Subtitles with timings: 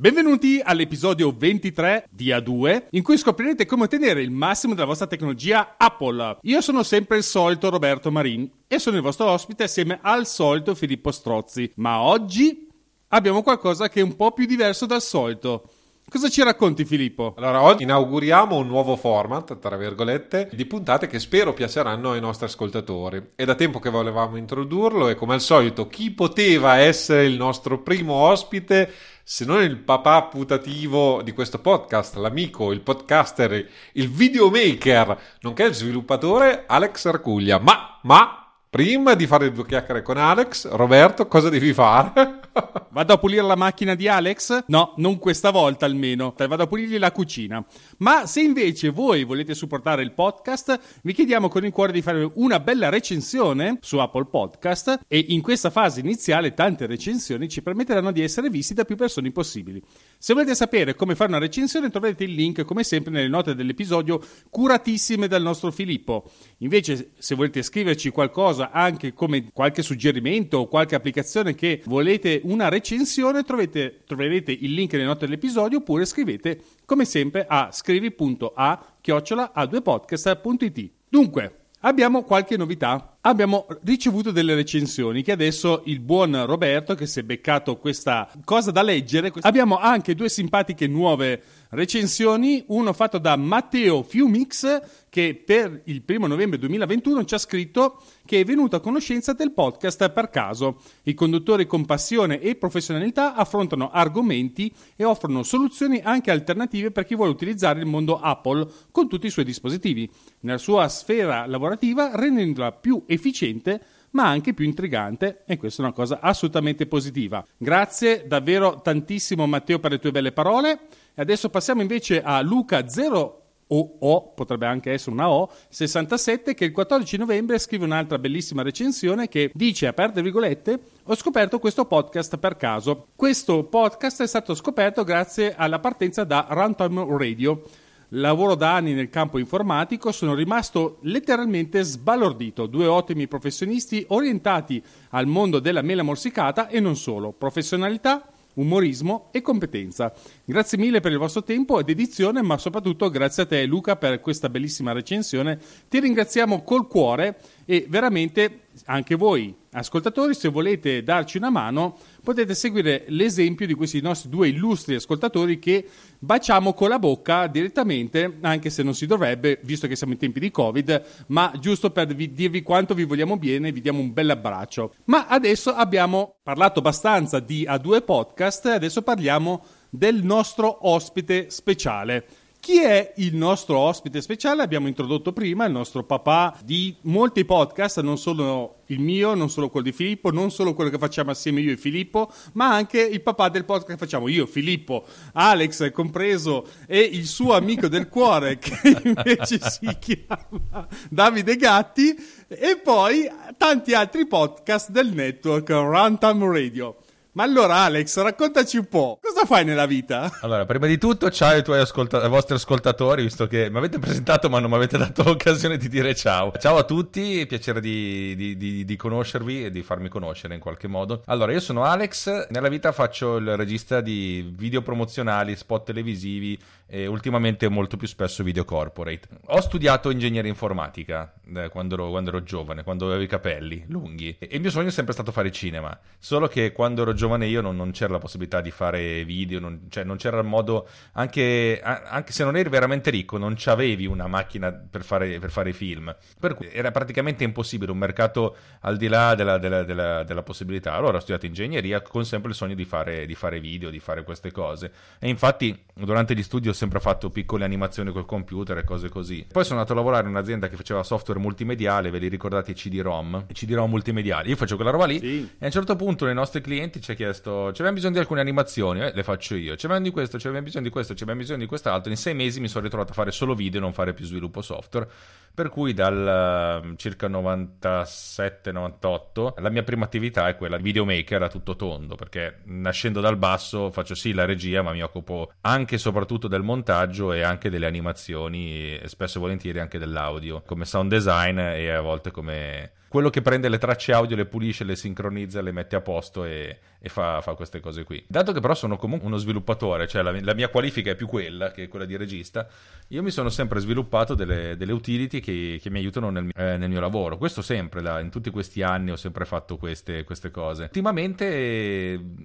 [0.00, 5.74] Benvenuti all'episodio 23 di A2, in cui scoprirete come ottenere il massimo della vostra tecnologia
[5.76, 6.38] Apple.
[6.40, 10.74] Io sono sempre il solito Roberto Marin e sono il vostro ospite assieme al solito
[10.74, 12.66] Filippo Strozzi, ma oggi
[13.08, 15.68] abbiamo qualcosa che è un po' più diverso dal solito.
[16.08, 17.34] Cosa ci racconti Filippo?
[17.36, 22.46] Allora, oggi inauguriamo un nuovo format, tra virgolette, di puntate che spero piaceranno ai nostri
[22.46, 23.32] ascoltatori.
[23.36, 27.82] È da tempo che volevamo introdurlo e come al solito chi poteva essere il nostro
[27.82, 28.92] primo ospite
[29.32, 35.74] se non il papà putativo di questo podcast, l'amico, il podcaster, il videomaker, nonché il
[35.74, 37.60] sviluppatore Alex Arcuglia.
[37.60, 38.39] Ma, ma,
[38.70, 42.38] Prima di fare due chiacchiere con Alex, Roberto, cosa devi fare?
[42.92, 44.64] Vado a pulire la macchina di Alex?
[44.68, 46.34] No, non questa volta almeno.
[46.36, 47.64] Vado a pulirgli la cucina.
[47.98, 52.30] Ma se invece voi volete supportare il podcast, vi chiediamo con il cuore di fare
[52.34, 58.12] una bella recensione su Apple Podcast e in questa fase iniziale tante recensioni ci permetteranno
[58.12, 59.82] di essere visti da più persone possibili.
[60.16, 64.20] Se volete sapere come fare una recensione troverete il link come sempre nelle note dell'episodio
[64.48, 66.30] curatissime dal nostro Filippo.
[66.58, 72.40] Invece se volete scriverci qualcosa qualcosa, anche come qualche suggerimento o qualche applicazione che volete
[72.44, 78.94] una recensione, trovete, troverete il link nelle note dell'episodio oppure scrivete come sempre a scrivi.a
[79.00, 80.90] chiocciola a2podcast.it.
[81.08, 83.16] Dunque, abbiamo qualche novità.
[83.22, 88.70] Abbiamo ricevuto delle recensioni che adesso il buon Roberto, che si è beccato questa cosa
[88.70, 95.82] da leggere, abbiamo anche due simpatiche nuove recensioni, uno fatto da Matteo Fiumix che per
[95.84, 100.30] il primo novembre 2021 ci ha scritto che è venuto a conoscenza del podcast per
[100.30, 100.80] caso.
[101.02, 107.16] I conduttori con passione e professionalità affrontano argomenti e offrono soluzioni anche alternative per chi
[107.16, 110.08] vuole utilizzare il mondo Apple con tutti i suoi dispositivi,
[110.40, 115.94] nella sua sfera lavorativa rendendola più efficiente ma anche più intrigante e questa è una
[115.94, 117.44] cosa assolutamente positiva.
[117.56, 120.80] Grazie davvero tantissimo Matteo per le tue belle parole.
[121.14, 123.39] Adesso passiamo invece a Luca 0
[123.72, 128.62] o O, potrebbe anche essere una O, 67, che il 14 novembre scrive un'altra bellissima
[128.62, 133.08] recensione che dice, aperte virgolette, ho scoperto questo podcast per caso.
[133.16, 137.62] Questo podcast è stato scoperto grazie alla partenza da Runtime Radio
[138.10, 142.66] lavoro da anni nel campo informatico, sono rimasto letteralmente sbalordito.
[142.66, 147.32] Due ottimi professionisti orientati al mondo della mela morsicata e non solo.
[147.32, 150.12] Professionalità, umorismo e competenza.
[150.44, 154.20] Grazie mille per il vostro tempo ed edizione, ma soprattutto grazie a te Luca per
[154.20, 155.58] questa bellissima recensione.
[155.88, 162.54] Ti ringraziamo col cuore e veramente anche voi ascoltatori, se volete darci una mano, potete
[162.54, 165.86] seguire l'esempio di questi nostri due illustri ascoltatori che
[166.18, 170.40] baciamo con la bocca direttamente, anche se non si dovrebbe, visto che siamo in tempi
[170.40, 174.30] di Covid, ma giusto per vi, dirvi quanto vi vogliamo bene, vi diamo un bel
[174.30, 174.94] abbraccio.
[175.04, 182.26] Ma adesso abbiamo parlato abbastanza di A2 Podcast, adesso parliamo del nostro ospite speciale.
[182.60, 184.62] Chi è il nostro ospite speciale?
[184.62, 189.70] Abbiamo introdotto prima il nostro papà di molti podcast, non solo il mio, non solo
[189.70, 193.22] quello di Filippo, non solo quello che facciamo assieme io e Filippo, ma anche il
[193.22, 198.58] papà del podcast che facciamo io, Filippo, Alex compreso e il suo amico del cuore
[198.60, 202.14] che invece si chiama Davide Gatti
[202.46, 206.96] e poi tanti altri podcast del network Runtime Radio.
[207.32, 210.38] Ma allora Alex, raccontaci un po', cosa fai nella vita?
[210.40, 214.00] Allora, prima di tutto, ciao ai tuoi ascolta- ai vostri ascoltatori, visto che mi avete
[214.00, 216.50] presentato ma non mi avete dato l'occasione di dire ciao.
[216.58, 220.88] Ciao a tutti, piacere di, di, di, di, conoscervi e di farmi conoscere in qualche
[220.88, 221.22] modo.
[221.26, 226.58] Allora, io sono Alex, nella vita faccio il regista di video promozionali, spot televisivi
[226.92, 229.28] e ultimamente molto più spesso video corporate.
[229.46, 234.34] Ho studiato ingegneria informatica eh, quando, ero, quando, ero, giovane, quando avevo i capelli lunghi
[234.40, 237.60] e il mio sogno è sempre stato fare cinema, solo che quando ero giovane io
[237.60, 241.80] non, non c'era la possibilità di fare video, non, cioè non c'era il modo, anche,
[241.82, 246.14] anche, se non eri veramente ricco, non avevi una macchina per fare, per fare, film,
[246.38, 250.94] per cui era praticamente impossibile, un mercato al di là della, della, della, della possibilità.
[250.94, 254.24] Allora ho studiato ingegneria con sempre il sogno di fare, di fare video, di fare
[254.24, 258.84] queste cose e infatti durante gli studi ho sempre fatto piccole animazioni col computer e
[258.84, 259.46] cose così.
[259.50, 262.74] Poi sono andato a lavorare in un'azienda che faceva software multimediale, ve li ricordate i
[262.74, 263.46] CD-ROM?
[263.48, 264.50] I CD-ROM multimediali.
[264.50, 265.40] Io faccio quella roba lì sì.
[265.58, 268.20] e a un certo punto nei nostri clienti ci ha chiesto, ci abbiamo bisogno di
[268.20, 269.76] alcune animazioni, eh, le faccio io.
[269.76, 272.10] Ci abbiamo di questo, ci abbiamo bisogno di questo, ci abbiamo bisogno di quest'altro.
[272.10, 274.62] In sei mesi mi sono ritrovato a fare solo video e non fare più sviluppo
[274.62, 275.08] software.
[275.52, 281.74] Per cui dal uh, circa 97-98 la mia prima attività è quella videomaker a tutto
[281.74, 286.46] tondo, perché nascendo dal basso faccio sì la regia, ma mi occupo anche e soprattutto
[286.46, 291.58] del montaggio e anche delle animazioni e spesso e volentieri anche dell'audio, come sound design
[291.58, 295.72] e a volte come quello che prende le tracce audio, le pulisce, le sincronizza, le
[295.72, 298.22] mette a posto e, e fa, fa, queste cose qui.
[298.26, 301.70] Dato che però sono comunque uno sviluppatore, cioè la, la, mia qualifica è più quella
[301.70, 302.68] che quella di regista,
[303.08, 306.90] io mi sono sempre sviluppato delle, delle utility che, che, mi aiutano nel, eh, nel,
[306.90, 307.38] mio lavoro.
[307.38, 310.84] Questo sempre, da, in tutti questi anni ho sempre fatto queste, queste cose.
[310.84, 311.46] Ultimamente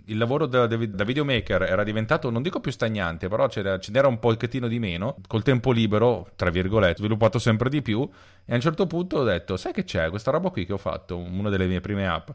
[0.06, 3.62] il lavoro da, da, videomaker era diventato, non dico più stagnante, però ce
[3.92, 5.18] n'era un pochettino di meno.
[5.28, 8.10] Col tempo libero, tra virgolette, sviluppato sempre di più
[8.46, 10.78] e a un certo punto ho detto, sai che c'è questa roba qui che ho
[10.78, 12.30] fatto, una delle mie prime app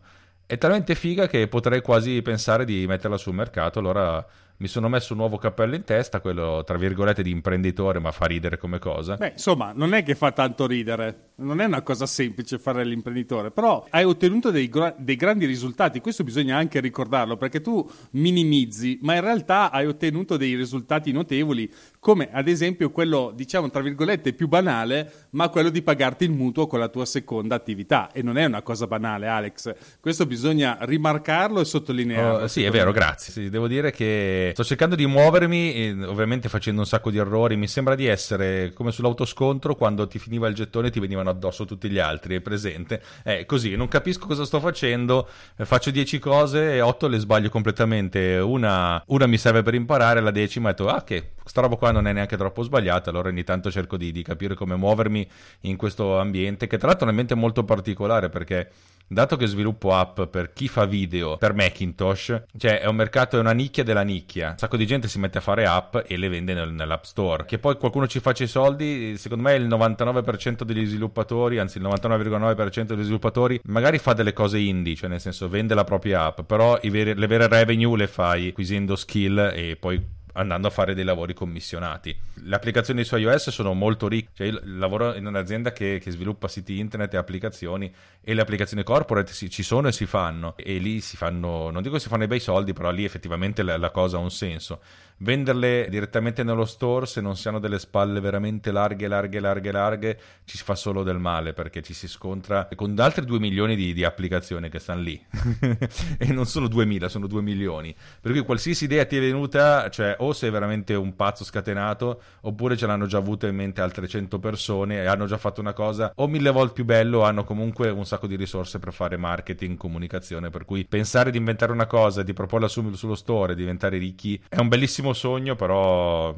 [0.51, 3.79] è talmente figa che potrei quasi pensare di metterla sul mercato.
[3.79, 4.27] Allora
[4.57, 8.27] mi sono messo un nuovo cappello in testa, quello tra virgolette di imprenditore, ma fa
[8.27, 9.15] ridere come cosa.
[9.15, 13.51] Beh, insomma, non è che fa tanto ridere, non è una cosa semplice fare l'imprenditore,
[13.51, 18.99] però hai ottenuto dei, gra- dei grandi risultati, questo bisogna anche ricordarlo, perché tu minimizzi,
[19.03, 24.33] ma in realtà hai ottenuto dei risultati notevoli, come ad esempio quello, diciamo, tra virgolette,
[24.33, 28.11] più banale, ma quello di pagarti il mutuo con la tua seconda attività.
[28.13, 32.45] E non è una cosa banale, Alex, questo bisogna rimarcarlo e sottolinearlo.
[32.45, 33.33] Oh, sì, è vero, grazie.
[33.33, 37.57] Sì, devo dire che sto cercando di muovermi, ovviamente facendo un sacco di errori.
[37.57, 41.65] Mi sembra di essere come sull'autoscontro quando ti finiva il gettone e ti venivano addosso
[41.65, 42.37] tutti gli altri.
[42.37, 43.03] È presente?
[43.23, 45.29] È così, non capisco cosa sto facendo.
[45.57, 48.37] Eh, faccio 10 cose e 8 le sbaglio completamente.
[48.39, 51.91] Una, una mi serve per imparare, la decima ho detto, ah, che sta roba qua
[51.91, 53.11] non è neanche troppo sbagliata.
[53.11, 55.29] Allora ogni tanto cerco di, di capire come muovermi
[55.63, 58.71] in questo ambiente, che tra l'altro è un ambiente molto particolare perché
[59.13, 63.41] dato che sviluppo app per chi fa video per Macintosh, cioè è un mercato, è
[63.41, 64.51] una nicchia della nicchia.
[64.51, 67.45] Un sacco di gente si mette a fare app e le vende nel, nell'app store.
[67.45, 71.85] Che poi qualcuno ci faccia i soldi, secondo me il 99% degli sviluppatori, anzi il
[71.85, 76.43] 99,9% degli sviluppatori, magari fa delle cose indie, cioè nel senso vende la propria app,
[76.43, 81.05] però veri, le vere revenue le fai acquisendo skill e poi andando a fare dei
[81.05, 82.17] lavori commissionati.
[82.35, 86.49] Le applicazioni su iOS sono molto ricche, cioè io lavoro in un'azienda che, che sviluppa
[86.49, 90.55] siti internet e applicazioni e le applicazioni corporate si, ci sono e si fanno.
[90.57, 93.63] E lì si fanno, non dico che si fanno i bei soldi, però lì effettivamente
[93.63, 94.81] la, la cosa ha un senso
[95.21, 100.21] venderle direttamente nello store se non si hanno delle spalle veramente larghe, larghe, larghe, larghe,
[100.45, 104.05] ci fa solo del male perché ci si scontra con altri 2 milioni di, di
[104.05, 105.23] applicazioni che stanno lì
[106.19, 107.95] e non sono 2000, sono 2 milioni.
[108.21, 112.77] Per cui qualsiasi idea ti è venuta, cioè o sei veramente un pazzo scatenato oppure
[112.77, 116.13] ce l'hanno già avuto in mente altre 100 persone e hanno già fatto una cosa
[116.17, 120.51] o mille volte più bello, hanno comunque un sacco di risorse per fare marketing, comunicazione,
[120.51, 124.59] per cui pensare di inventare una cosa, di proporla su, sullo store, diventare ricchi è
[124.59, 126.35] un bellissimo bellissimo sogno, però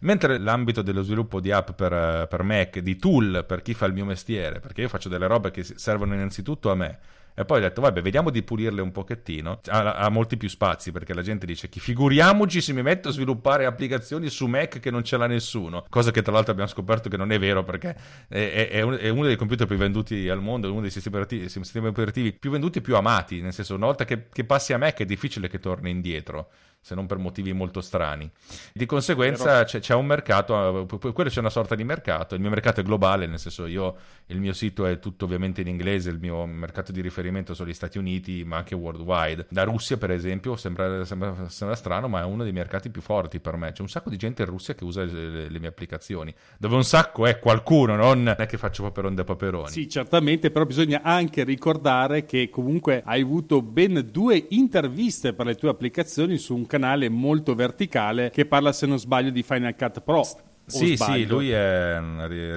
[0.00, 3.92] mentre l'ambito dello sviluppo di app per, per Mac, di tool per chi fa il
[3.92, 6.98] mio mestiere, perché io faccio delle robe che servono innanzitutto a me,
[7.36, 9.60] e poi ho detto, vabbè, vediamo di pulirle un pochettino.
[9.66, 13.10] Ha, ha, molti più spazi perché la gente dice che figuriamoci se mi metto a
[13.10, 15.84] sviluppare applicazioni su Mac che non ce l'ha nessuno.
[15.88, 17.96] Cosa che tra l'altro abbiamo scoperto che non è vero perché
[18.28, 21.88] è, è, è uno dei computer più venduti al mondo, uno dei sistemi operativi, sistemi
[21.88, 23.40] operativi più venduti e più amati.
[23.40, 26.50] Nel senso, una volta che, che passi a Mac è difficile che torni indietro
[26.84, 28.30] se non per motivi molto strani.
[28.74, 32.80] Di conseguenza c'è, c'è, un mercato, quello c'è una sorta di mercato, il mio mercato
[32.80, 33.96] è globale, nel senso io,
[34.26, 37.72] il mio sito è tutto ovviamente in inglese, il mio mercato di riferimento sono gli
[37.72, 39.46] Stati Uniti, ma anche worldwide.
[39.52, 43.40] La Russia, per esempio, sembra, sembra, sembra strano, ma è uno dei mercati più forti
[43.40, 43.72] per me.
[43.72, 46.84] C'è un sacco di gente in Russia che usa le, le mie applicazioni, dove un
[46.84, 49.70] sacco è qualcuno, non è che faccio paperone da paperoni.
[49.70, 55.54] Sì, certamente, però bisogna anche ricordare che comunque hai avuto ben due interviste per le
[55.54, 60.00] tue applicazioni su un canale molto verticale che parla, se non sbaglio, di Final Cut
[60.00, 60.22] Pro.
[60.66, 62.00] Sì, sì, lui è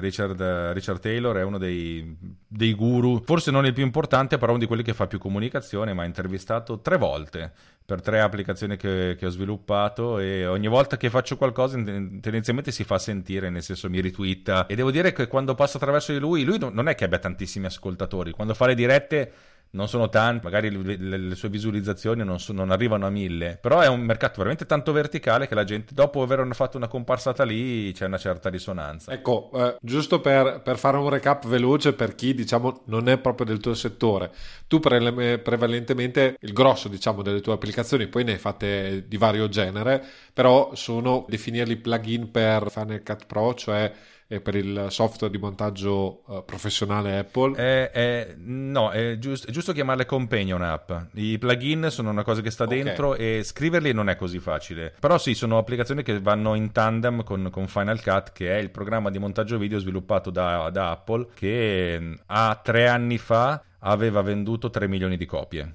[0.00, 0.40] Richard,
[0.72, 2.16] Richard, Taylor, è uno dei,
[2.46, 5.92] dei, guru, forse non il più importante, però uno di quelli che fa più comunicazione,
[5.92, 7.52] mi ha intervistato tre volte
[7.84, 12.82] per tre applicazioni che, che, ho sviluppato e ogni volta che faccio qualcosa tendenzialmente si
[12.82, 14.66] fa sentire, nel senso mi ritwitta.
[14.66, 17.66] E devo dire che quando passo attraverso di lui, lui non è che abbia tantissimi
[17.66, 19.32] ascoltatori, quando fa le dirette
[19.70, 23.58] non sono tanti, magari le, le, le sue visualizzazioni non, so, non, arrivano a mille,
[23.60, 27.44] però è un mercato veramente tanto verticale che la gente, dopo aver fatto una comparsata
[27.44, 29.12] lì, c'è una certa risonanza.
[29.12, 33.46] Ecco, eh, giusto per, per, fare un recap veloce per chi diciamo non è proprio
[33.46, 34.30] del tuo settore,
[34.66, 39.48] tu pre- prevalentemente il grosso diciamo delle tue applicazioni, poi ne hai fatte di vario
[39.48, 43.92] genere, però sono definirli plugin per Final Cut Pro, cioè
[44.30, 47.56] e per il software di montaggio uh, professionale Apple?
[47.56, 50.92] Eh, eh, no, è, giust- è, giusto chiamarle companion app.
[51.14, 52.82] I plugin sono una cosa che sta okay.
[52.82, 54.94] dentro e scriverli non è così facile.
[55.00, 58.68] Però sì, sono applicazioni che vanno in tandem con, con Final Cut, che è il
[58.68, 64.20] programma di montaggio video sviluppato da, da Apple, che mm, a tre anni fa aveva
[64.20, 65.74] venduto 3 milioni di copie.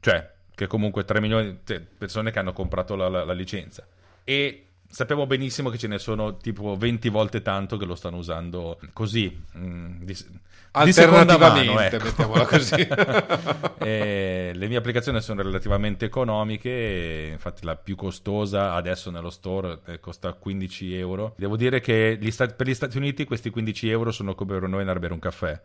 [0.00, 3.86] Cioè, che comunque 3 milioni di persone che hanno comprato la, la, la licenza.
[4.24, 8.78] E sappiamo benissimo che ce ne sono tipo 20 volte tanto che lo stanno usando
[8.92, 9.34] così.
[9.56, 10.16] mm, di,
[10.84, 12.04] di seconda mano, Alternativamente, ecco.
[12.04, 12.88] mettiamola così.
[13.82, 19.98] E le mie applicazioni sono relativamente economiche, infatti la più costosa adesso nello store eh,
[19.98, 21.34] costa 15 euro.
[21.36, 24.68] Devo dire che gli Stati- per gli Stati Uniti questi 15 euro sono come per
[24.68, 25.60] noi andare a bere un caffè.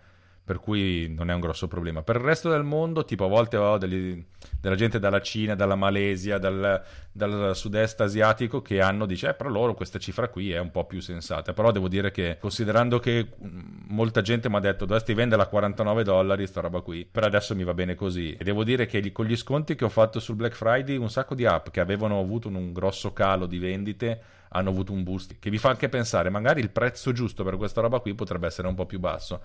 [0.48, 2.04] Per cui non è un grosso problema.
[2.04, 4.24] Per il resto del mondo, tipo a volte ho degli-
[4.62, 9.52] della gente dalla Cina, dalla Malesia, dal, dal sud-est asiatico che hanno, dice, eh, per
[9.52, 11.52] loro questa cifra qui è un po' più sensata.
[11.52, 13.48] Però devo dire che, considerando che mh,
[13.88, 17.54] molta gente mi ha detto dovresti venderla a 49 dollari, sta roba qui, per adesso
[17.54, 18.34] mi va bene così.
[18.40, 21.36] E devo dire che con gli sconti che ho fatto sul Black Friday, un sacco
[21.36, 25.40] di app che avevano avuto un, un grosso calo di vendite hanno avuto un boost
[25.40, 28.70] che vi fa anche pensare magari il prezzo giusto per questa roba qui potrebbe essere
[28.70, 29.42] un po' più basso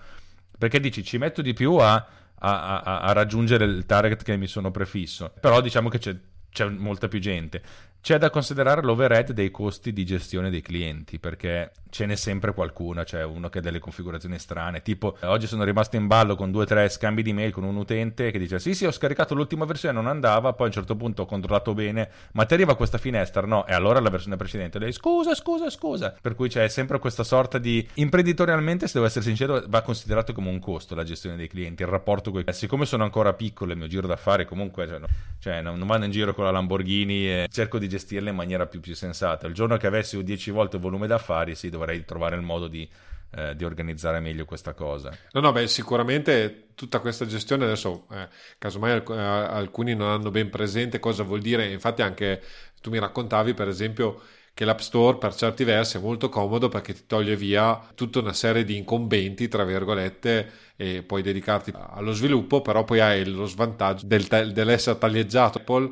[0.63, 1.93] perché dici ci metto di più a,
[2.39, 5.33] a- a- a raggiungere il target che mi sono prefisso.
[5.41, 6.15] Però diciamo che c'è,
[6.49, 7.61] c'è molta più gente
[8.03, 13.05] c'è da considerare l'overhead dei costi di gestione dei clienti perché ce n'è sempre qualcuna
[13.05, 16.51] c'è uno che ha delle configurazioni strane tipo eh, oggi sono rimasto in ballo con
[16.51, 19.33] due o tre scambi di mail con un utente che dice sì sì ho scaricato
[19.33, 22.75] l'ultima versione non andava poi a un certo punto ho controllato bene ma ti arriva
[22.75, 23.45] questa finestra?
[23.45, 27.23] No e allora la versione precedente lei scusa scusa scusa per cui c'è sempre questa
[27.23, 31.47] sorta di imprenditorialmente se devo essere sincero va considerato come un costo la gestione dei
[31.47, 34.99] clienti il rapporto con i siccome sono ancora piccolo il mio giro d'affari comunque cioè,
[34.99, 35.07] no-
[35.39, 38.65] cioè, non, non vado in giro con la Lamborghini e cerco di gestirla in maniera
[38.65, 39.45] più, più sensata.
[39.47, 42.89] Il giorno che avessi 10 volte il volume d'affari sì dovrei trovare il modo di,
[43.35, 45.15] eh, di organizzare meglio questa cosa.
[45.33, 50.31] No, no, beh, sicuramente tutta questa gestione adesso, eh, casomai alc- eh, alcuni non hanno
[50.31, 52.41] ben presente cosa vuol dire, infatti anche
[52.81, 54.21] tu mi raccontavi per esempio
[54.53, 58.33] che l'App Store per certi versi è molto comodo perché ti toglie via tutta una
[58.33, 64.05] serie di incombenti, tra virgolette, e puoi dedicarti allo sviluppo, però poi hai lo svantaggio
[64.05, 65.57] del ta- dell'essere taglieggiato.
[65.59, 65.89] Apple,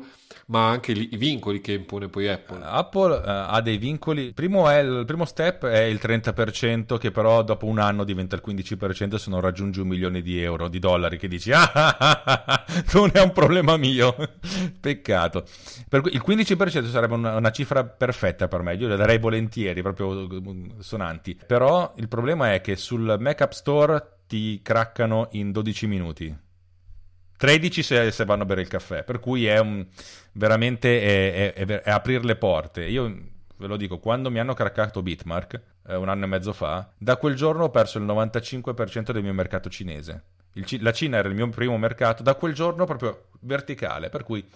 [0.52, 2.60] ma anche i vincoli che impone poi Apple.
[2.62, 4.26] Apple eh, ha dei vincoli.
[4.26, 8.36] Il primo, è il, primo step è il 30%, che però dopo un anno diventa
[8.36, 11.96] il 15% se non raggiungi un milione di euro, di dollari, che dici, ah, ah,
[11.98, 14.14] ah, ah, ah, non è un problema mio.
[14.78, 15.46] Peccato.
[15.88, 20.28] Per il 15% sarebbe una, una cifra perfetta per me, io le darei volentieri, proprio
[20.28, 21.38] mm, sonanti.
[21.46, 26.50] Però il problema è che sul Mac App Store ti craccano in 12 minuti.
[27.42, 29.84] 13 se, se vanno a bere il caffè, per cui è un,
[30.34, 32.84] veramente è, è- è- aprire le porte.
[32.84, 33.12] Io
[33.56, 37.16] ve lo dico, quando mi hanno craccato Bitmark, eh, un anno e mezzo fa, da
[37.16, 40.22] quel giorno ho perso il 95% del mio mercato cinese.
[40.64, 44.46] Ci- la Cina era il mio primo mercato, da quel giorno proprio verticale, per cui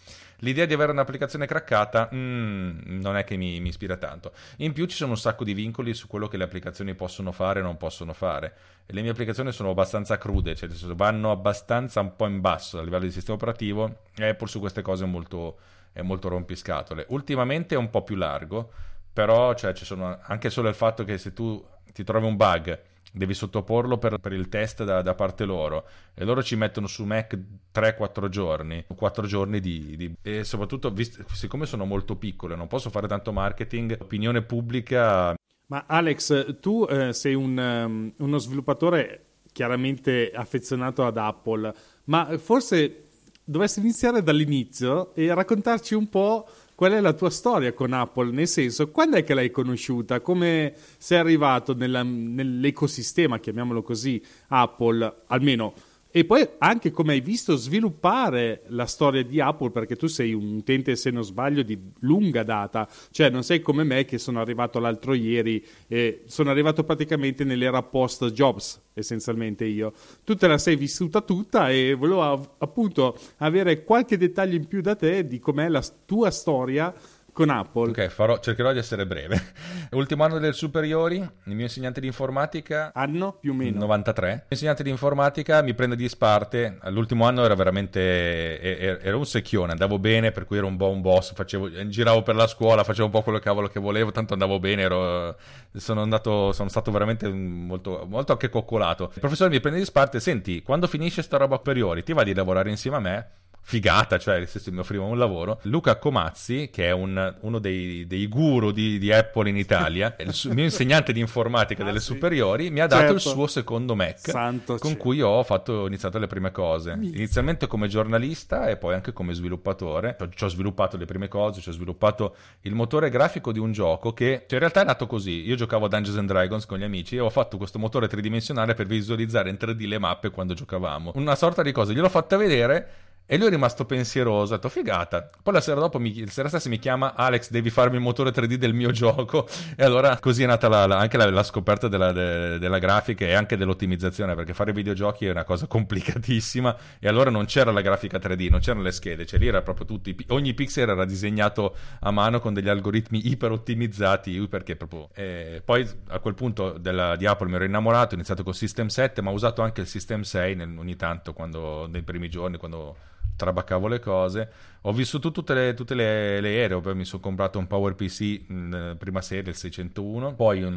[0.40, 4.32] l'idea di avere un'applicazione craccata mm, non è che mi, mi ispira tanto.
[4.58, 7.60] In più ci sono un sacco di vincoli su quello che le applicazioni possono fare
[7.60, 8.54] e non possono fare.
[8.86, 12.82] E le mie applicazioni sono abbastanza crude, cioè vanno abbastanza un po' in basso a
[12.82, 15.58] livello di sistema operativo e Apple su queste cose è molto,
[15.92, 17.06] è molto rompiscatole.
[17.08, 18.70] Ultimamente è un po' più largo,
[19.12, 22.78] però cioè, ci sono anche solo il fatto che se tu ti trovi un bug
[23.12, 25.86] devi sottoporlo per, per il test da, da parte loro.
[26.14, 27.38] E loro ci mettono su Mac
[27.74, 32.90] 3-4 giorni 4 giorni di, di- e soprattutto vist- siccome sono molto piccole non posso
[32.90, 35.34] fare tanto marketing opinione pubblica.
[35.68, 43.06] Ma Alex, tu eh, sei un, ehm, uno sviluppatore chiaramente affezionato ad Apple, ma forse
[43.42, 46.46] dovresti iniziare dall'inizio e raccontarci un po'
[46.76, 50.20] qual è la tua storia con Apple, nel senso, quando è che l'hai conosciuta?
[50.20, 55.72] Come sei arrivato nella- nell'ecosistema, chiamiamolo così, Apple, almeno
[56.16, 60.56] e poi anche come hai visto sviluppare la storia di Apple, perché tu sei un
[60.56, 64.78] utente, se non sbaglio, di lunga data, cioè non sei come me che sono arrivato
[64.78, 69.92] l'altro ieri e sono arrivato praticamente nell'era post Jobs, essenzialmente io.
[70.24, 74.96] Tu te la sei vissuta tutta e volevo appunto avere qualche dettaglio in più da
[74.96, 76.94] te di com'è la tua storia
[77.36, 77.90] con Apple.
[77.90, 79.38] ok farò- cercherò di essere breve
[79.92, 83.78] ultimo anno delle superiori il mio insegnante di informatica Anno più o meno.
[83.80, 84.46] 93.
[84.48, 86.78] L'insegnante di informatica mi prende di sparte.
[86.80, 88.58] All'ultimo anno era veramente
[89.00, 92.34] era un secchione, andavo bene, per cui ero un po' un boss, facevo, giravo per
[92.36, 95.36] la scuola, facevo un po' quello cavolo che volevo, tanto andavo bene, ero-
[95.74, 99.10] sono, andato, sono stato veramente molto, molto anche coccolato.
[99.14, 102.34] Il professore mi prende di sparte, senti, quando finisce sta roba superiori, ti va di
[102.34, 103.30] lavorare insieme a me?
[103.68, 105.58] Figata, cioè nel senso mi offriva un lavoro.
[105.62, 110.32] Luca Comazzi, che è un- uno dei, dei guru di, di Apple in Italia, il
[110.32, 112.12] su- mio insegnante di informatica Ah, delle sì.
[112.12, 113.36] superiori, mi ha dato il Certo.
[113.36, 115.02] suo secondo Mac Santo con cielo.
[115.02, 116.92] cui ho fatto, ho iniziato le prime cose.
[116.92, 120.16] Inizialmente come giornalista e poi anche come sviluppatore.
[120.32, 124.12] Ci ho sviluppato le prime cose, ci ho sviluppato il motore grafico di un gioco
[124.12, 125.44] che cioè, in realtà è nato così.
[125.44, 128.74] Io giocavo a Dungeons and Dragons con gli amici e ho fatto questo motore tridimensionale
[128.74, 131.10] per visualizzare in 3D le mappe quando giocavamo.
[131.16, 132.88] Una sorta di cosa, gliel'ho fatta vedere
[133.28, 135.28] E lui è rimasto pensieroso, ha detto figata.
[135.42, 138.30] Poi la sera dopo, mi, la sera stessa mi chiama Alex, devi farmi il motore
[138.30, 139.48] 3D del mio gioco.
[139.76, 143.24] E allora così è nata la, la, anche la, la scoperta della, de, della, grafica
[143.24, 146.76] e anche dell'ottimizzazione, perché fare videogiochi è una cosa complicatissima.
[147.00, 149.86] E allora non c'era la grafica 3D, non c'erano le schede, cioè lì era proprio
[149.86, 155.08] tutti, ogni pixel era disegnato a mano con degli algoritmi iper ottimizzati, perché proprio...
[155.14, 158.86] Eh, poi a quel punto della, di Apple mi ero innamorato, ho iniziato con System
[158.86, 162.56] 7, ma ho usato anche il System 6 nel, ogni tanto, quando, nei primi giorni,
[162.56, 164.50] quando trabaccavo le cose.
[164.82, 169.20] Ho vissuto tutte le, tutte le, le ere, poi mi sono comprato un PowerPC prima
[169.20, 170.74] serie, il 601, poi un,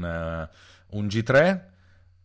[0.91, 1.59] uh, un G3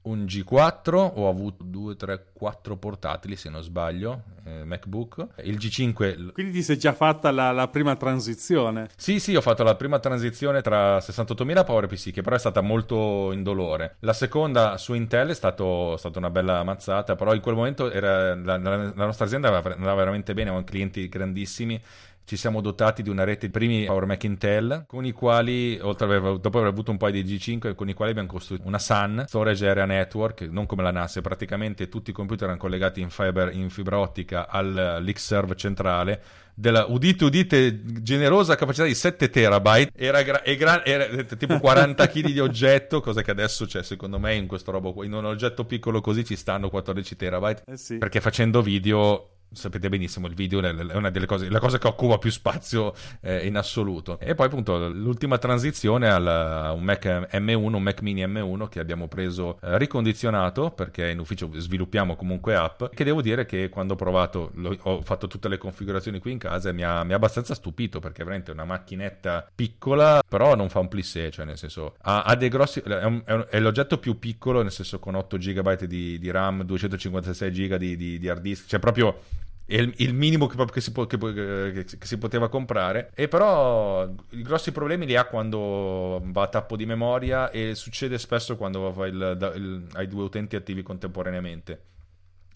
[0.04, 5.26] un G4, ho avuto 2, 3, 4 portatili se non sbaglio, eh, MacBook.
[5.42, 6.32] Il G5...
[6.32, 8.88] Quindi ti sei già fatta la, la, prima transizione?
[8.96, 12.60] Sì, sì, ho fatto la prima transizione tra 68.000 e PowerPC, che però è stata
[12.60, 13.96] molto indolore.
[14.00, 18.34] La seconda su Intel è stato, stata una bella mazzata, però in quel momento era,
[18.34, 21.80] la, la, la nostra azienda andava veramente bene, avevamo clienti grandissimi
[22.24, 26.06] ci siamo dotati di una rete di primi Power Mac Intel con i quali, oltre
[26.06, 28.78] ad aver, dopo aver avuto un paio di G5, con i quali abbiamo costruito una
[28.78, 33.10] SAN, Storage Area Network, non come la NAS, praticamente tutti i computer erano collegati in,
[33.10, 36.22] fiber, in fibra ottica all'Xserve centrale
[36.56, 42.26] della udite udite generosa capacità di 7 terabyte era, gra- gra- era tipo 40 kg
[42.30, 46.00] di oggetto cosa che adesso c'è secondo me in questo robo in un oggetto piccolo
[46.00, 47.98] così ci stanno 14 terabyte eh sì.
[47.98, 52.18] perché facendo video sapete benissimo, il video è una delle cose, la cosa che occupa
[52.18, 54.18] più spazio eh, in assoluto.
[54.20, 59.08] E poi appunto l'ultima transizione a un Mac M1, un Mac mini M1 che abbiamo
[59.08, 63.96] preso eh, ricondizionato perché in ufficio sviluppiamo comunque app, che devo dire che quando ho
[63.96, 67.16] provato, lo, ho fatto tutte le configurazioni qui in casa e mi ha, mi ha
[67.16, 71.58] abbastanza stupito perché veramente è una macchinetta piccola, però non fa un plissé, cioè nel
[71.58, 74.98] senso ha, ha dei grossi, è, un, è, un, è, l'oggetto più piccolo, nel senso
[74.98, 79.20] con 8 GB di, di RAM, 256 GB di, di, di hard disk, cioè proprio
[79.43, 83.10] è il, il minimo che, che, si po- che, che, si poteva comprare.
[83.14, 88.18] E però i grossi problemi li ha quando va a tappo di memoria e succede
[88.18, 91.82] spesso quando il, il, hai due utenti attivi contemporaneamente.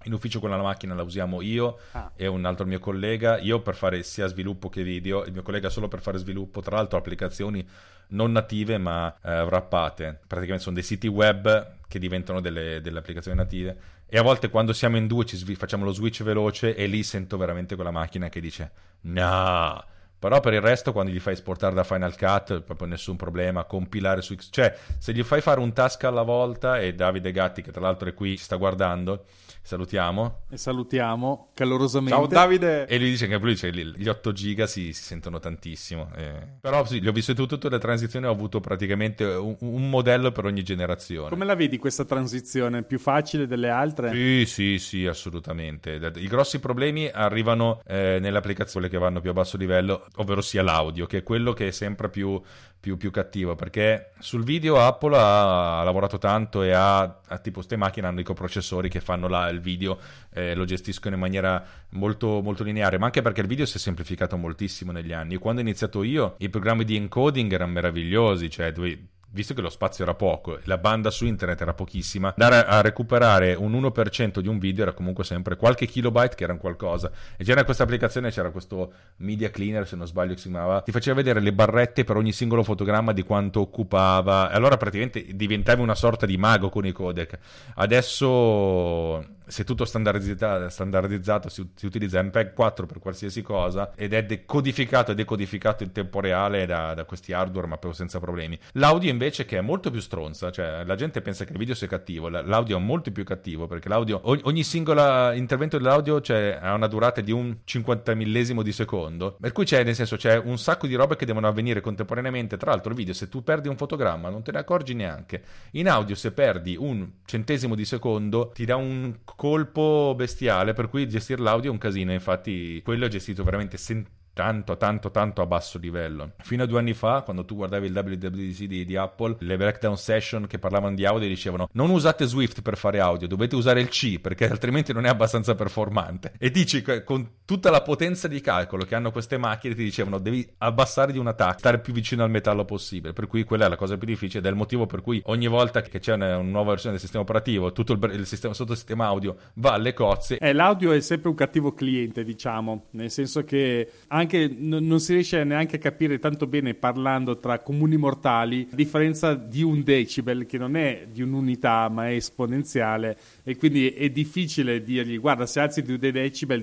[0.05, 2.13] In ufficio con la macchina la usiamo io ah.
[2.15, 5.71] e un altro mio collega, io per fare sia sviluppo che video, il mio collega
[5.71, 7.67] solo per fare sviluppo, tra l'altro applicazioni
[8.11, 13.37] non native ma eh, wrappate, praticamente sono dei siti web che diventano delle, delle applicazioni
[13.37, 13.77] native
[14.09, 17.37] e a volte quando siamo in due sv- facciamo lo switch veloce e lì sento
[17.37, 18.71] veramente quella macchina che dice
[19.03, 19.85] no.
[20.19, 23.63] Però per il resto, quando gli fai esportare da Final Cut, proprio nessun problema.
[23.65, 24.49] Compilare su X.
[24.51, 28.09] Cioè, se gli fai fare un task alla volta, e Davide Gatti, che tra l'altro
[28.09, 29.27] è qui, ci sta guardando,
[29.63, 30.43] salutiamo.
[30.51, 32.15] E salutiamo calorosamente.
[32.15, 32.87] Ciao Davide!
[32.87, 36.11] E lui dice che lui cioè, gli 8 giga si, si sentono tantissimo.
[36.17, 36.47] Eh.
[36.61, 40.45] Però sì, li ho visto tutte le transizioni, ho avuto praticamente un, un, modello per
[40.45, 41.29] ogni generazione.
[41.29, 42.83] Come la vedi questa transizione?
[42.83, 44.11] Più facile delle altre?
[44.13, 46.01] Sì, sì, sì, assolutamente.
[46.17, 50.63] I grossi problemi arrivano eh, nelle applicazioni che vanno più a basso livello, ovvero sia
[50.63, 52.41] l'audio, che è quello che è sempre più
[52.81, 57.57] più, più, cattivo perché sul video Apple ha, ha lavorato tanto e ha, ha tipo
[57.57, 59.99] queste macchine hanno i coprocessori che fanno il video
[60.33, 63.81] eh, lo gestiscono in maniera molto, molto lineare ma anche perché il video si è
[63.81, 68.73] semplificato moltissimo negli anni quando ho iniziato io i programmi di encoding erano meravigliosi cioè
[68.73, 72.81] dovevi visto che lo spazio era poco la banda su internet era pochissima, andare a
[72.81, 77.11] recuperare un 1% di un video era comunque sempre qualche kilobyte che erano qualcosa.
[77.37, 81.17] E c'era questa applicazione, c'era questo media cleaner, se non sbaglio si chiamava, ti faceva
[81.17, 84.51] vedere le barrette per ogni singolo fotogramma di quanto occupava.
[84.51, 87.39] E allora praticamente diventavi una sorta di mago con i codec.
[87.75, 94.25] Adesso se tutto standardizzato, standardizzato si, si, utilizza MPEG 4 per qualsiasi cosa ed è
[94.25, 98.59] decodificato e decodificato in tempo reale da, da questi hardware ma senza problemi.
[98.73, 101.87] L'audio invece che è molto più stronza, cioè la gente pensa che il video sia
[101.87, 106.75] cattivo, l'audio è molto più cattivo perché l'audio, ogni, ogni singolo intervento dell'audio cioè, ha
[106.75, 110.59] una durata di un 50 millesimo di secondo, per cui c'è nel senso c'è un
[110.59, 113.77] sacco di robe che devono avvenire contemporaneamente, tra l'altro il video se tu perdi un
[113.77, 118.65] fotogramma non te ne accorgi neanche, in audio se perdi un centesimo di secondo ti
[118.65, 122.13] dà un colpo bestiale, per cui gestire l'audio è un casino.
[122.13, 124.05] Infatti, quello è gestito veramente sen-
[124.39, 126.35] tanto, tanto, tanto a basso livello.
[126.39, 129.97] Fino a due anni fa, quando tu guardavi il WWDC di, di, Apple, le breakdown
[129.97, 133.89] session che parlavano di audio dicevano non usate Swift per fare audio, dovete usare il
[133.89, 136.35] C perché altrimenti non è abbastanza performante.
[136.39, 140.49] E dici con tutta la potenza di calcolo che hanno queste macchine ti dicevano devi
[140.59, 143.15] abbassare di una tacca, stare più vicino al metallo possibile.
[143.15, 145.49] Per cui quella è la cosa più difficile ed è il motivo per cui ogni
[145.49, 149.07] volta che c'è una, una nuova versione del sistema operativo, tutto il, il sistema, sottosistema
[149.07, 150.39] audio va alle cozze.
[150.39, 155.01] Eh, l'audio è sempre un cattivo cliente, diciamo, nel senso che anche anche n- non
[155.01, 159.83] si riesce neanche a capire tanto bene parlando tra comuni mortali, a differenza di un
[159.83, 165.47] decibel che non è di un'unità ma è esponenziale e quindi è difficile dirgli guarda
[165.47, 166.63] se alzi di un decibel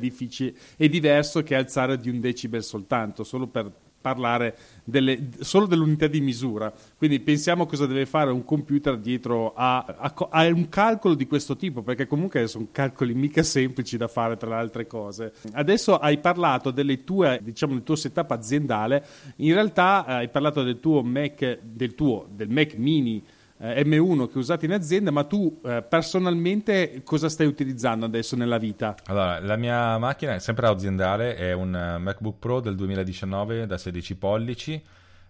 [0.78, 3.72] è diverso che alzare di un decibel soltanto, solo per
[4.06, 6.72] parlare delle, solo dell'unità di misura.
[6.96, 11.56] Quindi pensiamo cosa deve fare un computer dietro a, a, a, un calcolo di questo
[11.56, 15.34] tipo, perché comunque sono calcoli mica semplici da fare tra le altre cose.
[15.54, 16.72] Adesso hai parlato
[17.04, 19.04] tue, diciamo, del tuo setup aziendale,
[19.38, 23.24] in realtà eh, hai parlato del tuo Mac, del tuo, del Mac mini
[23.74, 28.58] eh, M1 che usate in azienda, ma tu eh, personalmente cosa stai utilizzando adesso nella
[28.58, 28.96] vita?
[29.06, 33.78] Allora, la mia macchina è sempre aziendale, è un eh, MacBook Pro del 2019 da
[33.78, 34.82] 16 pollici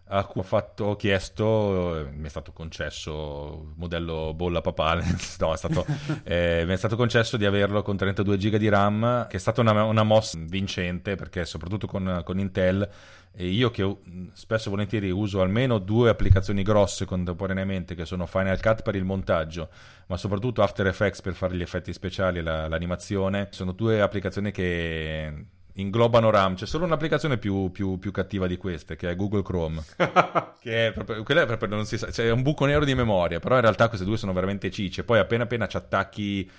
[0.08, 5.04] a cui ho, fatto, ho chiesto, eh, mi è stato concesso, modello bolla papale,
[5.40, 5.86] no, è stato,
[6.24, 9.62] eh, mi è stato concesso di averlo con 32 GB di RAM, che è stata
[9.62, 12.88] una, una mossa vincente perché soprattutto con, con Intel
[13.38, 13.98] e io che
[14.34, 19.04] spesso e volentieri uso almeno due applicazioni grosse contemporaneamente che sono Final Cut per il
[19.04, 19.68] montaggio
[20.08, 24.52] ma soprattutto After Effects per fare gli effetti speciali e la, l'animazione sono due applicazioni
[24.52, 26.56] che inglobano RAM.
[26.56, 29.84] C'è solo un'applicazione più, più, più cattiva di queste, che è Google Chrome.
[30.60, 32.96] che è proprio, quella è proprio, non si sa, cioè è un buco nero di
[32.96, 35.04] memoria, però in realtà queste due sono veramente cicce.
[35.04, 36.50] Poi appena appena ci attacchi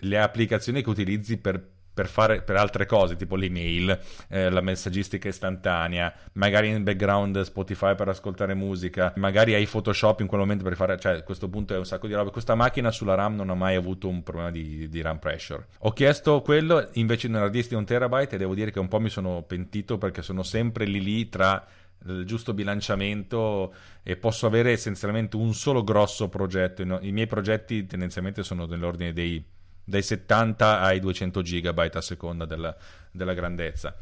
[0.00, 5.28] le applicazioni che utilizzi per per, fare, per altre cose, tipo l'email, eh, la messaggistica
[5.28, 10.76] istantanea, magari in background Spotify per ascoltare musica, magari hai Photoshop in quel momento per
[10.76, 12.28] fare, cioè a questo punto è un sacco di roba.
[12.28, 15.68] Questa macchina sulla RAM non ha mai avuto un problema di, di RAM pressure.
[15.78, 19.00] Ho chiesto quello invece hard disk di un terabyte e devo dire che un po'
[19.00, 21.66] mi sono pentito perché sono sempre lì lì tra
[22.08, 26.82] il giusto bilanciamento e posso avere essenzialmente un solo grosso progetto.
[26.82, 29.42] I miei progetti tendenzialmente sono nell'ordine dei
[29.86, 32.76] dai 70 ai 200 gigabyte a seconda della,
[33.10, 33.94] della grandezza.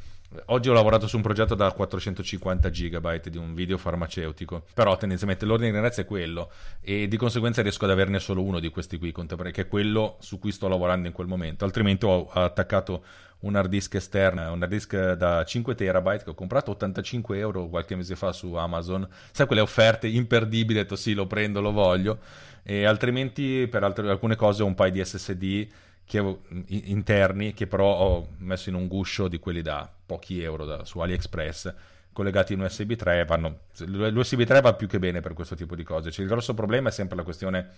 [0.47, 5.45] Oggi ho lavorato su un progetto da 450 GB di un video farmaceutico, però tendenzialmente
[5.45, 8.99] l'ordine di grandezza è quello e di conseguenza riesco ad averne solo uno di questi
[8.99, 13.05] qui, che è quello su cui sto lavorando in quel momento, altrimenti ho attaccato
[13.41, 17.69] un hard disk esterno, un hard disk da 5 terabyte che ho comprato 85 euro
[17.69, 21.71] qualche mese fa su Amazon, sai quelle offerte imperdibili, ho detto sì lo prendo, lo
[21.71, 22.19] voglio
[22.65, 25.69] e altrimenti per altre, alcune cose ho un paio di SSD
[26.05, 30.85] che, interni che però ho messo in un guscio di quelli da pochi euro da,
[30.85, 31.75] su AliExpress
[32.13, 35.83] collegati in USB 3 vanno, l'USB 3 va più che bene per questo tipo di
[35.83, 37.71] cose cioè, il grosso problema è sempre la questione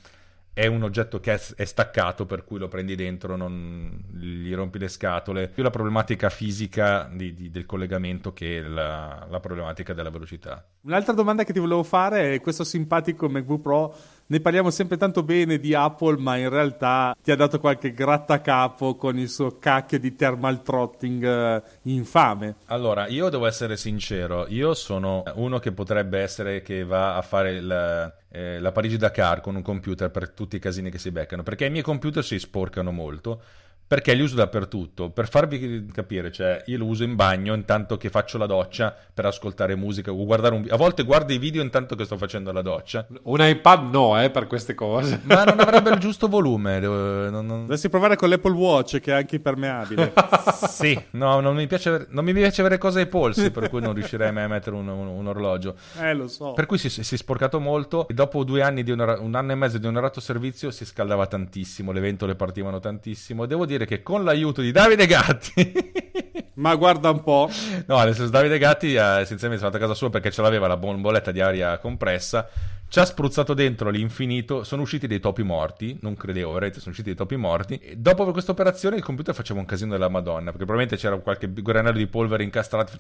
[0.57, 4.89] è un oggetto che è, staccato per cui lo prendi dentro, non gli rompi le
[4.89, 10.67] scatole, più la problematica fisica di, di, del collegamento che la, la, problematica della velocità.
[10.81, 13.95] Un'altra domanda che ti volevo fare è questo simpatico MacBook Pro,
[14.27, 18.97] ne parliamo sempre tanto bene di Apple, ma in realtà ti ha dato qualche grattacapo
[18.97, 22.57] con il suo cacchio di thermal throttling eh, infame.
[22.67, 27.53] Allora, io devo essere sincero, io sono uno che potrebbe essere che va a fare
[27.53, 31.65] il eh, la Parigi-Dakar con un computer per tutti i casini che si beccano, perché
[31.65, 33.41] i miei computer si sporcano molto
[33.87, 35.11] perché li uso dappertutto.
[35.11, 39.27] Per farvi capire, cioè, io lo uso in bagno intanto che faccio la doccia per
[39.27, 40.75] ascoltare musica o guardare un video.
[40.75, 43.07] A volte guardo i video intanto che sto facendo la doccia.
[43.23, 45.21] Un iPad no, eh, per queste cose.
[45.25, 46.81] Ma non avrebbe il giusto volume.
[46.81, 47.61] Non, non...
[47.61, 50.13] Dovresti provare con l'Apple Watch che è anche impermeabile.
[50.69, 53.95] sì, no, non mi, piace, non mi piace avere cose ai polsi, per cui non
[53.95, 55.77] riuscirei mai a mettere un, un, un orologio.
[56.01, 56.53] Eh, lo so.
[56.53, 59.53] Per cui si, si è sporcato molto e dopo due anni di un, un anno
[59.53, 63.47] e mezzo di un errato servizio si scaldava tantissimo, le ventole partivano tantissimo.
[63.47, 65.73] Devo dire dire che con l'aiuto di Davide Gatti
[66.57, 67.51] Ma guarda un po'.
[67.87, 70.79] No, nel senso Davide Gatti ha essenzialmente è a casa sua perché ce l'aveva la
[70.79, 72.49] bomboletta di aria compressa.
[72.89, 74.65] Ci ha spruzzato dentro l'infinito.
[74.65, 75.99] Sono usciti dei topi morti.
[76.01, 77.77] Non credevo, veramente, sono usciti dei topi morti.
[77.77, 80.51] E dopo questa operazione il computer faceva un casino della Madonna.
[80.51, 82.93] Perché probabilmente c'era qualche granello di polvere incastrato.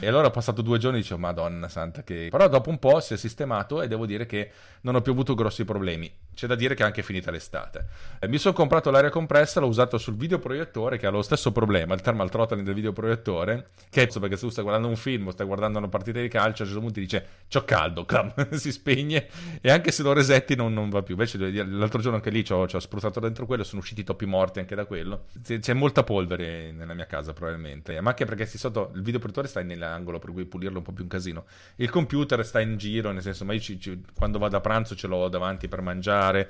[0.00, 2.26] E allora ho passato due giorni e dicevo, Madonna santa che...
[2.28, 5.34] Però dopo un po' si è sistemato e devo dire che non ho più avuto
[5.34, 6.12] grossi problemi.
[6.34, 7.86] C'è da dire che è anche finita l'estate.
[8.18, 11.94] Eh, mi sono comprato l'aria compressa, l'ho usato sul videoproiettore che ha lo stesso problema,
[11.94, 15.30] il thermal throttling del videoproiettore, che è perché se tu stai guardando un film o
[15.30, 18.32] stai guardando una partita di calcio, a un certo punto ti dice, c'ho caldo, clam,
[18.56, 19.28] si spegne
[19.60, 21.14] e anche se lo resetti non, non va più.
[21.14, 24.74] Invece l'altro giorno anche lì ci ho, spruzzato dentro quello, sono usciti topi morti anche
[24.74, 25.26] da quello.
[25.42, 29.90] C'è molta polvere nella mia casa probabilmente, ma anche perché sotto il videoproiettore sta nella
[29.92, 31.44] angolo, per cui pulirlo è un po' più un casino.
[31.76, 34.94] Il computer sta in giro, nel senso, ma io ci, ci, quando vado a pranzo
[34.94, 36.21] ce l'ho davanti per mangiare.
[36.30, 36.48] Eh,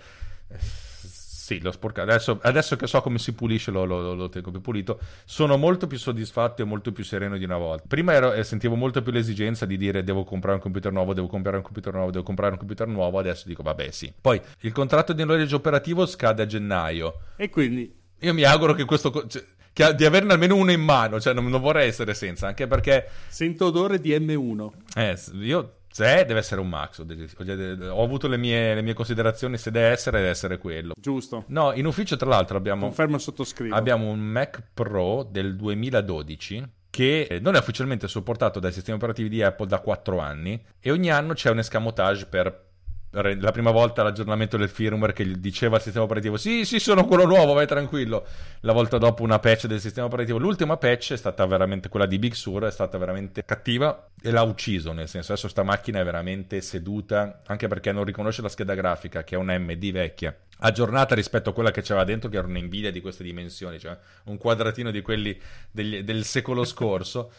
[1.52, 2.08] sì, l'ho sporcato.
[2.08, 5.00] Adesso, adesso, che so come si pulisce, lo, lo, lo, tengo più pulito.
[5.24, 7.84] Sono molto più soddisfatto e molto più sereno di una volta.
[7.88, 11.26] Prima ero, eh, sentivo molto più l'esigenza di dire devo comprare un computer nuovo, devo
[11.26, 13.18] comprare un computer nuovo, devo comprare un computer nuovo.
[13.18, 14.12] Adesso dico vabbè, sì.
[14.18, 17.18] Poi il contratto di noleggio operativo scade a gennaio.
[17.36, 19.26] E quindi io mi auguro che questo.
[19.26, 22.66] Cioè, che- di averne almeno uno in mano, cioè non, non vorrei essere senza, anche
[22.66, 24.70] perché Sento odore di M1.
[24.94, 27.06] eh, io se deve essere un Max, ho,
[27.92, 30.94] ho avuto le mie, le mie considerazioni, se deve essere deve essere quello.
[30.98, 31.44] Giusto.
[31.48, 33.74] No, in ufficio tra l'altro abbiamo Confermo sottoscrivo.
[33.74, 39.28] Abbiamo un Mac Pro del 2012 che eh, non è ufficialmente supportato dai sistemi operativi
[39.28, 42.71] di Apple da 4 anni e ogni anno c'è un escamotage per
[43.12, 47.26] la prima volta l'aggiornamento del firmware che diceva al sistema operativo sì sì sono quello
[47.26, 48.26] nuovo vai tranquillo
[48.60, 52.18] la volta dopo una patch del sistema operativo l'ultima patch è stata veramente quella di
[52.18, 56.04] Big Sur è stata veramente cattiva e l'ha ucciso nel senso adesso sta macchina è
[56.04, 61.14] veramente seduta anche perché non riconosce la scheda grafica che è una MD vecchia aggiornata
[61.14, 64.38] rispetto a quella che c'era dentro, che era una Nvidia di queste dimensioni, cioè un
[64.38, 65.38] quadratino di quelli
[65.70, 67.32] degli- del secolo scorso.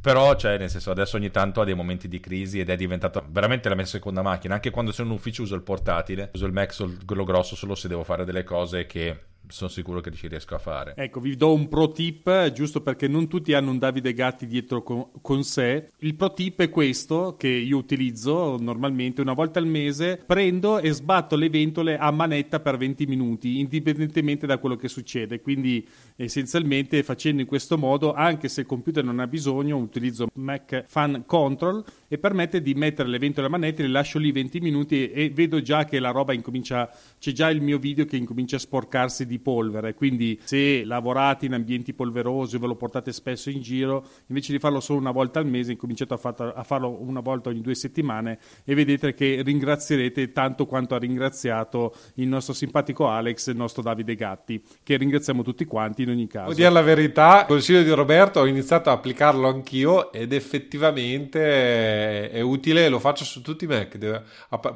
[0.00, 3.22] Però, cioè, nel senso, adesso ogni tanto ha dei momenti di crisi ed è diventata
[3.26, 4.54] veramente la mia seconda macchina.
[4.54, 6.74] Anche quando sono in ufficio uso il portatile, uso il Mac,
[7.04, 10.58] quello grosso, solo se devo fare delle cose che sono sicuro che ci riesco a
[10.58, 10.94] fare.
[10.96, 14.46] Ecco, vi do un pro tip, eh, giusto perché non tutti hanno un Davide Gatti
[14.46, 15.90] dietro con, con sé.
[15.98, 20.92] Il pro tip è questo, che io utilizzo normalmente una volta al mese, prendo e
[20.92, 25.40] sbatto le ventole a manetta per 20 minuti, indipendentemente da quello che succede.
[25.40, 30.84] Quindi essenzialmente facendo in questo modo, anche se il computer non ha bisogno, utilizzo Mac
[30.86, 35.12] Fan Control e permette di mettere le ventole a manetta, le lascio lì 20 minuti
[35.12, 38.56] e, e vedo già che la roba incomincia, c'è già il mio video che incomincia
[38.56, 43.60] a sporcarsi di polvere, quindi se lavorate in ambienti polverosi ve lo portate spesso in
[43.60, 47.20] giro, invece di farlo solo una volta al mese, incominciate a, far- a farlo una
[47.20, 53.06] volta ogni due settimane e vedete che ringrazierete tanto quanto ha ringraziato il nostro simpatico
[53.06, 56.46] Alex e il nostro Davide Gatti, che ringraziamo tutti quanti in ogni caso.
[56.46, 62.30] Devo dire la verità, consiglio di Roberto, ho iniziato a applicarlo anch'io ed effettivamente è,
[62.30, 63.98] è utile, lo faccio su tutti i Mac,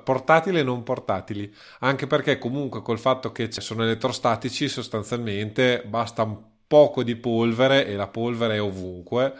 [0.02, 6.36] portatili e non portatili, anche perché comunque col fatto che sono elettrostatici sostanzialmente basta un
[6.66, 9.32] poco di polvere e la polvere è ovunque.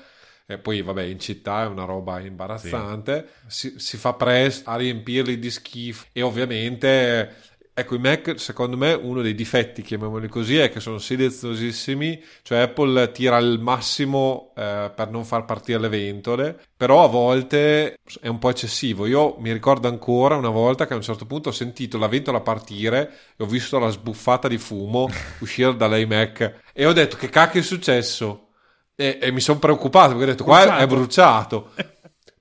[0.46, 3.28] E poi, vabbè, in città è una roba imbarazzante.
[3.46, 6.04] Si, si fa presto a riempirli di schifo.
[6.12, 7.34] E ovviamente,
[7.74, 12.22] ecco, i Mac, secondo me, uno dei difetti, chiamiamoli così, è che sono silenziosissimi.
[12.42, 16.58] Cioè, Apple tira il massimo eh, per non far partire le ventole.
[16.76, 19.06] Però a volte è un po' eccessivo.
[19.06, 22.40] Io mi ricordo ancora una volta che a un certo punto ho sentito la ventola
[22.40, 25.08] partire e ho visto la sbuffata di fumo
[25.40, 26.60] uscire dall'iMac.
[26.72, 28.48] E ho detto: Che cacchio è successo?
[28.94, 31.72] E, e mi sono preoccupato perché ho detto: Qua è bruciato.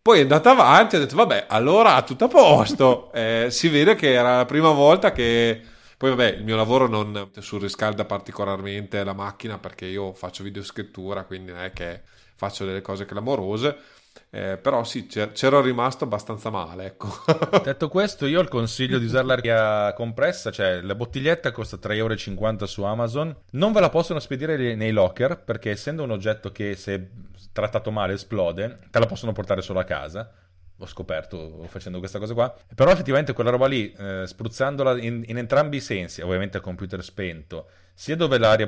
[0.03, 3.09] Poi è andata avanti e ho detto: Vabbè, allora tutto a posto.
[3.15, 5.61] Eh, si vede che era la prima volta che.
[5.97, 11.51] Poi, vabbè, il mio lavoro non surriscalda particolarmente la macchina perché io faccio videoscrittura, quindi
[11.53, 12.01] non è che
[12.35, 13.77] faccio delle cose clamorose.
[14.35, 17.07] Eh, però sì, c'er- c'ero rimasto abbastanza male, ecco.
[17.63, 22.65] Detto questo, io il consiglio di usare l'aria compressa, cioè la bottiglietta costa 3,50 euro
[22.65, 23.35] su Amazon.
[23.51, 27.09] Non ve la possono spedire nei locker perché essendo un oggetto che se
[27.51, 30.31] trattato male esplode, te la possono portare solo a casa.
[30.79, 32.55] Ho scoperto facendo questa cosa qua.
[32.73, 37.03] Però effettivamente quella roba lì, eh, spruzzandola in, in entrambi i sensi, ovviamente a computer
[37.03, 38.67] spento, sia dove l'aria,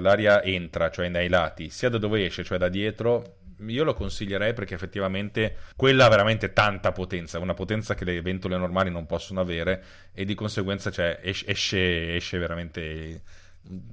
[0.00, 4.52] l'aria entra, cioè dai lati, sia da dove esce, cioè da dietro, io lo consiglierei
[4.52, 9.40] perché effettivamente quella ha veramente tanta potenza, una potenza che le ventole normali non possono
[9.40, 13.22] avere e di conseguenza cioè, es- esce, esce veramente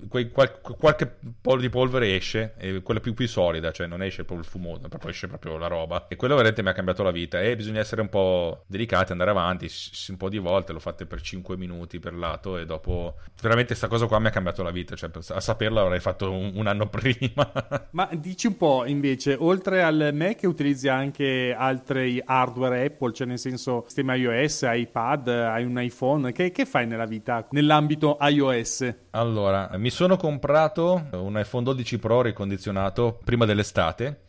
[0.07, 4.23] quei- qual- qualche po' di polvere esce e quella più, più solida, cioè non esce
[4.23, 7.11] proprio il fumo, proprio esce proprio la roba e quello veramente mi ha cambiato la
[7.11, 9.69] vita e bisogna essere un po' delicati, andare avanti
[10.09, 13.88] un po' di volte, l'ho fatte per 5 minuti per lato e dopo veramente questa
[13.88, 16.88] cosa qua mi ha cambiato la vita, cioè a saperla avrei fatto un, un anno
[16.89, 17.51] prima.
[17.91, 23.39] Ma dici un po' invece, oltre al Mac utilizzi anche altri hardware Apple, cioè nel
[23.39, 28.93] senso sistema iOS, iPad, hai un iPhone, che, che fai nella vita nell'ambito iOS?
[29.11, 34.21] Allora, mi sono comprato un iPhone 12 Pro ricondizionato prima dell'estate.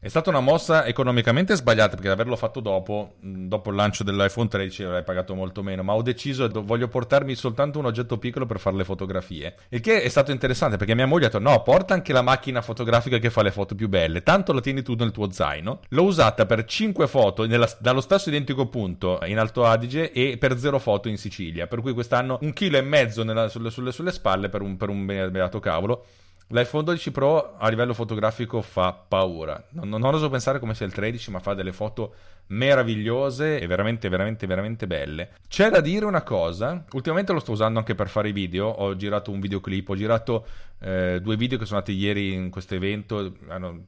[0.00, 4.84] È stata una mossa economicamente sbagliata perché averlo fatto dopo, dopo il lancio dell'iPhone 13
[4.84, 8.76] avrei pagato molto meno, ma ho deciso voglio portarmi soltanto un oggetto piccolo per fare
[8.76, 9.56] le fotografie.
[9.70, 12.62] Il che è stato interessante perché mia moglie ha detto no, porta anche la macchina
[12.62, 15.80] fotografica che fa le foto più belle, tanto la tieni tu nel tuo zaino.
[15.88, 20.56] L'ho usata per 5 foto nella- dallo stesso identico punto in Alto Adige e per
[20.58, 24.12] 0 foto in Sicilia, per cui quest'anno un chilo e mezzo nella- sulle, sulle- sulle
[24.12, 26.04] spalle per un, per un be- beato cavolo.
[26.50, 29.62] L'iPhone 12 Pro a livello fotografico fa paura.
[29.70, 32.14] Non, non oso pensare come sia il 13, ma fa delle foto
[32.46, 35.30] meravigliose e veramente, veramente, veramente belle.
[35.46, 38.66] C'è da dire una cosa: ultimamente lo sto usando anche per fare i video.
[38.66, 40.46] Ho girato un videoclip, ho girato
[40.80, 43.32] eh, due video che sono andati ieri in questo evento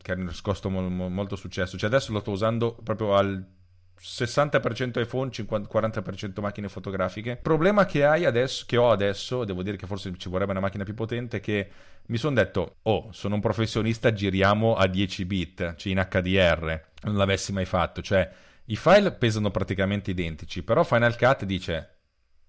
[0.02, 1.78] che hanno riscosso mo- molto successo.
[1.78, 3.42] Cioè, adesso lo sto usando proprio al
[4.00, 7.36] 60% iPhone, 50, 40% macchine fotografiche.
[7.36, 10.94] Problema che adesso, che ho adesso, devo dire che forse ci vorrebbe una macchina più
[10.94, 11.68] potente, che
[12.06, 17.16] mi sono detto, oh, sono un professionista, giriamo a 10 bit, cioè in HDR, non
[17.16, 18.28] l'avessi mai fatto, cioè
[18.66, 21.99] i file pesano praticamente identici, però Final Cut dice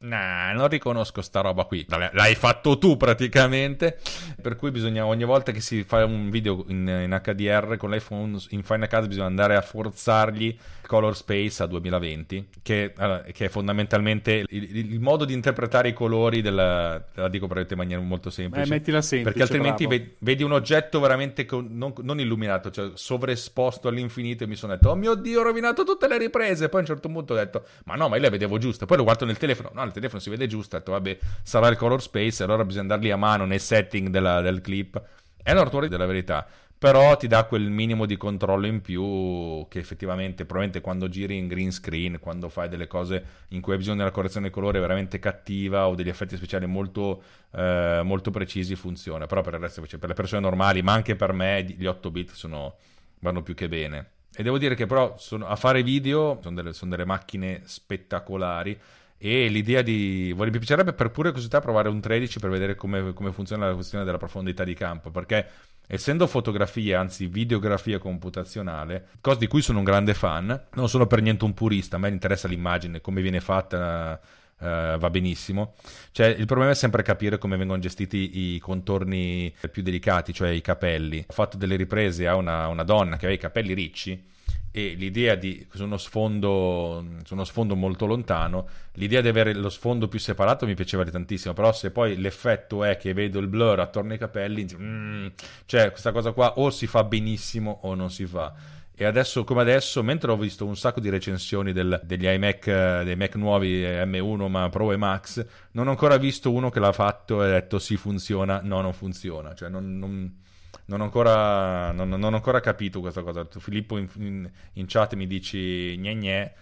[0.01, 1.85] Nah, non riconosco sta roba qui.
[1.87, 3.99] L'hai fatto tu praticamente.
[4.41, 8.39] Per cui bisogna ogni volta che si fa un video in, in HDR con l'iPhone
[8.49, 10.57] in Final Cut bisogna andare a forzargli
[10.91, 12.93] Color Space a 2020, che,
[13.31, 18.01] che è fondamentalmente il, il, modo di interpretare i colori della, la dico in maniera
[18.01, 18.65] molto semplice.
[18.65, 19.37] Eh, mettila semplice.
[19.37, 20.03] Perché altrimenti bravo.
[20.19, 24.89] vedi un oggetto veramente con, non, non, illuminato, cioè sovraesposto all'infinito e mi sono detto,
[24.89, 26.67] oh mio Dio, ho rovinato tutte le riprese.
[26.67, 28.85] Poi a un certo punto ho detto, ma no, ma io le vedevo giuste.
[28.85, 30.75] Poi lo guardo nel telefono, no, nel telefono si vede giusto.
[30.75, 34.41] Ho detto, vabbè, sarà il Color Space, allora bisogna andarli a mano nei setting della,
[34.41, 35.01] del clip.
[35.43, 36.47] È l'ortore della verità
[36.81, 41.45] però ti dà quel minimo di controllo in più che effettivamente probabilmente quando giri in
[41.45, 45.19] green screen, quando fai delle cose in cui hai bisogno della correzione di colore veramente
[45.19, 49.99] cattiva o degli effetti speciali molto, eh, molto precisi funziona, però per il resto cioè,
[49.99, 52.77] per le persone normali, ma anche per me gli 8 bit sono,
[53.19, 54.09] vanno più che bene.
[54.33, 58.75] E devo dire che però sono, a fare video sono delle, sono delle macchine spettacolari
[59.23, 63.31] e l'idea di mi piacerebbe per pure curiosità provare un 13 per vedere come, come
[63.31, 65.47] funziona la questione della profondità di campo perché
[65.85, 71.21] essendo fotografia, anzi videografia computazionale, cosa di cui sono un grande fan, non sono per
[71.21, 74.19] niente un purista, a me interessa l'immagine, come viene fatta.
[74.61, 75.73] Uh, va benissimo.
[76.11, 80.61] Cioè, il problema è sempre capire come vengono gestiti i contorni più delicati, cioè i
[80.61, 81.25] capelli.
[81.27, 84.29] Ho fatto delle riprese a una, una donna che aveva i capelli ricci
[84.71, 89.69] e l'idea di su uno, sfondo, su uno sfondo molto lontano, l'idea di avere lo
[89.69, 93.79] sfondo più separato mi piaceva tantissimo, però se poi l'effetto è che vedo il blur
[93.79, 95.27] attorno ai capelli, mm,
[95.65, 98.53] cioè questa cosa qua o si fa benissimo o non si fa.
[98.93, 103.15] E adesso come adesso, mentre ho visto un sacco di recensioni del, degli iMac, dei
[103.15, 107.43] Mac nuovi M1, ma Pro e Max, non ho ancora visto uno che l'ha fatto
[107.43, 110.40] e ha detto sì funziona, no non funziona, cioè non, non
[110.91, 113.47] non ho ancora, non, non ho ancora capito questa cosa.
[113.57, 116.53] Filippo in, in, in chat mi dici gne gne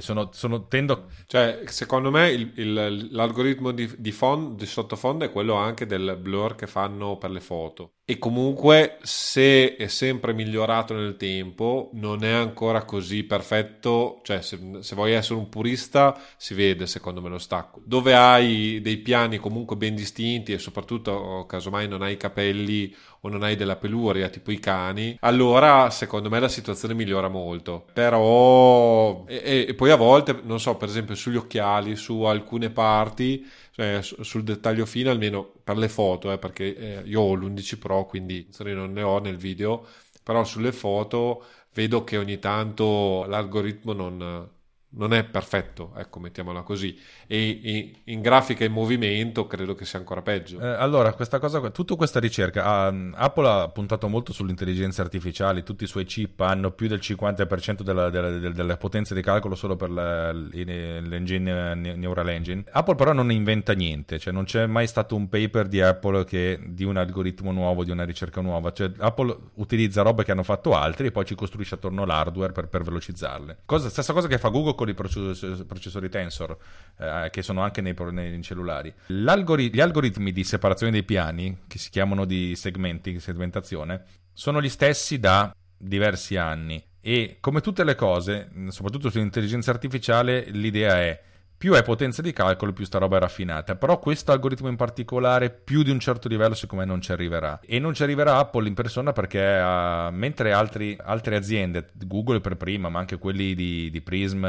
[0.00, 1.08] sono, sono, tendo...
[1.26, 6.18] Cioè, secondo me il, il, l'algoritmo di, di, fond, di, sottofondo è quello anche del
[6.20, 7.94] blur che fanno per le foto.
[8.12, 14.20] E comunque, se è sempre migliorato nel tempo, non è ancora così perfetto.
[14.22, 17.80] Cioè, se, se vuoi essere un purista, si vede secondo me lo stacco.
[17.82, 22.94] Dove hai dei piani comunque ben distinti e soprattutto, casomai, non hai capelli
[23.24, 27.86] o non hai della peluria tipo i cani, allora secondo me la situazione migliora molto.
[27.92, 33.48] Però, e, e poi a volte, non so, per esempio sugli occhiali, su alcune parti,
[33.74, 38.06] cioè sul dettaglio fine, almeno per le foto, eh, perché eh, io ho l'11 Pro,
[38.06, 39.86] quindi non ne ho nel video,
[40.22, 41.44] però sulle foto
[41.74, 44.50] vedo che ogni tanto l'algoritmo non
[44.94, 46.98] non è perfetto, ecco, mettiamola così.
[47.26, 50.60] E, e, in grafica in movimento credo che sia ancora peggio.
[50.60, 55.84] Eh, allora, questa cosa, tutta questa ricerca, uh, Apple ha puntato molto sull'intelligenza artificiale, tutti
[55.84, 59.76] i suoi chip hanno più del 50% della, della, della, della potenza di calcolo solo
[59.76, 62.64] per la, l'engine Neural Engine.
[62.70, 66.60] Apple però non inventa niente, cioè non c'è mai stato un paper di Apple che
[66.66, 68.72] di un algoritmo nuovo, di una ricerca nuova.
[68.72, 72.68] Cioè, Apple utilizza robe che hanno fatto altri e poi ci costruisce attorno l'hardware per,
[72.68, 73.62] per velocizzarle.
[73.64, 76.56] Cosa, stessa cosa che fa Google con i processori Tensor,
[76.98, 78.92] eh, che sono anche nei, nei cellulari.
[79.06, 84.68] L'algori- gli algoritmi di separazione dei piani, che si chiamano di segmenti, segmentazione, sono gli
[84.68, 86.82] stessi da diversi anni.
[87.00, 91.20] E come tutte le cose, soprattutto sull'intelligenza artificiale, l'idea è
[91.62, 93.76] più hai potenza di calcolo, più sta roba è raffinata.
[93.76, 97.60] Però questo algoritmo in particolare, più di un certo livello, secondo me non ci arriverà.
[97.64, 102.56] E non ci arriverà Apple in persona perché uh, mentre altri, altre aziende, Google per
[102.56, 104.44] prima, ma anche quelli di, di Prism,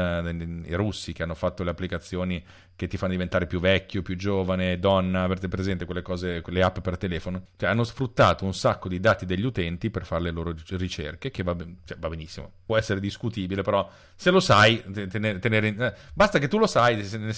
[0.66, 2.44] i russi che hanno fatto le applicazioni
[2.76, 6.80] che ti fanno diventare più vecchio, più giovane, donna, avete presente quelle cose, quelle app
[6.80, 7.46] per telefono?
[7.56, 11.42] Cioè hanno sfruttato un sacco di dati degli utenti per fare le loro ricerche, che
[11.42, 12.50] va, ben, cioè, va benissimo.
[12.66, 16.96] Può essere discutibile, però se lo sai, tenere, tenere, eh, basta che tu lo sai,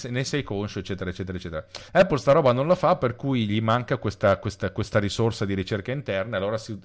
[0.09, 1.65] ne sei conscio, eccetera, eccetera, eccetera.
[1.91, 5.53] Apple sta roba non la fa, per cui gli manca questa, questa, questa risorsa di
[5.53, 6.77] ricerca interna, allora si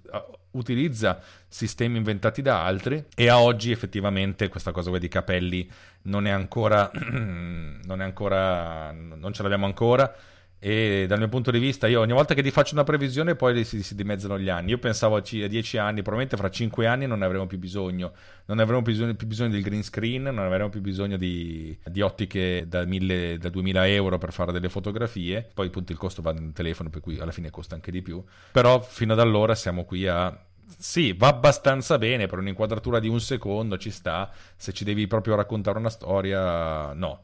[0.52, 1.20] utilizza
[1.52, 5.70] sistemi inventati da altri e a oggi effettivamente questa cosa di capelli
[6.04, 10.14] non è ancora, non è ancora, non ce l'abbiamo ancora
[10.64, 13.64] e dal mio punto di vista io ogni volta che ti faccio una previsione poi
[13.64, 14.70] si, si dimezzano gli anni.
[14.70, 18.12] Io pensavo a 10 anni probabilmente fra 5 anni non ne avremo più bisogno.
[18.46, 22.00] Non avremo più bisogno, più bisogno del green screen non avremo più bisogno di, di
[22.00, 25.50] ottiche da, 1000, da 2000 euro per fare delle fotografie.
[25.52, 28.22] Poi appunto il costo va nel telefono per cui alla fine costa anche di più.
[28.52, 30.32] Però fino ad allora siamo qui a
[30.78, 34.30] sì, va abbastanza bene per un'inquadratura di un secondo, ci sta.
[34.56, 37.20] Se ci devi proprio raccontare una storia, no.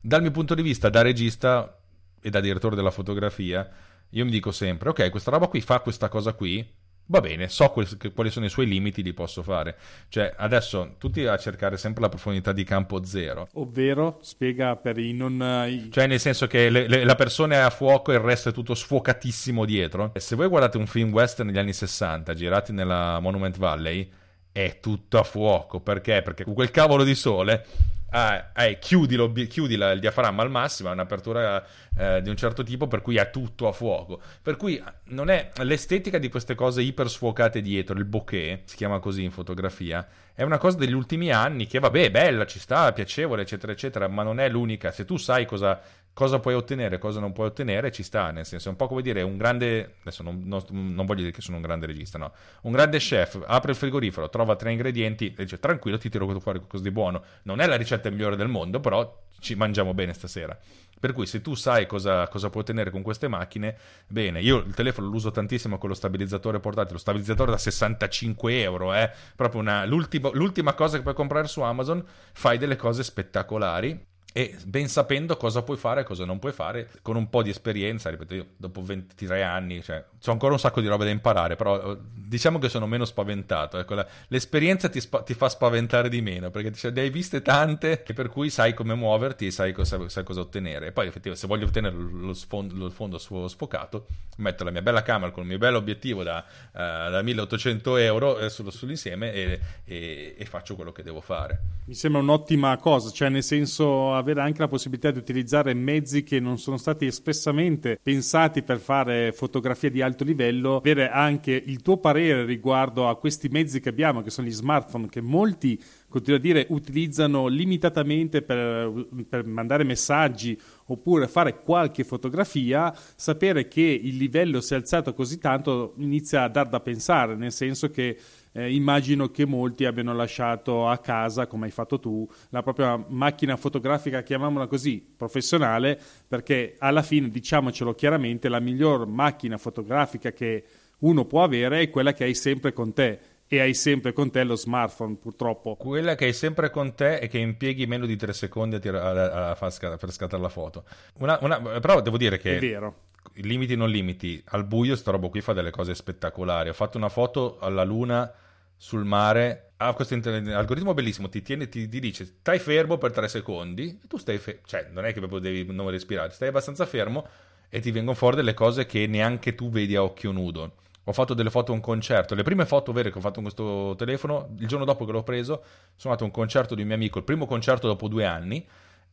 [0.00, 1.78] Dal mio punto di vista, da regista
[2.20, 3.68] e da direttore della fotografia,
[4.10, 6.66] io mi dico sempre, ok, questa roba qui fa questa cosa qui,
[7.06, 9.76] va bene, so quali sono i suoi limiti, li posso fare.
[10.08, 13.48] Cioè, adesso tutti a cercare sempre la profondità di campo zero.
[13.54, 15.66] Ovvero, spiega per i non...
[15.68, 15.90] I...
[15.90, 18.52] Cioè, nel senso che le, le, la persona è a fuoco e il resto è
[18.52, 20.10] tutto sfuocatissimo dietro.
[20.14, 24.10] E se voi guardate un film western negli anni 60, girati nella Monument Valley,
[24.50, 25.80] è tutto a fuoco.
[25.80, 26.22] Perché?
[26.22, 27.66] Perché con quel cavolo di sole
[28.12, 29.16] ah, eh, chiudi,
[29.48, 31.64] chiudi la, il diaframma al massimo, è un'apertura
[31.96, 34.20] eh, di un certo tipo, per cui è tutto a fuoco.
[34.40, 38.98] Per cui non è l'estetica di queste cose iper sfuocate dietro, il bokeh, si chiama
[38.98, 43.42] così in fotografia, è una cosa degli ultimi anni che vabbè, bella, ci sta, piacevole,
[43.42, 44.90] eccetera, eccetera, ma non è l'unica.
[44.90, 45.80] Se tu sai cosa
[46.14, 49.02] cosa puoi ottenere, cosa non puoi ottenere, ci sta, nel senso è un po' come
[49.02, 52.32] dire un grande, adesso non, non, non, voglio dire che sono un grande regista, no,
[52.62, 56.58] un grande chef apre il frigorifero, trova tre ingredienti e dice tranquillo ti tiro fuori
[56.58, 60.56] qualcosa di buono, non è la ricetta migliore del mondo, però ci mangiamo bene stasera.
[61.00, 64.72] Per cui se tu sai cosa, cosa puoi ottenere con queste macchine, bene, io il
[64.72, 69.10] telefono lo uso tantissimo con lo stabilizzatore portatile, lo stabilizzatore da 65 euro, eh?
[69.34, 74.56] proprio una, l'ultima, l'ultima cosa che puoi comprare su Amazon, fai delle cose spettacolari e
[74.64, 78.08] ben sapendo cosa puoi fare e cosa non puoi fare, con un po' di esperienza,
[78.10, 81.92] ripeto, io dopo 23 anni, cioè, ho ancora un sacco di roba da imparare, però
[81.92, 86.22] eh, diciamo che sono meno spaventato, ecco, la, l'esperienza ti, spa- ti, fa spaventare di
[86.22, 89.72] meno, perché cioè, ne hai viste tante, e per cui sai come muoverti e sai
[89.72, 90.86] cosa, sai cosa ottenere.
[90.86, 94.06] E poi effettivamente se voglio ottenere lo, sfondo, lo fondo sfocato,
[94.36, 96.78] metto la mia bella camera con il mio bello obiettivo da, uh,
[97.10, 101.60] da 1800 euro eh, sullo, sull'insieme e, e, e faccio quello che devo fare.
[101.84, 106.40] Mi sembra un'ottima cosa, cioè nel senso avere anche la possibilità di utilizzare mezzi che
[106.40, 111.98] non sono stati espressamente pensati per fare fotografie di alto livello, avere anche il tuo
[111.98, 116.42] parere riguardo a questi mezzi che abbiamo, che sono gli smartphone, che molti, continuo a
[116.42, 124.60] dire, utilizzano limitatamente per, per mandare messaggi oppure fare qualche fotografia, sapere che il livello
[124.60, 128.16] si è alzato così tanto inizia a dar da pensare, nel senso che
[128.52, 133.56] eh, immagino che molti abbiano lasciato a casa, come hai fatto tu, la propria macchina
[133.56, 140.64] fotografica, chiamiamola così, professionale, perché alla fine, diciamocelo chiaramente, la miglior macchina fotografica che
[140.98, 143.18] uno può avere è quella che hai sempre con te
[143.52, 145.76] e hai sempre con te lo smartphone, purtroppo.
[145.76, 148.94] Quella che hai sempre con te e che impieghi meno di tre secondi a tir-
[148.94, 150.84] a, a far scattare, per scattare la foto.
[151.18, 152.56] Una, una, però devo dire che...
[152.56, 152.94] È vero.
[153.36, 156.68] Limiti non limiti, al buio sta roba qui fa delle cose spettacolari.
[156.68, 158.30] Ho fatto una foto alla luna
[158.76, 163.28] sul mare ha questo algoritmo bellissimo, ti, tiene, ti, ti, dice stai fermo per tre
[163.28, 166.86] secondi, e tu stai fermo, cioè non è che proprio devi non respirare, stai abbastanza
[166.86, 167.26] fermo
[167.68, 170.74] e ti vengono fuori delle cose che neanche tu vedi a occhio nudo.
[171.04, 173.44] Ho fatto delle foto a un concerto, le prime foto vere che ho fatto con
[173.44, 175.62] questo telefono, il giorno dopo che l'ho preso,
[175.96, 178.64] sono andato a un concerto di un mio amico, il primo concerto dopo due anni,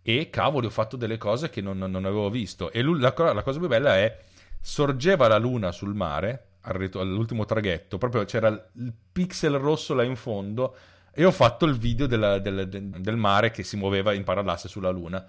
[0.01, 2.71] e cavoli ho fatto delle cose che non, non avevo visto.
[2.71, 4.17] E la, la cosa più bella è,
[4.61, 10.75] sorgeva la luna sul mare, all'ultimo traghetto, proprio c'era il pixel rosso là in fondo
[11.11, 14.89] e ho fatto il video della, del, del, mare che si muoveva in parallasse sulla
[14.89, 15.25] luna.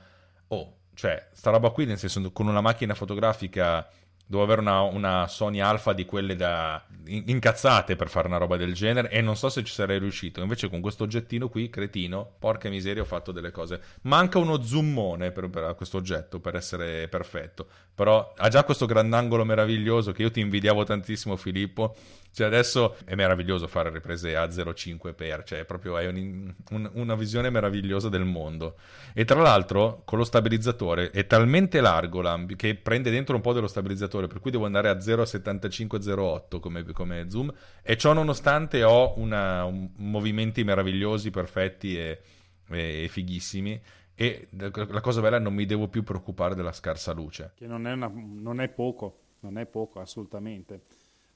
[0.48, 3.88] Oh, cioè, sta roba qui, nel senso, con una macchina fotografica
[4.30, 8.74] Devo avere una, una, Sony Alpha di quelle da incazzate per fare una roba del
[8.74, 10.40] genere e non so se ci sarei riuscito.
[10.40, 13.80] Invece con questo oggettino qui, cretino, porca miseria, ho fatto delle cose.
[14.02, 17.66] Manca uno zoomone per, per questo oggetto per essere perfetto.
[17.92, 21.96] Però ha già questo grandangolo meraviglioso che io ti invidiavo tantissimo, Filippo
[22.32, 27.50] cioè adesso è meraviglioso fare riprese a 0,5x, cioè proprio hai un, un, una visione
[27.50, 28.76] meravigliosa del mondo.
[29.12, 32.22] E tra l'altro con lo stabilizzatore è talmente largo
[32.56, 37.30] che prende dentro un po' dello stabilizzatore, per cui devo andare a 0,75-0,8 come, come,
[37.30, 37.52] zoom.
[37.82, 42.20] E ciò nonostante ho una, un, movimenti meravigliosi, perfetti e,
[42.68, 43.80] e, e fighissimi
[44.20, 47.52] e la cosa bella è che non mi devo più preoccupare della scarsa luce.
[47.54, 50.82] Che non è, una, non è poco, non è poco assolutamente.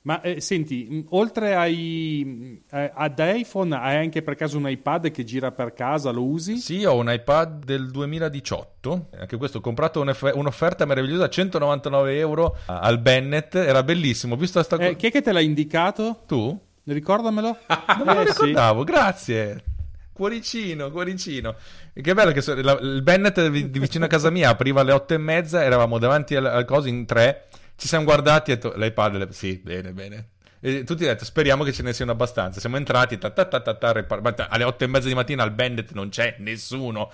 [0.05, 5.24] Ma eh, senti, oltre ai, eh, ad iPhone, hai anche per caso un iPad che
[5.24, 6.11] gira per casa?
[6.11, 6.59] Lo usi?
[6.59, 9.09] Sì, ho un iPad del 2018.
[9.18, 13.55] Anche questo ho comprato un'offerta meravigliosa, 199 euro al Bennett.
[13.55, 14.34] Era bellissimo.
[14.34, 16.24] Ho visto sta eh, chi è che te l'ha indicato?
[16.26, 16.61] Tu?
[16.84, 17.57] Ricordamelo.
[17.96, 18.84] non me lo eh, ricordavo, sì.
[18.84, 19.64] grazie.
[20.12, 21.55] Cuoricino, cuoricino.
[21.94, 25.14] Che bello che so, la, il Bennett di vicino a casa mia apriva alle otto
[25.14, 27.46] e mezza, eravamo davanti al, al coso in tre
[27.77, 29.29] ci siamo guardati e detto, l'iPad, le...
[29.33, 30.29] sì, bene, bene.
[30.61, 32.59] E tutti hanno detto, speriamo che ce ne siano abbastanza.
[32.59, 35.53] Siamo entrati, ta, ta, ta, ta, ta, repar- alle otto e mezza di mattina al
[35.53, 37.11] Bandit non c'è nessuno.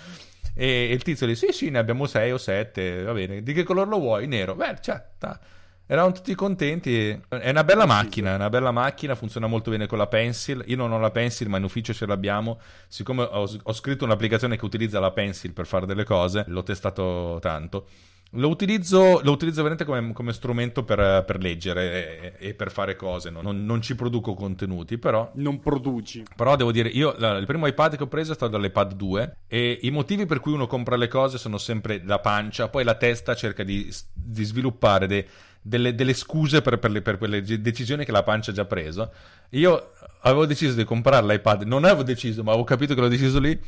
[0.54, 3.42] E, e il tizio dice, sì, sì, ne abbiamo sei o sette, va bene.
[3.42, 4.28] Di che colore lo vuoi?
[4.28, 4.54] Nero.
[4.54, 5.38] Beh, cioè, ta.
[5.84, 7.08] Eravamo tutti contenti.
[7.28, 10.62] È una bella macchina, è una bella macchina, funziona molto bene con la Pencil.
[10.66, 12.60] Io non ho la Pencil, ma in ufficio ce l'abbiamo.
[12.86, 17.38] Siccome ho, ho scritto un'applicazione che utilizza la Pencil per fare delle cose, l'ho testato
[17.40, 17.88] tanto.
[18.34, 22.94] Lo utilizzo, lo utilizzo veramente come, come strumento per, per leggere e, e, per fare
[22.94, 23.28] cose.
[23.28, 23.42] No?
[23.42, 25.32] Non, non, ci produco contenuti, però.
[25.34, 26.22] Non produci.
[26.36, 29.36] Però devo dire, io la, il primo iPad che ho preso è stato dall'iPad 2.
[29.48, 32.94] E i motivi per cui uno compra le cose sono sempre la pancia, poi la
[32.94, 35.26] testa cerca di, di sviluppare dei,
[35.60, 39.10] delle, delle, scuse per, per, le, per, quelle decisioni che la pancia ha già preso.
[39.50, 43.40] Io avevo deciso di comprare l'iPad, non avevo deciso, ma avevo capito che l'ho deciso
[43.40, 43.60] lì.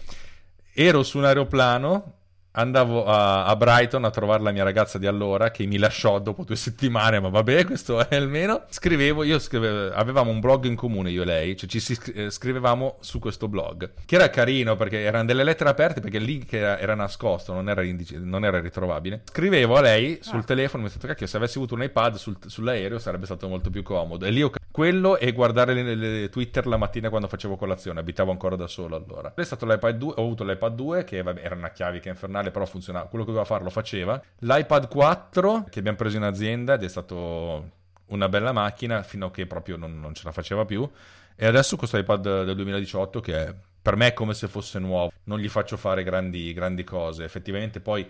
[0.73, 2.21] Ero su un aeroplano
[2.53, 6.45] andavo a, a, Brighton a trovare la mia ragazza di allora che mi lasciò dopo
[6.45, 8.65] due settimane, ma vabbè, questo è almeno.
[8.69, 11.81] Scrivevo, io scrivevo, avevamo un blog in comune io e lei, cioè ci
[12.15, 16.25] eh, scrivevamo su questo blog, che era carino perché erano delle lettere aperte perché il
[16.25, 19.23] link era, era nascosto, non era, indice, non era, ritrovabile.
[19.25, 20.45] Scrivevo a lei sul ah.
[20.45, 23.71] telefono, mi sono detto, cacchio, se avessi avuto un iPad sul, sull'aereo sarebbe stato molto
[23.71, 24.27] più comodo.
[24.27, 28.31] E lì ho quello e guardare le, le, Twitter la mattina quando facevo colazione, abitavo
[28.31, 29.33] ancora da solo allora.
[29.35, 32.65] È stato l'iPad 2, ho avuto l'iPad 2 che vabbè, era una chiavica infernale, però
[32.67, 34.21] funzionava, quello che doveva fare lo faceva.
[34.41, 37.71] L'iPad 4 che abbiamo preso in azienda ed è stato
[38.07, 40.89] una bella macchina fino a che proprio non, non ce la faceva più.
[41.35, 45.39] E adesso questo iPad del 2018 che per me è come se fosse nuovo, non
[45.39, 47.25] gli faccio fare grandi, grandi cose.
[47.25, 48.09] Effettivamente poi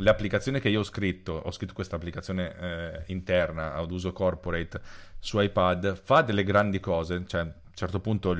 [0.00, 4.80] le applicazioni che io ho scritto, ho scritto questa applicazione eh, interna ad uso corporate
[5.18, 8.32] su iPad, fa delle grandi cose, cioè a un certo punto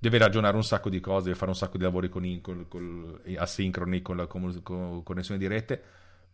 [0.00, 3.20] deve ragionare un sacco di cose, deve fare un sacco di lavori con, con, con,
[3.36, 5.82] asincroni, con la con, connessione dirette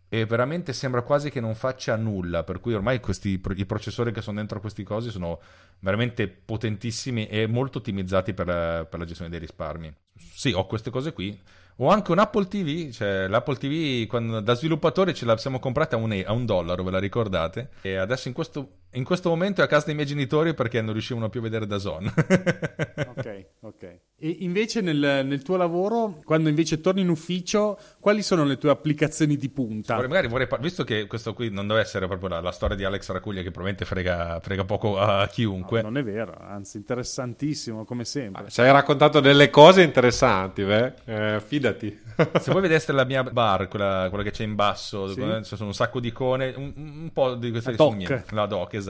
[0.09, 4.23] e veramente sembra quasi che non faccia nulla, per cui ormai questi, i processori che
[4.23, 5.41] sono dentro questi cosi sono
[5.81, 9.93] veramente potentissimi e molto ottimizzati per la, per la gestione dei risparmi.
[10.17, 11.37] Sì, ho queste cose qui
[11.79, 15.97] ho anche un Apple TV, cioè l'Apple TV quando, da sviluppatore ce la siamo comprata
[15.97, 17.71] a un, a un dollaro, ve la ricordate?
[17.83, 20.93] E adesso in questo, in questo, momento è a casa dei miei genitori perché non
[20.93, 22.13] riuscivano più a vedere da Zone.
[22.17, 23.99] ok, ok.
[24.19, 28.71] E invece nel, nel, tuo lavoro, quando invece torni in ufficio, quali sono le tue
[28.71, 29.95] applicazioni di punta?
[29.95, 32.85] Vorrei, magari vorrei, visto che questo qui non deve essere proprio la, la storia di
[32.85, 35.83] Alex Racuglia che probabilmente frega, frega poco a chiunque.
[35.83, 38.49] No, non è vero, anzi interessantissimo come sempre.
[38.49, 40.93] Ci hai raccontato delle cose interessanti, beh.
[41.05, 42.05] Eh, fidati.
[42.41, 45.23] Se voi vedeste la mia bar, quella, quella che c'è in basso, sì.
[45.43, 48.25] ci sono un sacco di icone, un, un po' di queste la mie.
[48.31, 48.86] La doc, esatto.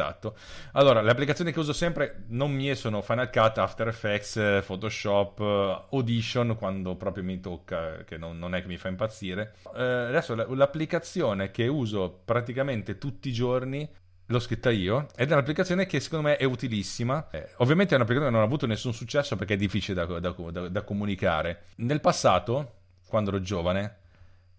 [0.72, 4.34] Allora, le applicazioni che uso sempre non mie sono Final Cut, After Effects,
[4.64, 8.88] Photoshop, Photoshop, eh, Audition quando proprio mi tocca, che non, non è che mi fa
[8.88, 9.54] impazzire.
[9.74, 13.88] Eh, adesso l'applicazione che uso praticamente tutti i giorni
[14.28, 17.28] l'ho scritta io ed è un'applicazione che secondo me è utilissima.
[17.30, 20.34] Eh, ovviamente è un'applicazione che non ha avuto nessun successo perché è difficile da, da,
[20.50, 21.64] da, da comunicare.
[21.76, 22.72] Nel passato,
[23.06, 23.98] quando ero giovane,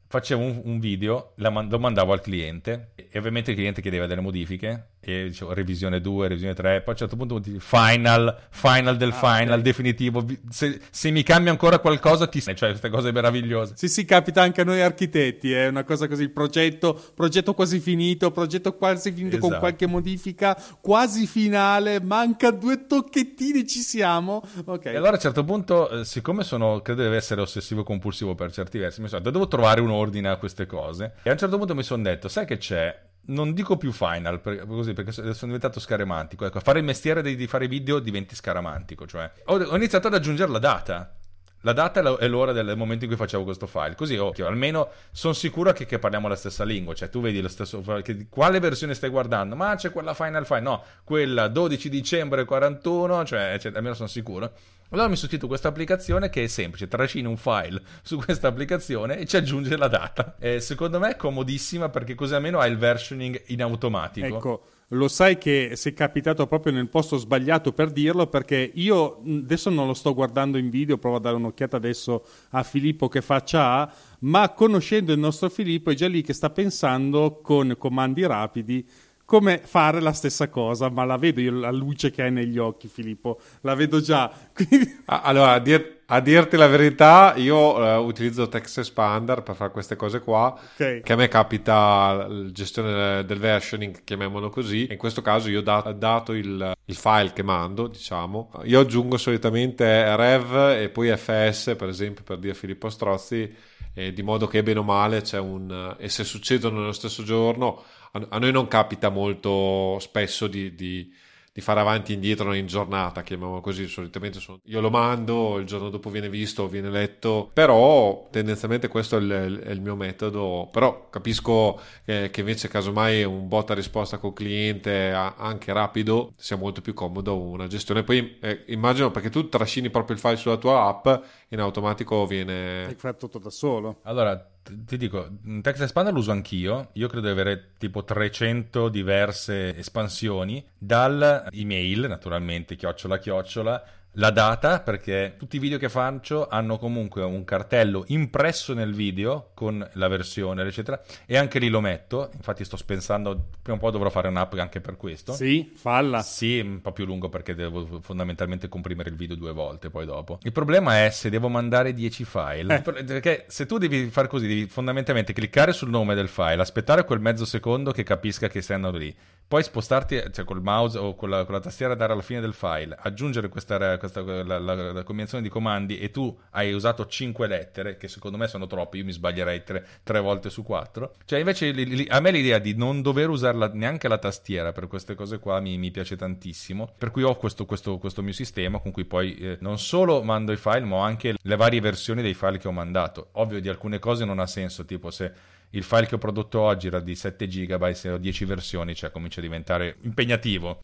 [0.08, 4.22] facevo un, un video, man- lo mandavo al cliente e ovviamente il cliente chiedeva delle
[4.22, 9.12] modifiche e dicevo revisione 2, revisione 3, poi a un certo punto final, final del
[9.12, 9.62] ah, final, okay.
[9.62, 12.42] definitivo, se, se, mi cambia ancora qualcosa ti...
[12.42, 13.74] cioè queste cose meravigliose.
[13.78, 18.32] Sì, sì, capita anche a noi architetti, è una cosa così, progetto, progetto quasi finito,
[18.32, 19.52] progetto quasi finito esatto.
[19.52, 24.44] con qualche modifica, quasi finale, manca due tocchettini, ci siamo.
[24.66, 24.88] Ok.
[24.88, 28.52] E allora a un certo punto, eh, siccome sono, credo di essere ossessivo compulsivo per
[28.52, 31.16] certi versi, mi sono detto, devo trovare un ordine a queste cose.
[31.24, 33.06] E a un certo punto mi sono detto, sai che c'è?
[33.28, 36.46] non dico più final per, così, perché sono diventato scaramantico.
[36.46, 39.06] Ecco, fare il mestiere di, di fare video diventi scaramantico.
[39.06, 41.14] Cioè, ho, ho, iniziato ad aggiungere la data.
[41.62, 43.96] La data è l'ora del momento in cui facevo questo file.
[43.96, 46.94] Così occhio, almeno sono sicuro che, che, parliamo la stessa lingua.
[46.94, 47.82] Cioè, tu vedi lo stesso.
[48.02, 49.56] Che, quale versione stai guardando?
[49.56, 50.62] Ma c'è quella Final File.
[50.62, 53.26] No, quella 12 dicembre 41.
[53.26, 54.54] Cioè, cioè almeno sono sicuro.
[54.90, 59.18] Allora mi sono scritto questa applicazione che è semplice, trascini un file su questa applicazione
[59.18, 60.36] e ci aggiunge la data.
[60.40, 64.26] E secondo me è comodissima perché così almeno hai il versioning in automatico.
[64.26, 69.70] Ecco, lo sai che sei capitato proprio nel posto sbagliato per dirlo perché io adesso
[69.70, 73.70] non lo sto guardando in video, provo a dare un'occhiata adesso a Filippo che faccia
[73.70, 78.88] ha, ma conoscendo il nostro Filippo è già lì che sta pensando con comandi rapidi
[79.28, 82.88] come fare la stessa cosa, ma la vedo io la luce che hai negli occhi,
[82.88, 84.32] Filippo, la vedo già.
[85.04, 89.98] allora, a, dir- a, dirti la verità, io uh, utilizzo Text Expander per fare queste
[89.98, 91.02] cose qua, okay.
[91.02, 94.88] che a me capita la gestione del versioning, chiamiamolo così.
[94.90, 98.52] In questo caso io ho dat- dato il, il, file che mando, diciamo.
[98.64, 103.54] Io aggiungo solitamente rev e poi fs, per esempio, per dire Filippo Strozzi,
[103.94, 105.98] eh, di modo che bene o male c'è un...
[105.98, 111.12] e se succedono nello stesso giorno a, noi non capita molto spesso di, di,
[111.52, 114.60] di fare avanti e indietro in giornata, chiamiamolo così, solitamente sono...
[114.66, 119.62] io lo mando, il giorno dopo viene visto, viene letto, però tendenzialmente questo è il,
[119.64, 125.12] è il mio metodo, però capisco che, che invece casomai un botta risposta col cliente
[125.12, 128.04] anche rapido sia molto più comodo una gestione.
[128.04, 131.08] Poi eh, immagino perché tu trascini proprio il file sulla tua app,
[131.50, 132.86] in automatico viene...
[132.86, 134.02] Hai fatto tutto da solo.
[134.04, 135.30] Allora, ti dico,
[135.62, 142.08] Text Expander lo uso anch'io, io credo di avere tipo 300 diverse espansioni, dal email
[142.08, 143.84] naturalmente, chiocciola chiocciola,
[144.14, 149.52] la data perché tutti i video che faccio hanno comunque un cartello impresso nel video
[149.54, 152.30] con la versione eccetera e anche lì lo metto.
[152.34, 155.34] Infatti sto pensando prima o poi dovrò fare un'app anche per questo.
[155.34, 156.22] Sì falla.
[156.22, 160.40] Sì un po' più lungo perché devo fondamentalmente comprimere il video due volte poi dopo.
[160.44, 162.76] Il problema è se devo mandare 10 file.
[162.78, 162.82] Eh.
[162.82, 167.20] perché se tu devi fare così devi fondamentalmente cliccare sul nome del file aspettare quel
[167.20, 169.16] mezzo secondo che capisca che stai andando lì
[169.48, 172.54] poi spostarti cioè col mouse o con la, con la tastiera andare alla fine del
[172.54, 177.48] file aggiungere questa, questa la, la, la, combinazione di comandi e tu hai usato 5
[177.48, 181.72] lettere che secondo me sono troppe io mi sbaglierei 3 volte su 4 cioè invece
[181.72, 185.40] li, li, a me l'idea di non dover usare neanche la tastiera per queste cose
[185.40, 189.06] qua mi, mi piace tantissimo per cui ho questo, questo, questo mio sistema con cui
[189.06, 192.58] poi eh, non solo mando i file ma ho anche le varie versioni dei file
[192.58, 193.30] che ho mandato.
[193.34, 195.32] Ovvio di alcune cose non ha senso tipo se
[195.72, 199.12] il file che ho prodotto oggi era di 7 GB, se ho 10 versioni, cioè
[199.12, 200.80] comincia a diventare impegnativo,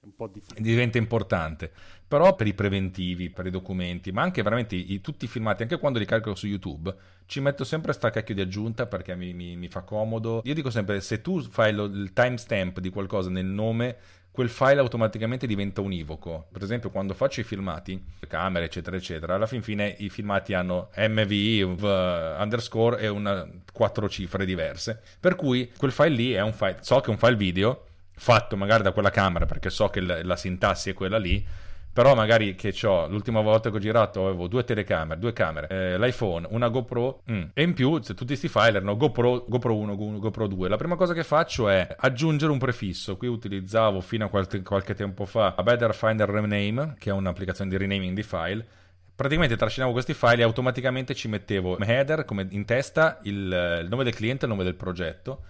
[0.57, 1.71] diventa importante.
[2.05, 5.79] Però per i preventivi, per i documenti, ma anche veramente i, tutti i filmati, anche
[5.79, 6.93] quando li carico su YouTube,
[7.25, 10.41] ci metto sempre sta cacchio di aggiunta perché mi, mi, mi fa comodo.
[10.43, 13.97] Io dico sempre, se tu fai lo, il timestamp di qualcosa nel nome,
[14.33, 16.47] quel file automaticamente diventa univoco.
[16.51, 20.89] Per esempio, quando faccio i filmati, camere, eccetera, eccetera, alla fin fine i filmati hanno
[20.97, 24.99] MVI, underscore e una, quattro cifre diverse.
[25.19, 28.55] Per cui quel file lì è un file, so che è un file video fatto
[28.57, 31.45] magari da quella camera perché so che la, la sintassi è quella lì
[31.93, 35.99] però magari che ho l'ultima volta che ho girato avevo due telecamere, due camere, eh,
[35.99, 37.43] l'iPhone, una GoPro mm.
[37.53, 40.69] e in più se tutti questi file erano GoPro, GoPro 1, GoPro 2.
[40.69, 43.15] La prima cosa che faccio è aggiungere un prefisso.
[43.15, 47.69] Qui utilizzavo fino a qualche, qualche tempo fa a Better Finder Rename, che è un'applicazione
[47.69, 48.65] di renaming di file
[49.15, 53.35] praticamente trascinavo questi file e automaticamente ci mettevo header, come in testa, il,
[53.83, 55.43] il nome del cliente e il nome del progetto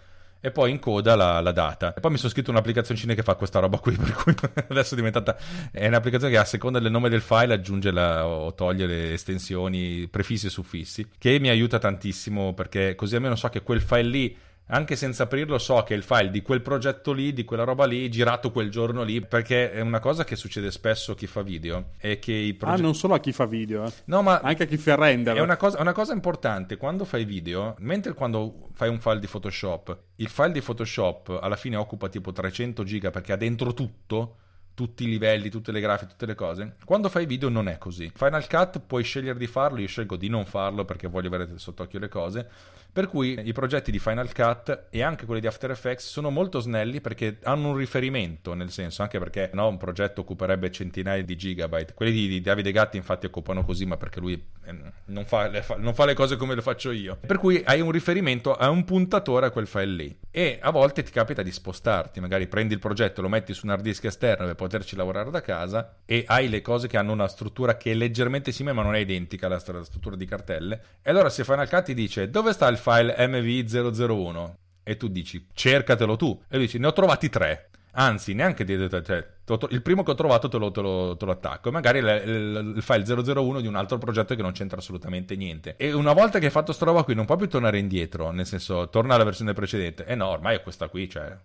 [0.46, 1.94] e poi in coda la, la, data.
[1.94, 4.36] E poi mi sono scritto un'applicazioncina che fa questa roba qui, per cui
[4.68, 5.38] adesso è diventata...
[5.72, 10.06] È un'applicazione che a seconda del nome del file aggiunge la, o toglie le estensioni,
[10.10, 14.38] prefissi e suffissi, che mi aiuta tantissimo perché così almeno so che quel file lì
[14.68, 18.10] anche senza aprirlo so che il file di quel progetto lì, di quella roba lì,
[18.10, 21.92] girato quel giorno lì, perché è una cosa che succede spesso a chi fa video,
[21.98, 22.82] è che i progetti...
[22.82, 23.92] Ah, non solo a chi fa video, eh.
[24.06, 25.36] no, ma anche a chi fa render.
[25.36, 29.28] È una cosa, una cosa importante, quando fai video, mentre quando fai un file di
[29.28, 34.38] Photoshop, il file di Photoshop alla fine occupa tipo 300 giga perché ha dentro tutto,
[34.74, 36.76] tutti i livelli, tutte le grafiche, tutte le cose.
[36.84, 38.12] Quando fai video non è così.
[38.14, 42.00] Final Cut puoi scegliere di farlo, io scelgo di non farlo perché voglio avere sott'occhio
[42.00, 42.50] le cose.
[42.94, 46.60] Per cui i progetti di Final Cut e anche quelli di After Effects sono molto
[46.60, 51.36] snelli perché hanno un riferimento, nel senso, anche perché no, un progetto occuperebbe centinaia di
[51.36, 51.96] gigabyte.
[51.96, 54.76] Quelli di, di Davide Gatti infatti occupano così, ma perché lui eh,
[55.06, 57.18] non, fa le, fa, non fa le cose come le faccio io.
[57.26, 60.18] Per cui hai un riferimento, hai un puntatore a quel file lì.
[60.30, 63.72] E a volte ti capita di spostarti, magari prendi il progetto, lo metti su un
[63.72, 67.28] hard disk esterno per poterci lavorare da casa e hai le cose che hanno una
[67.28, 70.82] struttura che è leggermente simile ma non è identica alla struttura di cartelle.
[71.02, 74.54] E allora se Final Cut ti dice dove sta il file MV001
[74.84, 76.40] e tu dici cercatelo tu.
[76.50, 77.70] E lui dici ne ho trovati tre.
[77.96, 79.28] Anzi neanche di, cioè,
[79.70, 81.70] il primo che ho trovato te lo, te lo, te lo attacco.
[81.70, 85.76] E magari il, file 001 di un altro progetto che non c'entra assolutamente niente.
[85.78, 88.32] E una volta che hai fatto sta roba qui non puoi più tornare indietro.
[88.32, 90.06] Nel senso torna alla versione precedente.
[90.06, 91.38] E eh no ormai è questa qui cioè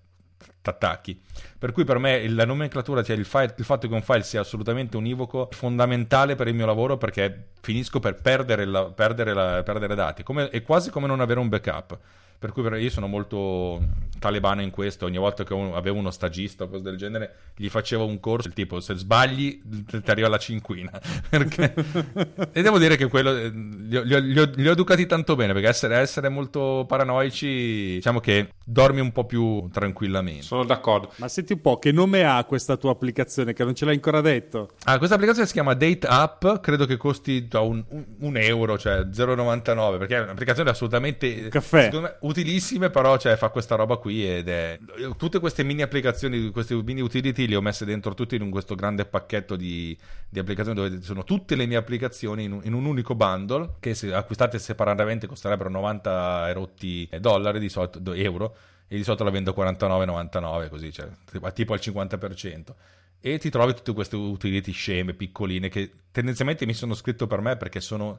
[0.63, 1.21] attacchi.
[1.59, 4.41] Per cui per me la nomenclatura, cioè il, file, il, fatto che un file sia
[4.41, 9.63] assolutamente univoco, è fondamentale per il mio lavoro perché finisco per perdere, la, perdere, la,
[9.63, 10.23] perdere dati.
[10.23, 11.99] Come, è quasi come non avere un backup.
[12.39, 13.81] Per cui io sono molto
[14.19, 15.07] talebano in questo.
[15.07, 18.49] Ogni volta che avevo uno stagista o cose del genere, gli facevo un corso.
[18.49, 20.91] Il tipo, se sbagli, ti arriva la cinquina.
[21.29, 21.75] Perché...
[22.53, 25.53] e devo dire che quello eh, li ho, li, ho, li ho, educati tanto bene.
[25.53, 30.43] Perché essere, essere, molto paranoici, diciamo che dormi un po' più tranquillamente.
[30.43, 31.13] Sono d'accordo.
[31.17, 33.53] Ma senti un po', che nome ha questa tua applicazione?
[33.53, 34.71] Che non ce l'hai ancora detto.
[34.85, 36.47] Ah, questa applicazione si chiama Date App.
[36.61, 39.99] Credo che costi un, un, un euro, cioè 0,99.
[39.99, 41.49] Perché è un'applicazione assolutamente.
[41.49, 41.91] Caffè.
[41.93, 44.79] Me, utilissime, però cioè, fa questa roba qui ed è...
[45.17, 49.05] Tutte queste mini applicazioni, queste mini utility le ho messe dentro tutte in questo grande
[49.05, 49.97] pacchetto di,
[50.29, 53.95] di applicazioni dove sono tutte le mie applicazioni in un, in un unico bundle che
[53.95, 58.57] se acquistate separatamente costerebbero 90 erotti dollari di solito, euro
[58.89, 61.09] e di solito la vendo 49,99 così, cioè
[61.53, 62.75] tipo al 50%.
[63.21, 67.57] e ti trovi tutte queste utility sceme, piccoline, che tendenzialmente mi sono scritto per me
[67.57, 68.19] perché sono,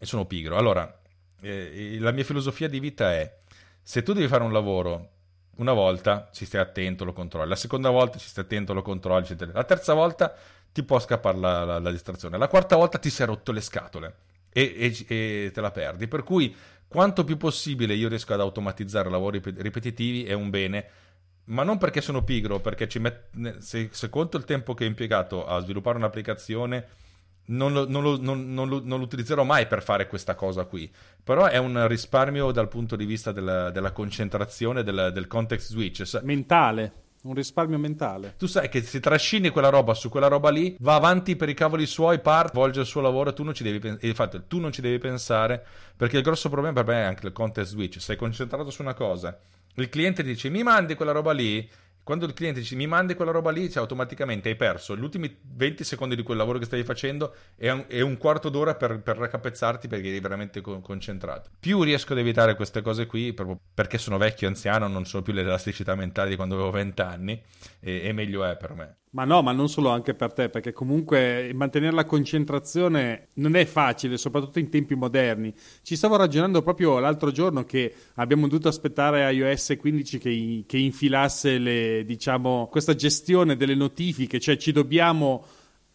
[0.00, 0.56] sono pigro.
[0.56, 1.00] Allora,
[1.40, 3.36] eh, la mia filosofia di vita è,
[3.82, 5.10] se tu devi fare un lavoro
[5.56, 9.26] una volta ci stai attento, lo controlli, la seconda volta ci stai attento, lo controlli,
[9.52, 10.34] la terza volta
[10.72, 14.14] ti può scappare la, la, la distrazione, la quarta volta ti sei rotto le scatole
[14.52, 16.06] e, e, e, te la perdi.
[16.06, 16.54] Per cui
[16.86, 20.86] quanto più possibile io riesco ad automatizzare lavori ripetitivi è un bene
[21.48, 23.58] ma non perché sono pigro, perché met...
[23.58, 26.86] se, se, conto il tempo che ho impiegato a sviluppare un'applicazione,
[27.48, 30.64] non lo, non, lo, non, non lo, non, lo, utilizzerò mai per fare questa cosa
[30.64, 30.90] qui.
[31.22, 36.20] Però è un risparmio dal punto di vista della, della concentrazione, del, del context switch.
[36.22, 36.92] Mentale.
[37.20, 38.34] Un risparmio mentale.
[38.38, 41.54] Tu sai che se trascini quella roba su quella roba lì, va avanti per i
[41.54, 44.06] cavoli suoi, parte, svolge il suo lavoro, tu non ci devi pensare.
[44.06, 45.64] Infatti, tu non ci devi pensare,
[45.96, 48.00] perché il grosso problema per me è anche il context switch.
[48.00, 49.36] Sei concentrato su una cosa
[49.82, 51.68] il cliente dice mi mandi quella roba lì,
[52.08, 55.40] quando il cliente dice mi mandi quella roba lì, cioè, automaticamente hai perso gli ultimi
[55.42, 59.18] 20 secondi di quel lavoro che stavi facendo e un, un quarto d'ora per, per
[59.18, 61.50] raccapezzarti perché eri veramente con, concentrato.
[61.60, 65.34] Più riesco ad evitare queste cose qui, proprio perché sono vecchio, anziano, non so più
[65.34, 67.42] l'elasticità mentale di quando avevo 20 anni,
[67.78, 68.96] e, e meglio è per me.
[69.10, 73.64] Ma no, ma non solo anche per te, perché comunque mantenere la concentrazione non è
[73.64, 75.54] facile, soprattutto in tempi moderni.
[75.82, 81.56] Ci stavo ragionando proprio l'altro giorno che abbiamo dovuto aspettare iOS 15 che, che infilasse
[81.58, 85.44] le, diciamo, questa gestione delle notifiche, cioè ci dobbiamo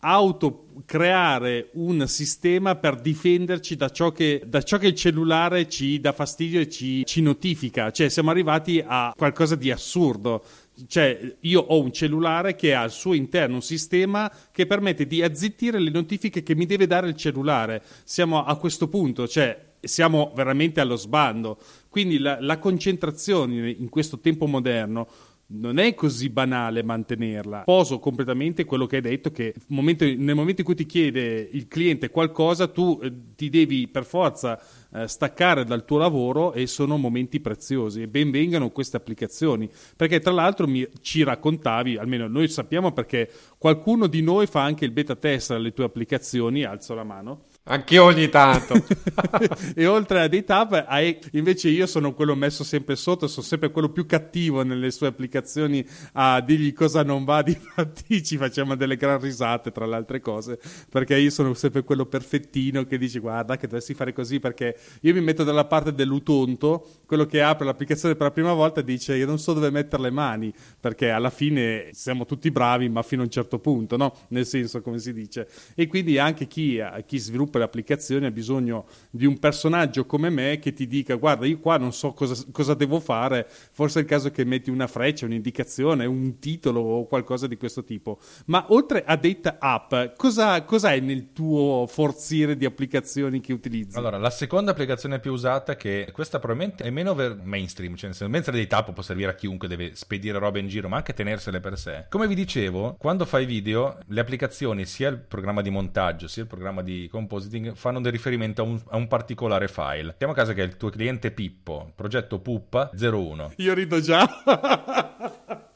[0.04, 6.00] auto creare un sistema per difenderci da ciò che, da ciò che il cellulare ci
[6.00, 7.92] dà fastidio e ci, ci notifica.
[7.92, 10.44] Cioè siamo arrivati a qualcosa di assurdo.
[10.88, 15.22] Cioè, io ho un cellulare che ha al suo interno un sistema che permette di
[15.22, 17.84] azzittire le notifiche che mi deve dare il cellulare.
[18.04, 21.58] Siamo a questo punto, cioè siamo veramente allo sbando.
[21.90, 25.08] Quindi la, la concentrazione in questo tempo moderno
[25.48, 27.64] non è così banale mantenerla.
[27.64, 31.68] Poso completamente quello che hai detto, che momento, nel momento in cui ti chiede il
[31.68, 34.60] cliente qualcosa, tu eh, ti devi per forza
[34.94, 38.02] eh, staccare dal tuo lavoro e sono momenti preziosi.
[38.02, 43.30] E ben vengano queste applicazioni, perché tra l'altro mi, ci raccontavi, almeno noi sappiamo perché
[43.58, 48.04] qualcuno di noi fa anche il beta test alle tue applicazioni, alzo la mano Anch'io
[48.04, 48.76] ogni tanto.
[49.74, 51.18] e oltre a dei tab, hai...
[51.32, 55.86] invece io sono quello messo sempre sotto, sono sempre quello più cattivo nelle sue applicazioni
[56.14, 60.60] a dirgli cosa non va, difatti ci facciamo delle gran risate tra le altre cose,
[60.90, 65.14] perché io sono sempre quello perfettino che dice guarda che dovresti fare così, perché io
[65.14, 69.16] mi metto dalla parte dell'utonto, quello che apre l'applicazione per la prima volta e dice
[69.16, 73.22] io non so dove mettere le mani, perché alla fine siamo tutti bravi, ma fino
[73.22, 74.14] a un certo punto, no?
[74.30, 75.48] Nel senso, come si dice.
[75.76, 80.30] E quindi anche chi, chi sviluppa sviluppa le applicazioni ha bisogno di un personaggio come
[80.30, 84.02] me che ti dica guarda io qua non so cosa, cosa devo fare, forse è
[84.02, 88.20] il caso che metti una freccia, un'indicazione, un titolo o qualcosa di questo tipo.
[88.46, 93.98] Ma oltre a detta app, cosa, cos'hai nel tuo forziere di applicazioni che utilizzi?
[93.98, 98.52] Allora, la seconda applicazione più usata, che questa probabilmente è meno ver- mainstream, cioè mentre
[98.54, 101.78] dei tap può servire a chiunque deve spedire roba in giro, ma anche tenersele per
[101.78, 102.06] sé.
[102.10, 106.48] Come vi dicevo, quando fai video, le applicazioni, sia il programma di montaggio, sia il
[106.48, 110.04] programma di composizione, compositing fanno del riferimento a un, a un particolare file.
[110.04, 113.54] Mettiamo a caso che è il tuo cliente Pippo, progetto Puppa 01.
[113.58, 114.28] Io rido già.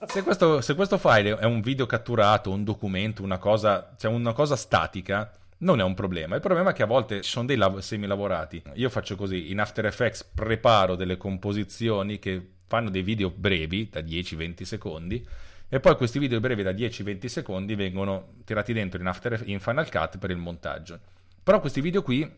[0.05, 4.34] se, questo, se questo file è un video catturato, un documento, una cosa, cioè una
[4.34, 6.36] cosa statica, non è un problema.
[6.36, 8.61] Il problema è che a volte ci sono dei lav- semi-lavorati.
[8.76, 14.01] Io faccio così, in After Effects preparo delle composizioni che fanno dei video brevi, da
[14.01, 15.26] 10-20 secondi,
[15.70, 19.89] e poi questi video brevi da 10-20 secondi vengono tirati dentro in, After, in Final
[19.89, 20.99] Cut per il montaggio.
[21.48, 22.30] Però questi video qui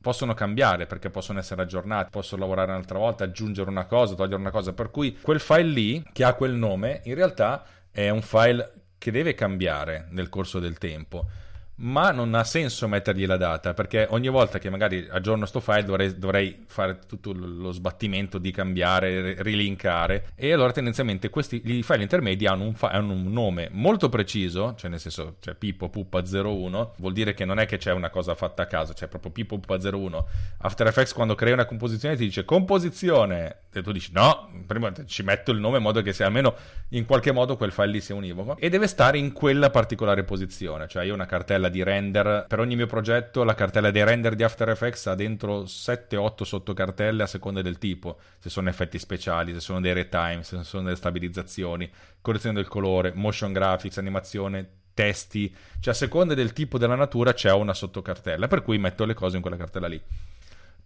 [0.00, 4.50] possono cambiare perché possono essere aggiornati, posso lavorare un'altra volta, aggiungere una cosa, togliere una
[4.50, 8.72] cosa, per cui quel file lì che ha quel nome in realtà è un file
[8.98, 11.28] che deve cambiare nel corso del tempo
[11.76, 15.84] ma non ha senso mettergli la data perché ogni volta che magari aggiorno sto file
[15.84, 20.28] dovrei, dovrei fare tutto lo sbattimento di cambiare, rilinkare.
[20.34, 24.74] E allora tendenzialmente questi i file intermedi hanno un, fa- hanno un, nome molto preciso,
[24.76, 28.10] cioè nel senso cioè Pippo Puppa 01, vuol dire che non è che c'è una
[28.10, 30.26] cosa fatta a caso, c'è proprio Pippo Puppa 01.
[30.58, 33.64] After Effects quando crea una composizione ti dice composizione!
[33.72, 36.54] E tu dici no, prima ci metto il nome in modo che sia almeno
[36.90, 38.56] in qualche modo quel file lì sia univoco.
[38.56, 42.44] E deve stare in quella particolare posizione, cioè io una cartella cartella di render.
[42.48, 47.22] Per ogni mio progetto la cartella dei render di After Effects ha dentro 7-8 sottocartelle
[47.22, 50.96] a seconda del tipo, se sono effetti speciali, se sono dei retime, se sono delle
[50.96, 51.90] stabilizzazioni,
[52.20, 57.52] correzione del colore, motion graphics, animazione, testi, cioè a seconda del tipo della natura c'è
[57.52, 60.00] una sottocartella, per cui metto le cose in quella cartella lì.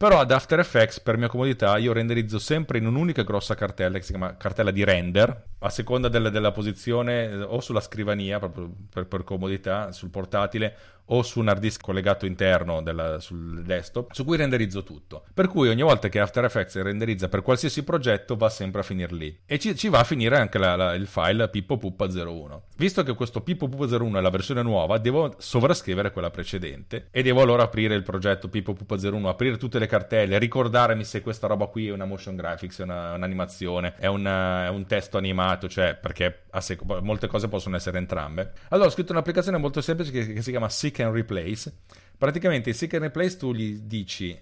[0.01, 4.03] Però ad After Effects, per mia comodità, io renderizzo sempre in un'unica grossa cartella che
[4.03, 8.72] si chiama cartella di render, a seconda della, della posizione eh, o sulla scrivania, proprio
[8.90, 10.74] per, per comodità, sul portatile
[11.12, 15.24] o su un hard disk collegato interno della, sul desktop, su cui renderizzo tutto.
[15.32, 19.14] Per cui ogni volta che After Effects renderizza per qualsiasi progetto va sempre a finire
[19.14, 19.40] lì.
[19.44, 22.61] E ci, ci va a finire anche la, la, il file pippopuppa01.
[22.76, 27.64] Visto che questo pippopuppa01 è la versione nuova, devo sovrascrivere quella precedente e devo allora
[27.64, 32.04] aprire il progetto pippopuppa01, aprire tutte le cartelle, ricordarmi se questa roba qui è una
[32.04, 37.26] motion graphics, è una, un'animazione, è, una, è un testo animato, cioè perché sec- molte
[37.26, 38.52] cose possono essere entrambe.
[38.68, 41.72] Allora ho scritto un'applicazione molto semplice che, che si chiama Seek and Replace.
[42.16, 44.38] Praticamente in Seek and Replace tu gli dici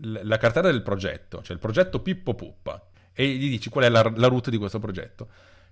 [0.00, 4.10] la cartella del progetto, cioè il progetto Pippo Puppa, e gli dici qual è la,
[4.16, 5.28] la root di questo progetto.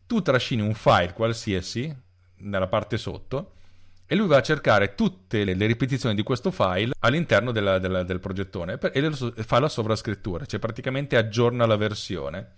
[0.06, 1.94] Tu trascini un file qualsiasi
[2.38, 3.52] nella parte sotto
[4.06, 8.02] e lui va a cercare tutte le, le ripetizioni di questo file all'interno della, della,
[8.02, 12.54] del progettone e fa la sovrascrittura, cioè praticamente aggiorna la versione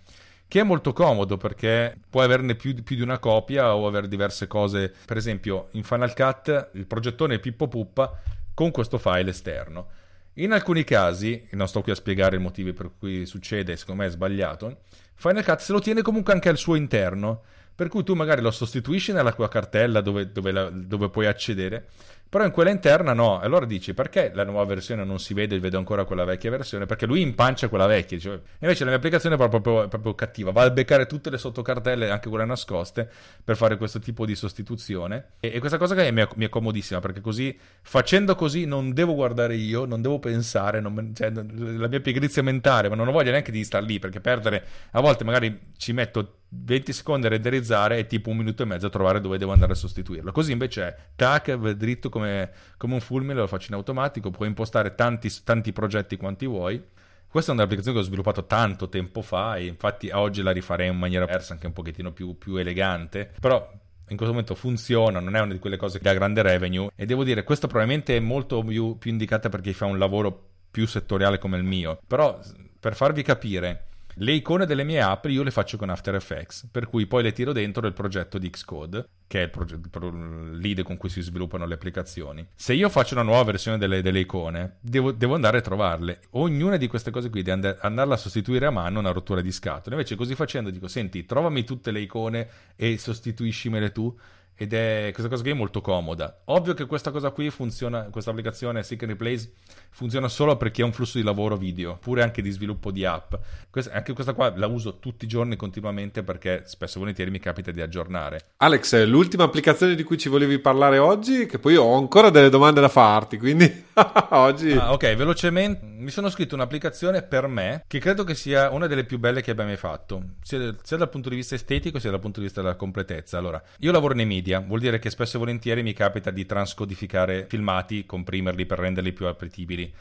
[0.53, 4.45] che è molto comodo perché puoi averne più, più, di una copia o avere diverse
[4.45, 4.93] cose.
[5.03, 8.21] Per esempio, in Final Cut il progettone è Pippo Puppa
[8.53, 9.87] con questo file esterno.
[10.33, 14.07] In alcuni casi, non sto qui a spiegare i motivi per cui succede, secondo me
[14.07, 14.81] è sbagliato,
[15.15, 17.41] Final Cut se lo tiene comunque anche al suo interno,
[17.73, 21.87] per cui tu magari lo sostituisci nella tua cartella dove, dove, la, dove puoi accedere
[22.33, 23.39] però in quella interna no.
[23.39, 26.87] Allora dici perché la nuova versione non si vede vedo ancora quella vecchia versione?
[26.87, 28.17] Perché lui impancia quella vecchia.
[28.17, 32.09] Dice, invece la mia applicazione è proprio, proprio, cattiva, va a beccare tutte le sottocartelle,
[32.09, 33.07] anche quelle nascoste,
[33.43, 35.33] per fare questo tipo di sostituzione.
[35.39, 38.93] E, e questa cosa che mi è, mi è, comodissima perché così, facendo così, non
[38.93, 43.11] devo guardare io, non devo pensare, non, cioè, la mia pigrizia mentale, ma non ho
[43.11, 47.29] voglia neanche di stare lì perché perdere a volte magari ci metto 20 secondi a
[47.29, 50.31] renderizzare e tipo un minuto e mezzo a trovare dove devo andare a sostituirlo.
[50.31, 54.95] Così invece è tac, dritto come, come un fulmine, lo faccio in automatico, puoi impostare
[54.95, 56.81] tanti, tanti progetti quanti vuoi.
[57.27, 60.97] Questa è un'applicazione che ho sviluppato tanto tempo fa e infatti oggi la rifarei in
[60.97, 63.67] maniera diversa, anche un pochettino più, più elegante, però
[64.09, 67.07] in questo momento funziona, non è una di quelle cose che ha grande revenue e
[67.07, 70.85] devo dire questa probabilmente è molto più, più indicata per chi fa un lavoro più
[70.85, 72.39] settoriale come il mio, però
[72.79, 76.87] per farvi capire le icone delle mie app io le faccio con After Effects, per
[76.87, 80.83] cui poi le tiro dentro il progetto di Xcode, che è il, progetto, il lead
[80.83, 82.45] con cui si sviluppano le applicazioni.
[82.53, 86.21] Se io faccio una nuova versione delle, delle icone, devo, devo, andare a trovarle.
[86.31, 89.41] Ognuna di queste cose qui, di and- andarla a sostituire a mano, è una rottura
[89.41, 89.95] di scatole.
[89.95, 94.15] Invece così facendo dico, senti, trovami tutte le icone e sostituiscimele tu
[94.55, 96.41] ed è questa cosa qui è molto comoda.
[96.45, 99.53] Ovvio che questa cosa qui funziona, questa applicazione Seek Replace
[99.89, 103.05] funziona solo per chi ha un flusso di lavoro video, oppure anche di sviluppo di
[103.05, 103.33] app.
[103.69, 107.39] Questa, anche questa qua la uso tutti i giorni continuamente perché spesso e volentieri mi
[107.39, 108.51] capita di aggiornare.
[108.57, 112.81] Alex, l'ultima applicazione di cui ci volevi parlare oggi, che poi ho ancora delle domande
[112.81, 113.85] da farti, quindi
[114.29, 114.71] oggi...
[114.73, 119.05] Ah, ok, velocemente mi sono scritto un'applicazione per me che credo che sia una delle
[119.05, 122.19] più belle che abbia mai fatto, sia, sia dal punto di vista estetico sia dal
[122.19, 123.37] punto di vista della completezza.
[123.37, 127.45] Allora, io lavoro nei media, vuol dire che spesso e volentieri mi capita di transcodificare
[127.47, 129.93] filmati, comprimerli per renderli più appetibili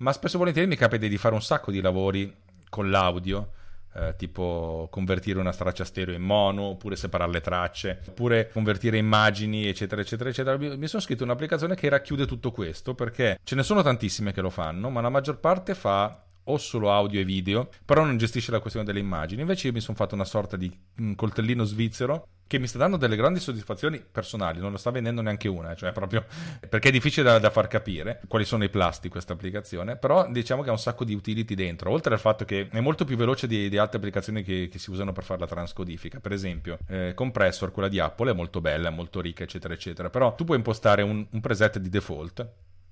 [0.00, 2.34] ma spesso e volentieri mi capita di fare un sacco di lavori
[2.68, 3.52] con l'audio.
[3.92, 9.66] Eh, tipo convertire una traccia stereo in mono, oppure separare le tracce, oppure convertire immagini,
[9.66, 10.56] eccetera, eccetera, eccetera.
[10.56, 14.50] Mi sono scritto un'applicazione che racchiude tutto questo perché ce ne sono tantissime che lo
[14.50, 18.60] fanno, ma la maggior parte fa o solo audio e video, però non gestisce la
[18.60, 19.40] questione delle immagini.
[19.40, 20.70] Invece io mi sono fatto una sorta di
[21.16, 25.46] coltellino svizzero che mi sta dando delle grandi soddisfazioni personali, non lo sta vendendo neanche
[25.46, 26.24] una, cioè proprio
[26.68, 30.28] perché è difficile da, da far capire quali sono i plus di questa applicazione, però
[30.28, 33.16] diciamo che ha un sacco di utility dentro, oltre al fatto che è molto più
[33.16, 36.78] veloce di, di altre applicazioni che, che, si usano per fare la transcodifica, per esempio
[36.88, 40.56] eh, Compressor, quella di Apple, è molto bella, molto ricca, eccetera, eccetera, però tu puoi
[40.56, 42.48] impostare un, un preset di default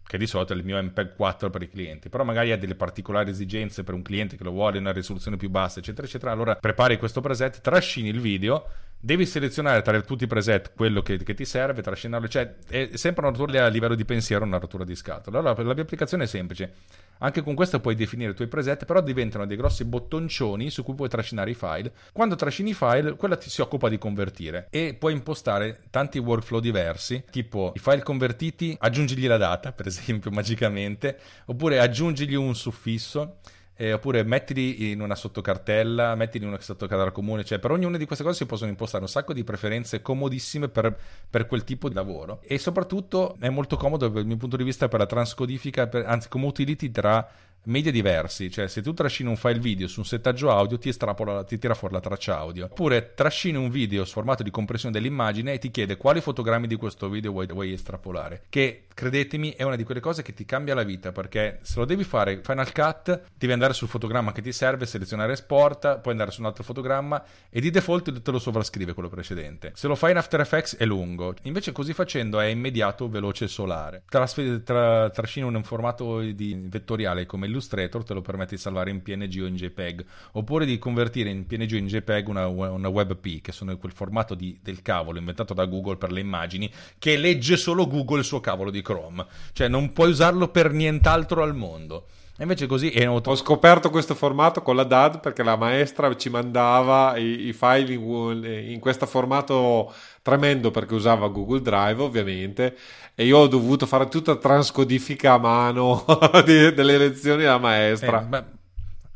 [0.09, 2.75] che di solito è il mio MPEG 4 per i clienti, però magari ha delle
[2.75, 6.33] particolari esigenze per un cliente che lo vuole una risoluzione più bassa, eccetera, eccetera.
[6.33, 8.67] Allora prepari questo preset, trascini il video,
[9.01, 13.27] devi selezionare tra tutti i preset quello che, che ti serve, trascinarlo, cioè è sempre
[13.27, 15.39] una rottura a livello di pensiero, una rottura di scatola.
[15.39, 16.73] Allora la mia applicazione è semplice
[17.19, 20.95] anche con questo puoi definire i tuoi preset, però diventano dei grossi bottoncini su cui
[20.95, 21.93] puoi trascinare i file.
[22.13, 26.61] Quando trascini i file, quella ti si occupa di convertire e puoi impostare tanti workflow
[26.61, 33.39] diversi, tipo i file convertiti, aggiungigli la data, per esempio, magicamente, oppure aggiungigli un suffisso
[33.81, 38.07] eh, oppure mettili in una sottocartella, mettili in una sottocartella comune, cioè per ognuna di
[38.07, 40.99] queste cose si possono impostare un sacco di preferenze comodissime per,
[41.31, 42.41] per quel tipo di lavoro.
[42.43, 46.29] E soprattutto è molto comodo dal mio punto di vista per la transcodifica, per, anzi
[46.29, 47.29] come utility tra
[47.65, 51.45] media diversi, cioè se tu trascini un file video su un settaggio audio ti, estrapola,
[51.45, 55.53] ti tira fuori la traccia audio, oppure trascini un video su formato di compressione dell'immagine
[55.53, 59.77] e ti chiede quali fotogrammi di questo video vuoi, vuoi estrapolare, che credetemi è una
[59.77, 63.23] di quelle cose che ti cambia la vita perché se lo devi fare Final Cut
[63.37, 67.23] devi andare sul fotogramma che ti serve, selezionare esporta, poi andare su un altro fotogramma
[67.49, 69.73] e di default te lo sovrascrive quello precedente.
[69.75, 73.49] Se lo fai in After Effects è lungo, invece così facendo è immediato, veloce e
[73.49, 74.03] solare.
[74.09, 79.03] Trasfer- tra- trascini un formato di vettoriale come Illustrator te lo permette di salvare in
[79.03, 83.41] PNG o in JPEG, oppure di convertire in PNG o in JPEG una, una WebP,
[83.41, 87.57] che sono quel formato di, del cavolo inventato da Google per le immagini, che legge
[87.57, 89.27] solo Google il suo cavolo di Chrome.
[89.53, 92.07] Cioè non puoi usarlo per nient'altro al mondo.
[92.41, 93.30] E invece così è noto.
[93.32, 97.95] Ho scoperto questo formato con la DAD perché la maestra ci mandava i, i file
[97.95, 102.76] in, in questo formato tremendo perché usava Google Drive ovviamente
[103.16, 106.05] e io ho dovuto fare tutta transcodifica a mano
[106.47, 108.28] delle lezioni della maestra.
[108.32, 108.45] Eh,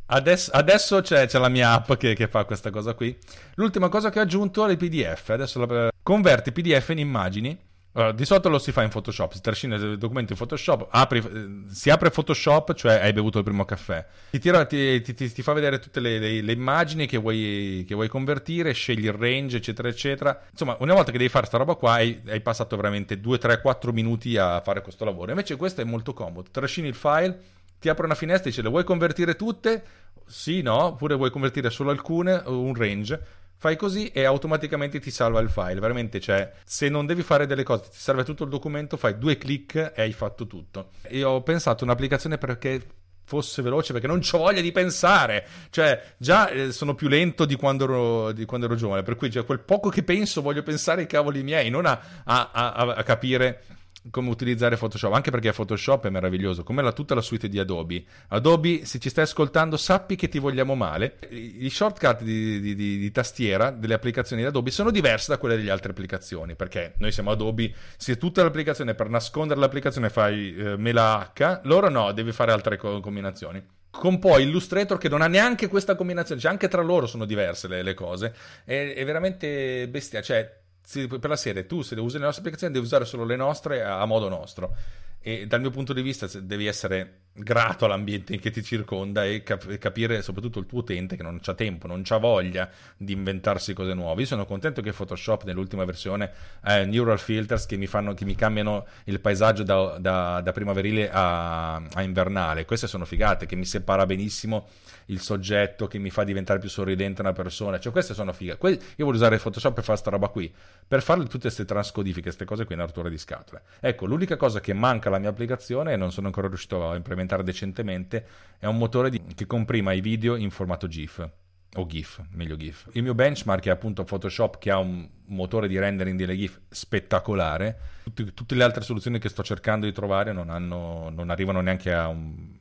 [0.06, 3.16] adesso, adesso c'è, c'è, la mia app che, che, fa questa cosa qui.
[3.54, 5.28] L'ultima cosa che ho aggiunto è il PDF.
[5.28, 7.56] Adesso la, converti PDF in immagini
[7.94, 11.18] Uh, di solito lo si fa in Photoshop, si trascina il documento in Photoshop, apri,
[11.18, 15.42] eh, si apre Photoshop, cioè hai bevuto il primo caffè, ti, tira, ti, ti, ti
[15.42, 19.58] fa vedere tutte le, le, le immagini che vuoi, che vuoi, convertire, scegli il range,
[19.58, 20.40] eccetera, eccetera.
[20.50, 23.60] Insomma, una volta che devi fare questa roba qua, hai, hai, passato veramente 2, 3,
[23.60, 25.30] 4 minuti a fare questo lavoro.
[25.30, 27.38] Invece questo è molto comodo, trascini il file,
[27.78, 29.84] ti apre una finestra e dice le vuoi convertire tutte?
[30.24, 35.38] Sì, no, oppure vuoi convertire solo alcune, un range Fai così e automaticamente ti salva
[35.38, 35.78] il file.
[35.78, 39.38] Veramente, cioè, se non devi fare delle cose, ti serve tutto il documento, fai due
[39.38, 40.90] clic e hai fatto tutto.
[41.02, 42.82] E ho pensato un'applicazione perché
[43.22, 45.46] fosse veloce perché non ho voglia di pensare.
[45.70, 49.04] Cioè, già eh, sono più lento di quando, ero, di quando ero giovane.
[49.04, 52.50] Per cui, già quel poco che penso, voglio pensare ai cavoli miei, non a, a,
[52.52, 53.62] a, a capire
[54.10, 58.04] come utilizzare Photoshop, anche perché Photoshop è meraviglioso, come la, tutta la suite di Adobe.
[58.28, 61.18] Adobe, se ci stai ascoltando, sappi che ti vogliamo male.
[61.30, 65.56] I shortcut di, di, di, di tastiera delle applicazioni di Adobe sono diverse da quelle
[65.56, 70.76] delle altre applicazioni, perché noi siamo Adobe, se tutta l'applicazione per nascondere l'applicazione fai eh,
[70.76, 75.26] mela H, loro no, devi fare altre co- combinazioni con poi Illustrator che non ha
[75.26, 78.34] neanche questa combinazione, cioè anche tra loro sono diverse le, le cose,
[78.64, 82.84] è, è veramente bestia, cioè per la serie tu se usi le nostre applicazioni devi
[82.84, 84.76] usare solo le nostre a, a modo nostro.
[85.20, 89.78] E dal mio punto di vista devi essere grato all'ambiente che ti circonda e cap-
[89.78, 93.94] capire soprattutto il tuo utente che non ha tempo, non ha voglia di inventarsi cose
[93.94, 94.22] nuove.
[94.22, 96.30] Io sono contento che Photoshop nell'ultima versione
[96.60, 100.52] ha eh, neural filters che mi, fanno, che mi cambiano il paesaggio da, da, da
[100.52, 102.66] primaverile a, a, invernale.
[102.66, 104.68] Queste sono figate che mi separa benissimo
[105.06, 107.80] il soggetto, che mi fa diventare più sorridente una persona.
[107.80, 108.58] Cioè queste sono figate.
[108.58, 110.52] Que- io voglio usare Photoshop per fare questa roba qui,
[110.86, 113.62] per fare tutte queste transcodifiche, queste cose qui in artura di scatole.
[113.80, 117.20] Ecco, l'unica cosa che manca alla mia applicazione e non sono ancora riuscito a implementare
[117.22, 118.26] implementare decentemente
[118.58, 121.28] è un motore di, che comprima i video in formato GIF
[121.76, 122.88] o GIF, meglio GIF.
[122.92, 127.78] Il mio benchmark è appunto Photoshop che ha un motore di rendering delle GIF spettacolare.
[128.02, 131.92] Tutte, tutte le altre soluzioni che sto cercando di trovare non, hanno, non arrivano neanche
[131.92, 132.58] a un,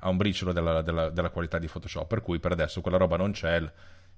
[0.00, 3.16] a un briciolo della, della, della, qualità di Photoshop, per cui per adesso quella roba
[3.16, 3.62] non c'è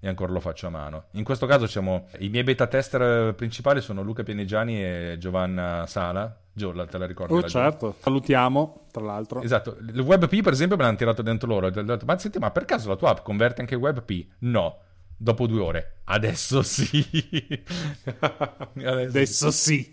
[0.03, 1.05] e ancora lo faccio a mano.
[1.13, 6.35] In questo caso siamo, i miei beta tester principali sono Luca Pianigiani e Giovanna Sala.
[6.61, 7.33] Gio, te la ricordi?
[7.33, 9.41] Oh, certo, salutiamo tra l'altro.
[9.41, 11.69] Esatto, il WebP per esempio me l'hanno tirato dentro loro.
[11.69, 14.27] Ho detto, ma senti, ma per caso la tua app converte anche WebP?
[14.41, 14.79] No.
[15.23, 17.05] Dopo due ore, adesso sì.
[18.75, 19.93] adesso, adesso sì.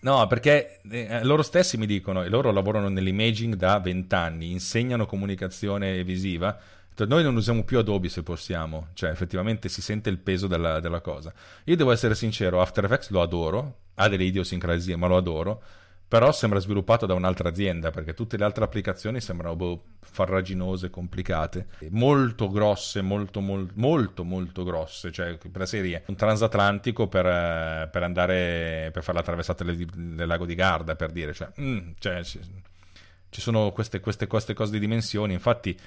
[0.00, 6.02] no, perché eh, loro stessi mi dicono, e loro lavorano nell'imaging da vent'anni, insegnano comunicazione
[6.02, 6.58] visiva
[7.06, 11.00] noi non usiamo più Adobe se possiamo, cioè effettivamente si sente il peso della, della
[11.00, 11.32] cosa.
[11.64, 15.62] Io devo essere sincero, After Effects lo adoro, ha delle idiosincrasie, ma lo adoro,
[16.10, 21.68] però sembra sviluppato da un'altra azienda, perché tutte le altre applicazioni sembrano boh, farraginose, complicate,
[21.90, 28.02] molto grosse, molto, molto, molto, molto grosse, cioè per la serie un transatlantico per, per
[28.02, 32.24] andare, per fare la traversata del, del, lago di Garda, per dire, cioè, mm, cioè
[32.24, 35.78] ci sono queste, queste, queste cose di dimensioni, infatti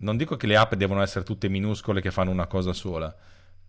[0.00, 3.14] non dico che le app devono essere tutte minuscole che fanno una cosa sola,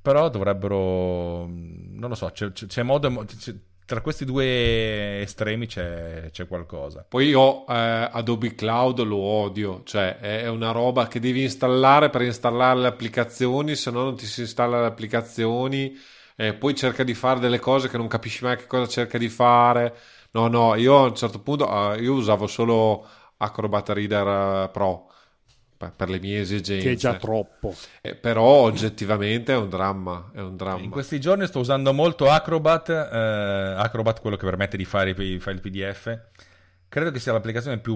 [0.01, 3.53] però dovrebbero, non lo so, c'è, c'è modo, c'è,
[3.90, 7.04] tra questi due estremi c'è, c'è qualcosa.
[7.10, 7.74] Poi io eh,
[8.12, 13.76] Adobe Cloud lo odio, cioè è una roba che devi installare per installare le applicazioni,
[13.76, 15.98] se no non ti si installa le applicazioni,
[16.36, 19.28] eh, poi cerca di fare delle cose che non capisci mai che cosa cerca di
[19.28, 19.96] fare.
[20.34, 23.04] No, no, io a un certo punto eh, io usavo solo
[23.38, 25.09] Acrobat Reader eh, Pro
[25.88, 26.84] per le mie esigenze.
[26.84, 27.74] Che è già troppo.
[28.02, 30.84] Eh, però oggettivamente è un dramma, è un dramma.
[30.84, 35.40] In questi giorni sto usando molto Acrobat, eh, Acrobat quello che permette di fare i
[35.40, 36.20] file PDF.
[36.90, 37.96] Credo che sia l'applicazione più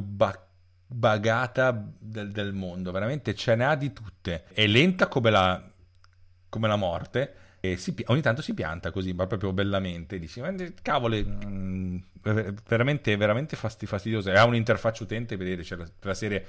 [0.88, 4.46] bagata del, del mondo, veramente ce n'ha di tutte.
[4.54, 5.62] È lenta come la,
[6.48, 7.36] come la morte.
[7.60, 10.20] E si, ogni tanto si pianta così, ma proprio bellamente.
[10.20, 10.42] Dici,
[10.82, 11.98] cavolo, mm,
[12.66, 14.32] veramente, veramente fastidioso.
[14.32, 16.46] Ha un'interfaccia utente, vedete, cioè la, la serie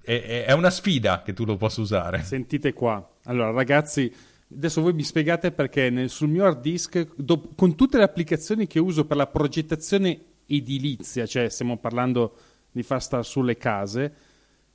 [0.00, 2.22] è, è, una sfida che tu lo possa usare.
[2.22, 3.06] Sentite qua.
[3.24, 4.12] Allora, ragazzi,
[4.54, 8.66] adesso voi mi spiegate perché nel, sul mio hard disk, do, con tutte le applicazioni
[8.66, 12.36] che uso per la progettazione edilizia, cioè stiamo parlando
[12.72, 14.12] di far stare sulle case,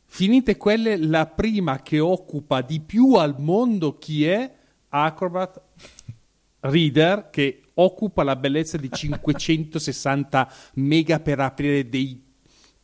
[0.05, 4.53] finite quelle, la prima che occupa di più al mondo chi è?
[4.89, 5.59] Acrobat
[6.59, 12.22] Reader che occupa la bellezza di 560 mega per aprire dei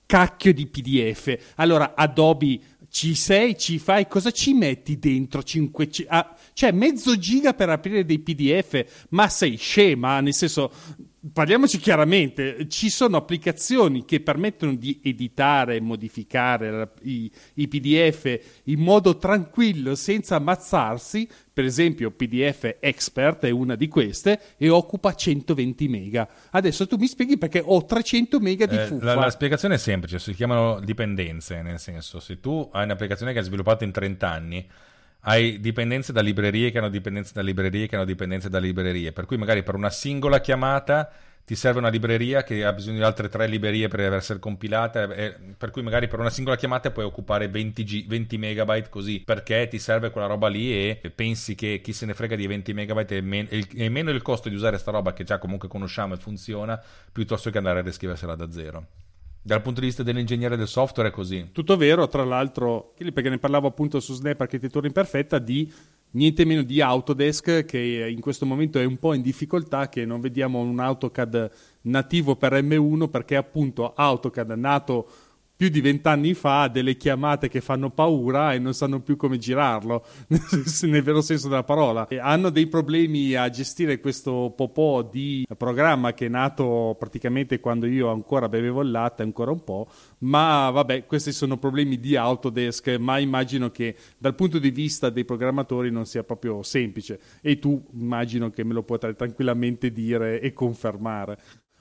[0.09, 1.53] cacchio di PDF.
[1.57, 5.43] Allora, Adobe ci sei, ci fai, cosa ci metti dentro?
[5.43, 10.71] 5, ah, cioè mezzo giga per aprire dei PDF, ma sei scema, nel senso
[11.33, 18.79] Parliamoci chiaramente, ci sono applicazioni che permettono di editare e modificare i, i, PDF in
[18.79, 25.87] modo tranquillo senza ammazzarsi, per esempio PDF Expert è una di queste e occupa 120
[25.89, 26.25] mega.
[26.51, 29.03] Adesso tu mi spieghi perché ho 300 mega di eh, fuffa.
[29.03, 33.39] La, la, spiegazione è semplice, si chiamano dipendenze, nel senso se tu hai un'applicazione che
[33.39, 34.65] hai sviluppato in 30 anni
[35.21, 39.25] hai dipendenze da librerie che hanno dipendenze da librerie che hanno dipendenze da librerie, per
[39.25, 41.11] cui magari per una singola chiamata
[41.49, 45.71] ti serve una libreria che ha bisogno di altre tre librerie per essere compilata, per
[45.71, 49.79] cui magari per una singola chiamata puoi occupare 20, G, 20 megabyte così, perché ti
[49.79, 53.21] serve quella roba lì e pensi che chi se ne frega di 20 megabyte è,
[53.21, 56.79] men- è meno il costo di usare sta roba che già comunque conosciamo e funziona,
[57.11, 58.85] piuttosto che andare a riscriversela da zero.
[59.41, 61.49] Dal punto di vista dell'ingegnere del software è così.
[61.51, 65.71] Tutto vero, tra l'altro, perché ne parlavo appunto su Snap Architettura Imperfetta di
[66.11, 70.21] niente meno di Autodesk che in questo momento è un po' in difficoltà che non
[70.21, 75.07] vediamo un AutoCAD nativo per M1 perché appunto AutoCAD nato
[75.59, 80.05] più di vent'anni fa delle chiamate che fanno paura e non sanno più come girarlo,
[80.87, 82.07] nel vero senso della parola.
[82.07, 87.87] E hanno dei problemi a gestire questo popò di programma che è nato praticamente quando
[87.87, 89.89] io ancora bevevo il latte, ancora un po',
[90.19, 95.25] ma vabbè, questi sono problemi di Autodesk, ma immagino che dal punto di vista dei
[95.25, 100.53] programmatori non sia proprio semplice e tu immagino che me lo potrai tranquillamente dire e
[100.53, 101.37] confermare.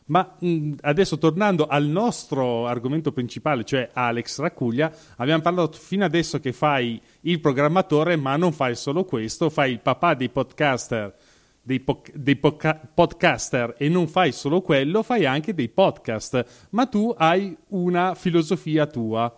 [0.09, 6.41] Ma mh, adesso tornando al nostro argomento principale, cioè Alex Racuglia, abbiamo parlato fino adesso
[6.41, 11.15] che fai il programmatore, ma non fai solo questo, fai il papà dei podcaster,
[11.61, 16.87] dei, po- dei poca- podcaster e non fai solo quello, fai anche dei podcast, ma
[16.87, 19.31] tu hai una filosofia tua,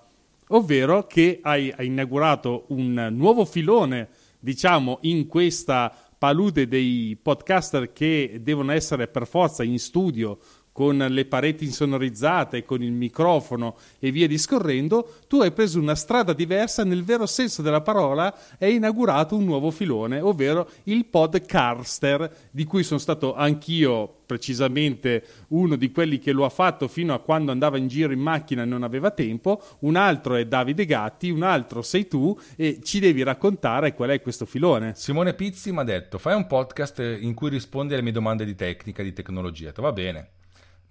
[0.49, 4.09] ovvero che hai, hai inaugurato un nuovo filone,
[4.39, 10.39] diciamo, in questa palude dei podcaster che devono essere per forza in studio
[10.81, 16.33] con le pareti insonorizzate, con il microfono e via discorrendo, tu hai preso una strada
[16.33, 22.49] diversa nel vero senso della parola e hai inaugurato un nuovo filone, ovvero il podcaster,
[22.51, 27.21] di cui sono stato anch'io precisamente uno di quelli che lo ha fatto fino a
[27.21, 31.29] quando andava in giro in macchina e non aveva tempo, un altro è Davide Gatti,
[31.29, 34.95] un altro sei tu e ci devi raccontare qual è questo filone.
[34.97, 38.55] Simone Pizzi mi ha detto fai un podcast in cui rispondi alle mie domande di
[38.55, 39.75] tecnica, di tecnologia.
[39.77, 40.39] Va bene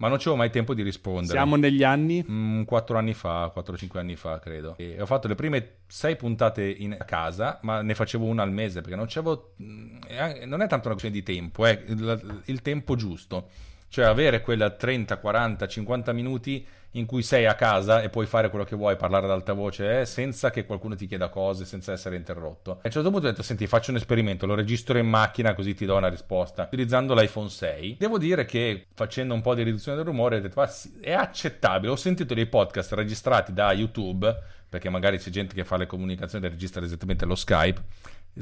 [0.00, 1.32] ma non c'avevo mai tempo di rispondere.
[1.32, 2.24] Siamo negli anni?
[2.26, 4.74] Mm, 4 anni fa, 4-5 anni fa credo.
[4.78, 8.80] E ho fatto le prime 6 puntate in casa, ma ne facevo una al mese
[8.80, 9.54] perché non c'avevo...
[9.62, 9.98] Mm,
[10.46, 13.48] non è tanto una questione di tempo, è il, il tempo giusto.
[13.90, 18.48] Cioè avere quella 30, 40, 50 minuti in cui sei a casa e puoi fare
[18.48, 21.92] quello che vuoi, parlare ad alta voce, eh, senza che qualcuno ti chieda cose, senza
[21.92, 22.72] essere interrotto.
[22.72, 25.74] A un certo punto ho detto, senti, faccio un esperimento, lo registro in macchina così
[25.74, 27.96] ti do una risposta, utilizzando l'iPhone 6.
[27.98, 30.64] Devo dire che facendo un po' di riduzione del rumore, ho detto,
[31.00, 31.92] è accettabile.
[31.92, 34.36] Ho sentito dei podcast registrati da YouTube,
[34.68, 37.82] perché magari c'è gente che fa le comunicazioni e registra esattamente lo Skype,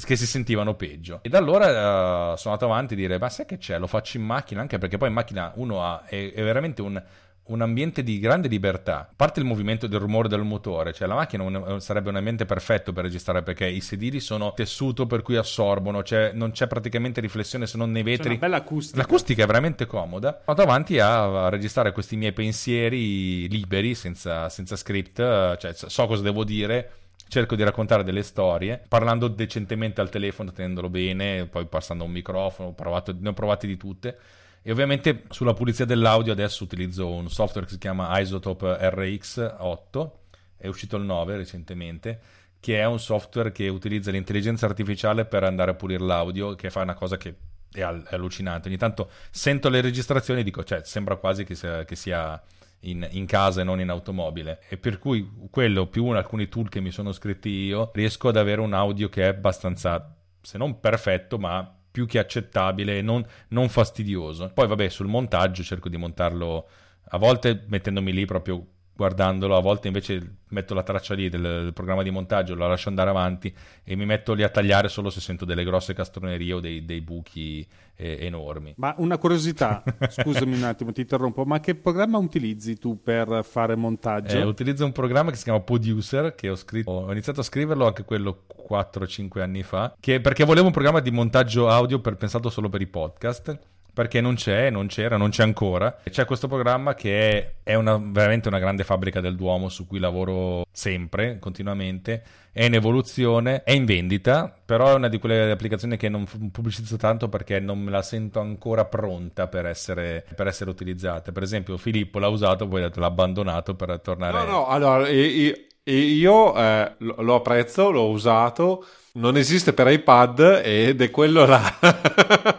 [0.04, 1.20] che si sentivano peggio.
[1.22, 4.16] E da allora uh, sono andato avanti a dire, ma sai che c'è, lo faccio
[4.16, 7.02] in macchina, anche perché poi in macchina uno ha, è, è veramente un
[7.48, 9.00] un ambiente di grande libertà.
[9.00, 12.44] A parte il movimento del rumore del motore, cioè la macchina un, sarebbe un ambiente
[12.44, 17.20] perfetto per registrare perché i sedili sono tessuto per cui assorbono, cioè non c'è praticamente
[17.20, 18.24] riflessione se non nei vetri.
[18.24, 18.98] C'è una bella acustica.
[18.98, 20.30] L'acustica è veramente comoda.
[20.30, 25.16] Sono andato avanti a, a, registrare questi miei pensieri liberi, senza, senza script,
[25.56, 26.90] cioè so cosa devo dire
[27.28, 32.12] cerco di raccontare delle storie, parlando decentemente al telefono, tenendolo bene, poi passando a un
[32.12, 34.18] microfono, provato, ne ho provate di tutte.
[34.62, 40.10] E ovviamente sulla pulizia dell'audio adesso utilizzo un software che si chiama Isotope RX8,
[40.56, 42.20] è uscito il 9 recentemente,
[42.60, 46.82] che è un software che utilizza l'intelligenza artificiale per andare a pulire l'audio, che fa
[46.82, 47.34] una cosa che
[47.72, 48.68] è, allucinante.
[48.68, 52.42] Ogni tanto sento le registrazioni e dico, cioè, sembra quasi che sia, che sia
[52.80, 54.60] in, in, casa e non in automobile.
[54.68, 58.60] E per cui quello più alcuni tool che mi sono scritti io, riesco ad avere
[58.60, 63.68] un audio che è abbastanza, se non perfetto, ma più che accettabile e non, non
[63.68, 64.50] fastidioso.
[64.52, 66.68] Poi vabbè, sul montaggio cerco di montarlo
[67.10, 68.64] a volte mettendomi lì proprio
[68.98, 72.88] guardandolo, a volte invece metto la traccia lì del, del, programma di montaggio, la lascio
[72.88, 73.54] andare avanti
[73.84, 77.00] e mi metto lì a tagliare solo se sento delle grosse castronerie o dei, dei
[77.00, 77.64] buchi
[77.94, 78.74] eh, enormi.
[78.76, 83.76] Ma una curiosità, scusami un attimo, ti interrompo, ma che programma utilizzi tu per fare
[83.76, 84.36] montaggio?
[84.36, 87.86] Eh, utilizzo un programma che si chiama Producer, che ho, scritto, ho iniziato a scriverlo
[87.86, 92.50] anche quello 4-5 anni fa, che, perché volevo un programma di montaggio audio per, pensato
[92.50, 95.98] solo per i podcast perché non c'è, non c'era, non c'è ancora.
[96.08, 100.64] C'è questo programma che è, una, veramente una grande fabbrica del Duomo su cui lavoro
[100.70, 102.22] sempre, continuamente,
[102.52, 106.96] è in evoluzione, è in vendita, però è una di quelle applicazioni che non pubblicizzo
[106.96, 111.32] tanto perché non me la sento ancora pronta per essere, per essere utilizzata.
[111.32, 114.38] Per esempio Filippo l'ha usato, poi l'ha abbandonato per tornare...
[114.38, 118.84] No, no, allora io, io eh, lo apprezzo, l'ho usato
[119.18, 121.78] non esiste per iPad ed è quello là.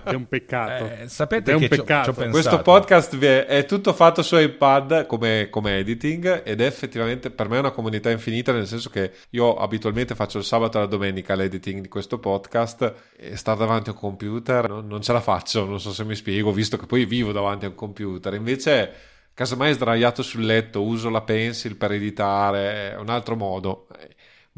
[0.03, 0.85] è un peccato.
[0.85, 2.13] Eh, sapete è un peccato.
[2.13, 7.59] Questo podcast è tutto fatto su iPad come, come, editing ed è effettivamente per me
[7.59, 11.81] una comunità infinita nel senso che io abitualmente faccio il sabato e la domenica l'editing
[11.81, 15.79] di questo podcast e stare davanti a un computer non, non ce la faccio, non
[15.79, 18.33] so se mi spiego, visto che poi vivo davanti a un computer.
[18.33, 18.91] Invece
[19.33, 23.87] casomai sdraiato sul letto uso la pencil per editare, è un altro modo.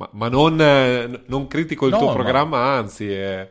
[0.02, 2.78] Ma, ma non, eh, non, critico il no, tuo programma, ma...
[2.78, 3.48] anzi, è,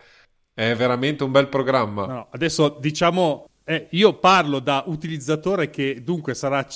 [0.52, 2.06] è, veramente un bel programma.
[2.06, 6.66] No, adesso diciamo, eh, io parlo da utilizzatore che dunque sarà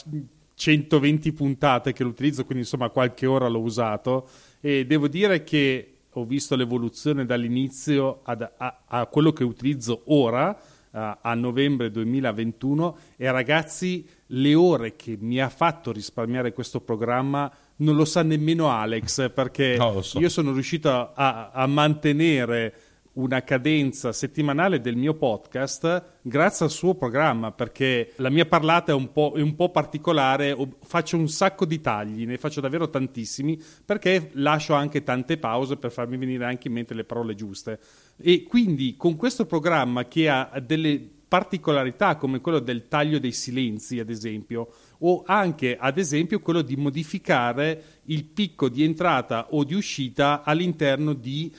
[0.55, 4.29] 120 puntate che lo utilizzo, quindi insomma qualche ora l'ho usato
[4.61, 10.57] e devo dire che ho visto l'evoluzione dall'inizio ad, a, a, quello che utilizzo ora
[10.93, 17.53] a, a novembre 2021 e ragazzi le ore che mi ha fatto risparmiare questo programma
[17.77, 20.19] non lo sa nemmeno Alex perché no, so.
[20.19, 22.75] io sono riuscito a, a, mantenere
[23.15, 28.95] una cadenza settimanale del mio podcast grazie al suo programma perché la mia parlata è
[28.95, 33.61] un po', è un po particolare, faccio un sacco di tagli, ne faccio davvero tantissimi
[33.85, 37.79] perché lascio anche tante pause per farmi venire anche in mente le parole giuste
[38.17, 43.99] e quindi con questo programma che ha delle particolarità come quello del taglio dei silenzi
[43.99, 44.69] ad esempio
[44.99, 51.13] o anche ad esempio quello di modificare il picco di entrata o di uscita all'interno
[51.13, 51.53] di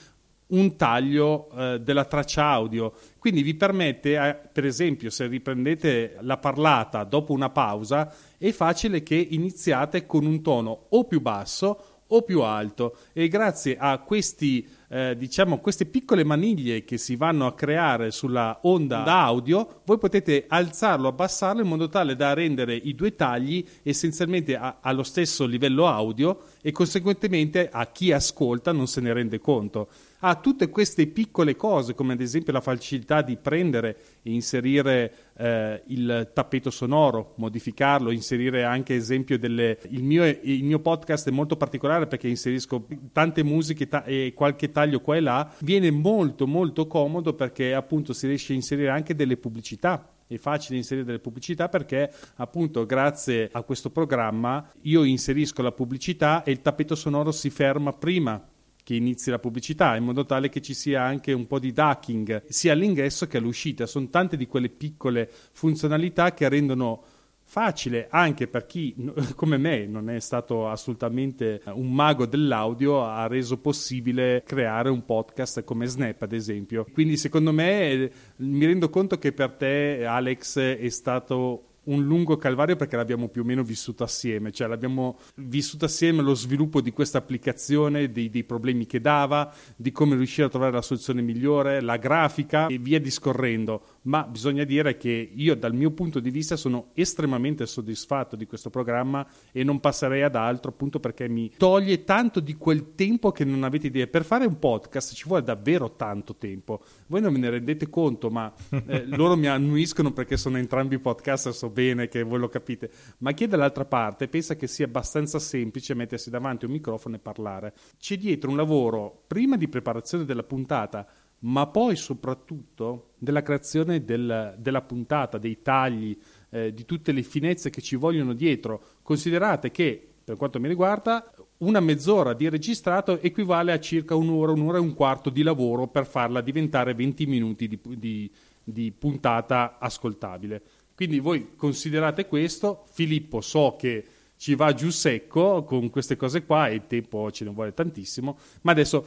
[0.48, 2.94] un taglio eh, della traccia audio.
[3.18, 9.02] Quindi vi permette, eh, per esempio, se riprendete la parlata dopo una pausa, è facile
[9.02, 12.98] che iniziate con un tono o più basso o più alto.
[13.14, 18.60] E grazie a questi eh, diciamo queste piccole maniglie che si vanno a creare sulla
[18.64, 24.56] onda audio voi potete alzarlo abbassarlo in modo tale da rendere i due tagli essenzialmente
[24.56, 29.90] a, allo stesso livello audio e conseguentemente a chi ascolta non se ne rende conto
[30.28, 35.84] ha tutte queste piccole cose, come ad esempio la facilità di prendere e inserire eh,
[35.88, 39.78] il tappeto sonoro, modificarlo, inserire anche esempio delle...
[39.90, 44.72] Il mio, il mio, podcast è molto particolare perché inserisco tante musiche ta- e qualche
[44.72, 49.14] taglio qua e là, viene molto molto comodo perché appunto si riesce a inserire anche
[49.14, 50.10] delle pubblicità.
[50.26, 56.42] È facile inserire delle pubblicità perché appunto grazie a questo programma io inserisco la pubblicità
[56.42, 58.44] e il tappeto sonoro si ferma prima
[58.86, 62.44] che inizi la pubblicità, in modo tale che ci sia anche un po' di ducking
[62.46, 63.88] sia all'ingresso che all'uscita.
[63.88, 67.04] Sono tante di quelle piccole funzionalità che rendono
[67.48, 68.96] facile anche per chi
[69.36, 75.64] come me non è stato assolutamente un mago dell'audio ha reso possibile creare un podcast
[75.64, 80.90] come Snap ad esempio quindi secondo me mi rendo conto che per te Alex è
[80.90, 86.22] stato un lungo calvario perché l'abbiamo più o meno vissuto assieme, cioè l'abbiamo vissuto assieme
[86.22, 90.72] lo sviluppo di questa applicazione, dei, dei, problemi che dava, di come riuscire a trovare
[90.72, 93.82] la soluzione migliore, la grafica e via discorrendo.
[94.04, 98.70] Ma bisogna dire che io dal mio punto di vista sono estremamente soddisfatto di questo
[98.70, 103.44] programma e non passerei ad altro appunto perché mi toglie tanto di quel tempo che
[103.44, 104.08] non avete idea.
[104.08, 106.84] Per fare un podcast ci vuole davvero tanto tempo.
[107.08, 108.54] Voi non ve ne rendete conto, ma
[108.88, 113.34] eh, loro mi annuiscono perché sono entrambi podcast, so bene che voi lo capite, ma
[113.34, 117.20] chi è dall'altra parte pensa che sia abbastanza semplice mettersi davanti a un microfono e
[117.20, 117.74] parlare.
[118.00, 121.06] C'è dietro un lavoro prima di preparazione della puntata,
[121.40, 126.18] ma poi soprattutto della creazione del, della puntata, dei tagli,
[126.50, 128.82] eh, di tutte le finezze che ci vogliono dietro.
[129.02, 134.78] Considerate che, per quanto mi riguarda, una mezz'ora di registrato equivale a circa un'ora, un'ora
[134.78, 138.32] e un quarto di lavoro per farla diventare 20 minuti di, di,
[138.64, 140.62] di puntata ascoltabile.
[140.96, 144.06] Quindi voi considerate questo, Filippo so che
[144.38, 148.38] ci va giù secco con queste cose qua e il tempo ce ne vuole tantissimo,
[148.62, 149.06] ma adesso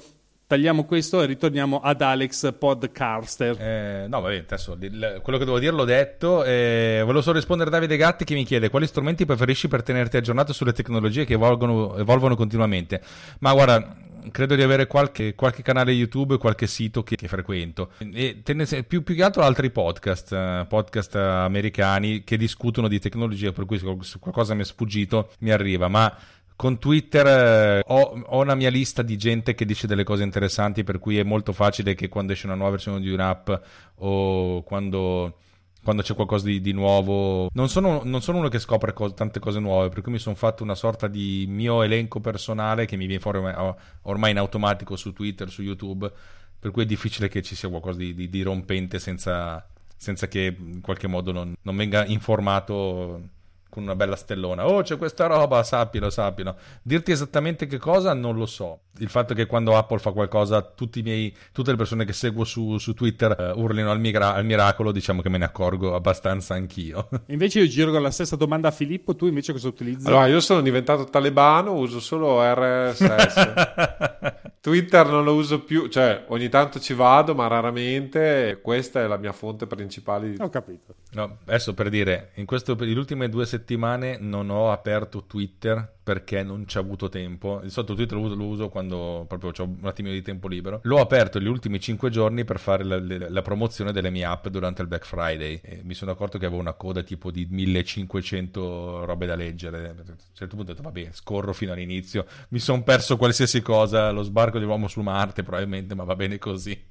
[0.48, 3.60] tagliamo questo e ritorniamo ad Alex Podcaster.
[3.60, 6.42] Eh, no, vabbè, adesso quello che devo dire l'ho detto.
[6.42, 10.16] Eh, volevo solo rispondere a Davide Gatti che mi chiede quali strumenti preferisci per tenerti
[10.16, 13.02] aggiornato sulle tecnologie che evolvono, evolvono continuamente.
[13.40, 13.94] Ma guarda,
[14.30, 17.90] credo di avere qualche, qualche, canale YouTube qualche sito che, che frequento.
[17.98, 18.42] E
[18.86, 23.78] più, più, che altro altri podcast, uh, podcast americani che discutono di tecnologia, per cui
[23.78, 25.88] se qualcosa mi è sfuggito mi arriva.
[25.88, 26.16] Ma
[26.58, 30.82] con Twitter eh, ho, ho, una mia lista di gente che dice delle cose interessanti,
[30.82, 33.50] per cui è molto facile che quando esce una nuova versione di un'app
[33.98, 35.38] o quando
[35.82, 37.48] quando c'è qualcosa di, di nuovo.
[37.52, 40.34] Non sono, non sono, uno che scopre co- tante cose nuove, per cui mi sono
[40.34, 44.96] fatto una sorta di mio elenco personale che mi viene fuori ormai, ormai in automatico
[44.96, 46.10] su Twitter, su YouTube,
[46.58, 50.56] per cui è difficile che ci sia qualcosa di, di, di rompente senza, senza, che
[50.58, 53.36] in qualche modo non, non venga informato
[53.68, 54.66] con una bella stellona.
[54.66, 56.56] Oh, c'è questa roba, sappilo, sappilo.
[56.82, 58.80] Dirti esattamente che cosa non lo so.
[58.98, 60.72] Il fatto che quando Apple fa qualcosa,
[61.02, 64.90] miei, tutte le persone che seguo su, su Twitter uh, urlino al, migra- al, miracolo,
[64.90, 67.08] diciamo che me ne accorgo abbastanza anch'io.
[67.26, 70.06] Invece io giro con la stessa domanda a Filippo, tu invece cosa utilizzi?
[70.06, 74.06] Allora, io sono diventato talebano, uso solo RSS.
[74.60, 78.58] Twitter non lo uso più, cioè ogni tanto ci vado, ma raramente.
[78.62, 80.34] Questa è la mia fonte principale.
[80.38, 80.94] Ho capito.
[81.12, 86.42] No, adesso per dire, in questo, le ultime due settimane non ho aperto Twitter perché
[86.42, 87.60] non ci ho avuto tempo.
[87.62, 90.80] Di solito Twitter lo uso, lo uso quando proprio ho un attimino di tempo libero.
[90.84, 94.48] L'ho aperto gli ultimi 5 giorni per fare la, la, la, promozione delle mie app
[94.48, 95.60] durante il Black Friday.
[95.62, 99.88] E mi sono accorto che avevo una coda tipo di 1500 robe da leggere.
[99.88, 102.24] A un certo punto ho detto, vabbè, scorro fino all'inizio.
[102.48, 106.86] Mi sono perso qualsiasi cosa, lo sbarco dell'uomo su Marte probabilmente, ma va bene così.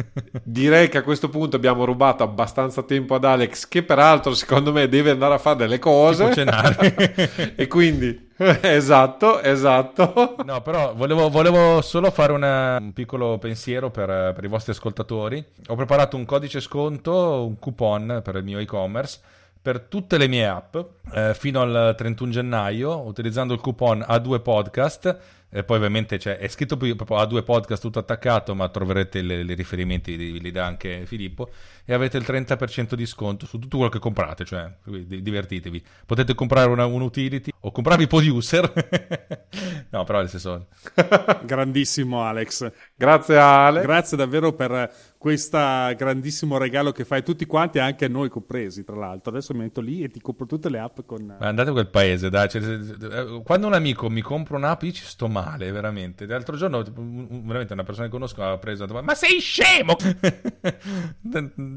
[0.42, 4.88] Direi che a questo punto abbiamo rubato abbastanza tempo ad Alex, che peraltro secondo me
[4.88, 6.30] deve andare a fare delle cose.
[7.54, 8.30] e quindi
[8.62, 10.36] esatto, esatto.
[10.44, 15.44] No, però volevo, volevo solo fare una, un piccolo pensiero per, per, i vostri ascoltatori.
[15.68, 19.20] Ho preparato un codice sconto, un coupon per il mio e-commerce
[19.62, 20.76] per tutte le mie app
[21.14, 25.18] eh, fino al 31 gennaio utilizzando il coupon A2 Podcast
[25.54, 29.54] e poi ovviamente cioè, è scritto proprio a due podcast tutto attaccato, ma troverete i
[29.54, 31.50] riferimenti, li, li, dà anche Filippo,
[31.84, 35.82] e avete il 30% di sconto su tutto quello che comprate, cioè divertitevi.
[36.06, 38.72] Potete comprare una, un utility o comprarvi Producer.
[39.90, 40.68] no, però nel senso...
[41.44, 42.70] Grandissimo Alex.
[42.94, 43.82] Grazie Ale.
[43.82, 44.90] Grazie davvero per
[45.22, 45.56] questo
[45.96, 49.30] grandissimo regalo che fai a tutti quanti, anche a noi compresi, tra l'altro.
[49.30, 51.36] Adesso mi metto lì e ti compro tutte le app con...
[51.38, 52.48] Ma andate a quel paese, dai.
[52.48, 56.26] Cioè, eh, quando un amico mi compra un'app, io ci sto male, veramente.
[56.26, 58.84] L'altro giorno, veramente, una persona che conosco ha preso...
[58.86, 59.96] Ma sei scemo!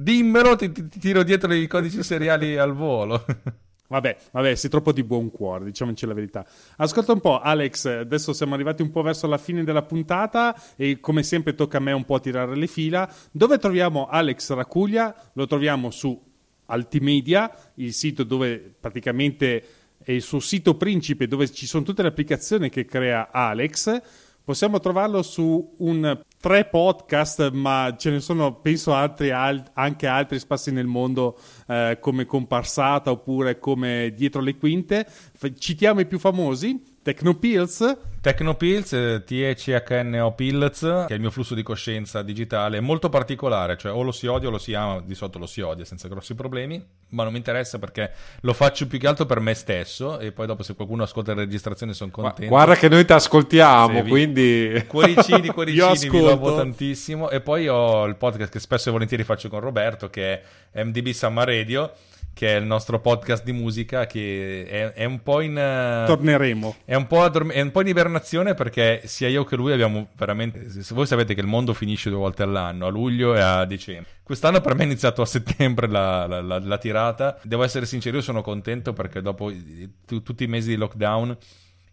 [0.02, 3.26] Dimmelo, ti, ti tiro dietro i codici seriali al volo.
[3.88, 6.44] Vabbè, vabbè, sei troppo di buon cuore, diciamoci la verità.
[6.78, 11.00] Ascolta un po', Alex, adesso siamo arrivati un po' verso la fine della puntata e
[11.00, 13.08] come sempre tocca a me un po' tirare le fila.
[13.32, 15.16] Dove troviamo Alex Racuglia?
[15.34, 16.20] Lo troviamo su
[16.66, 19.64] Altimedia, il sito dove praticamente
[20.04, 24.02] è il suo sito principe dove ci sono tutte le applicazioni che crea Alex.
[24.46, 30.38] Possiamo trovarlo su un tre podcast, ma ce ne sono, penso, altri, al- anche altri
[30.38, 31.36] spazi nel mondo
[31.68, 35.04] eh, come Comparsata oppure come Dietro le Quinte.
[35.08, 36.80] F- citiamo i più famosi.
[37.06, 37.98] Tecnopills.
[38.20, 43.92] Tecnopills, TECHNO Pills, che è il mio flusso di coscienza digitale, è molto particolare, cioè
[43.92, 46.34] o lo si odia o lo si ama, di solito lo si odia senza grossi
[46.34, 50.32] problemi, ma non mi interessa perché lo faccio più che altro per me stesso e
[50.32, 52.48] poi dopo se qualcuno ascolta la registrazione sono contento.
[52.48, 54.84] Guarda che noi ti ascoltiamo, sì, quindi...
[54.88, 57.30] Cuoricini, cuoricini, vi lovo tantissimo.
[57.30, 60.42] E poi ho il podcast che spesso e volentieri faccio con Roberto, che
[60.72, 61.92] è MDB Summer Radio
[62.36, 65.52] che è il nostro podcast di musica che è, è un po' in...
[65.54, 66.76] Uh, Torneremo.
[66.84, 70.68] È un, addorm- è un, po in ibernazione perché sia io che lui abbiamo veramente...
[70.90, 74.12] Voi sapete che il mondo finisce due volte all'anno, a luglio e a dicembre.
[74.22, 77.40] Quest'anno per me è iniziato a settembre la, la, la, la tirata.
[77.42, 81.38] Devo essere sincero, io sono contento perché dopo t- tutti i mesi di lockdown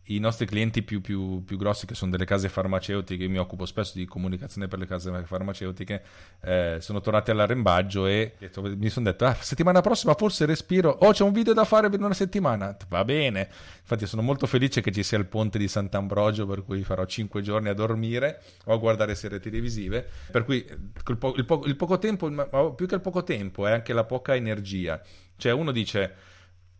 [0.06, 3.92] i nostri clienti più, più, più, grossi, che sono delle case farmaceutiche, mi occupo spesso
[3.94, 6.02] di comunicazione per le case farmaceutiche,
[6.40, 8.34] eh, sono tornati all'arrembaggio e
[8.76, 12.00] mi sono detto, ah, settimana prossima forse respiro, oh c'è un video da fare per
[12.00, 13.48] una settimana, va bene,
[13.80, 17.40] infatti sono molto felice che ci sia il ponte di Sant'Ambrogio, per cui farò 5
[17.40, 21.76] giorni a dormire o a guardare serie televisive, per cui il, po- il, po- il
[21.76, 25.00] poco tempo, ma più che il poco tempo, è anche la poca energia,
[25.36, 26.30] cioè uno dice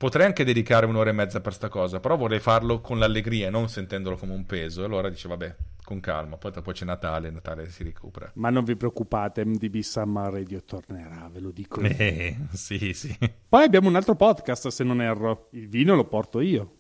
[0.02, 3.68] potrei anche dedicare un'ora e mezza per sta cosa, però vorrei farlo con l'allegria, non
[3.68, 4.82] sentendolo come un peso.
[4.82, 5.54] Allora dice, vabbè,
[5.84, 6.36] con calma.
[6.38, 8.28] Poi dopo c'è Natale, Natale si recupera.
[8.34, 11.94] Ma non vi preoccupate, MDB Summer Radio tornerà, ve lo dico io.
[11.96, 13.16] Eh, sì, sì.
[13.48, 15.46] Poi abbiamo un altro podcast, se non erro.
[15.52, 16.78] Il vino lo porto io.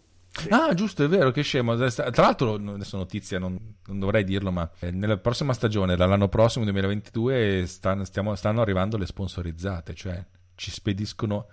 [0.48, 1.76] Ah, giusto, è vero, che scemo.
[1.76, 6.64] Tra l'altro, adesso notizia, non, non dovrei dirlo, ma eh, nella prossima stagione, dall'anno prossimo,
[6.64, 10.24] 2022, stanno, stiamo, stanno arrivando le sponsorizzate, cioè
[10.56, 11.46] ci spediscono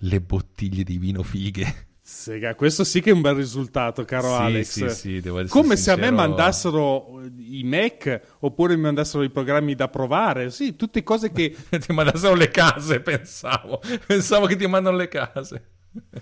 [0.00, 1.84] le bottiglie di vino fighe.
[2.08, 4.66] Sega, questo sì che è un bel risultato, caro Sì, Alex.
[4.68, 6.28] sì, sì, devo essere Come se a me sincero.
[6.28, 10.50] mandassero i Mac oppure mi mandassero i programmi da provare.
[10.50, 13.80] Sì, tutte cose che ti mandassero le case, pensavo.
[14.06, 15.70] Pensavo che ti mandano le case.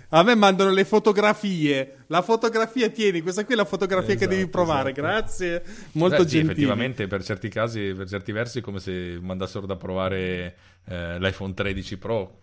[0.08, 2.04] a me mandano le fotografie.
[2.06, 4.92] La fotografia, tieni, questa qui è la fotografia che Esatto, devi provare.
[4.92, 5.06] esatto.
[5.06, 9.66] Grazie, molto Beh, sì, effettivamente, per certi casi, per certi versi, è come se mandassero
[9.66, 10.56] da provare
[10.86, 12.38] eh, l'iPhone 13 Pro.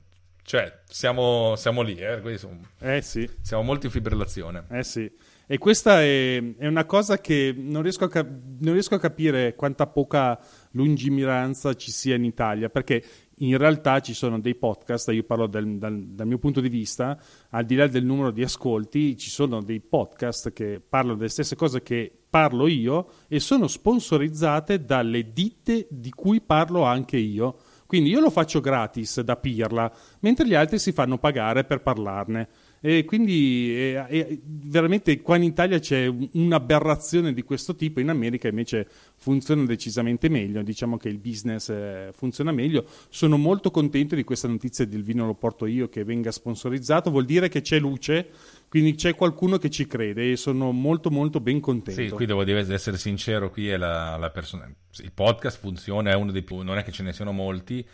[0.52, 3.26] Cioè, siamo, siamo lì, eh, sono- Eh sì.
[3.40, 4.66] siamo molto in fibrillazione.
[4.70, 5.10] Eh sì,
[5.48, 8.30] e questa è, è una cosa che non riesco, a cap-
[8.60, 10.38] non riesco a capire quanta poca
[10.72, 13.02] lungimiranza ci sia in Italia, perché
[13.38, 17.18] in realtà ci sono dei podcast, io parlo del- dal, dal mio punto di vista,
[17.52, 21.56] al di là del numero di ascolti, ci sono dei podcast che parlano delle stesse
[21.56, 27.58] cose che parlo io e sono sponsorizzate dalle ditte di cui parlo anche io.
[27.92, 29.92] Quindi io lo faccio gratis da Pirla,
[30.22, 32.48] mentre gli altri si fanno pagare per parlarne.
[32.84, 38.10] E quindi eh, eh, veramente qua in Italia c'è un- un'aberrazione di questo tipo, in
[38.10, 42.88] America invece funziona decisamente meglio, diciamo che il business eh, funziona meglio.
[43.10, 47.26] Sono molto contento di questa notizia del vino lo porto io che venga sponsorizzato, vuol
[47.26, 48.30] dire che c'è luce,
[48.68, 52.02] quindi c'è qualcuno che ci crede e sono molto molto ben contento.
[52.02, 54.68] Sì, qui devo dire, essere sincero, qui è la, la persona...
[54.98, 56.58] Il podcast funziona, è uno dei più...
[56.62, 57.86] Non è che ce ne siano molti, è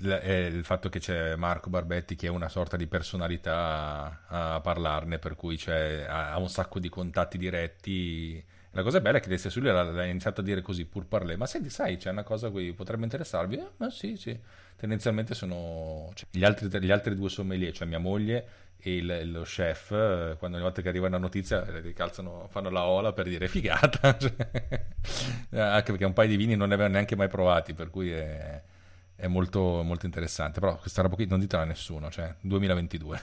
[0.00, 5.18] il fatto che c'è Marco Barbetti che è una sorta di personalità a, a parlarne,
[5.18, 8.42] per cui ha, ha un sacco di contatti diretti.
[8.74, 11.36] La cosa bella è che Alessia Sulli l'ha, l'ha iniziato a dire così, pur parlé.
[11.36, 13.56] Ma senti, sai, c'è una cosa qui, potrebbe interessarvi?
[13.56, 14.38] Eh, ma sì, sì.
[14.76, 16.10] Tendenzialmente sono...
[16.14, 18.46] cioè, gli, altri, gli altri due sommelier, cioè mia moglie
[18.78, 22.70] e il- lo chef, eh, quando ogni volta che arriva una notizia, eh, ricalzano, fanno
[22.70, 24.16] la ola per dire figata.
[25.52, 28.10] Cioè, anche perché un paio di vini non ne avevano neanche mai provati, per cui
[28.10, 28.62] è,
[29.22, 30.58] è molto, molto interessante.
[30.58, 33.22] Però questa roba qui non ditela a nessuno, cioè 2022.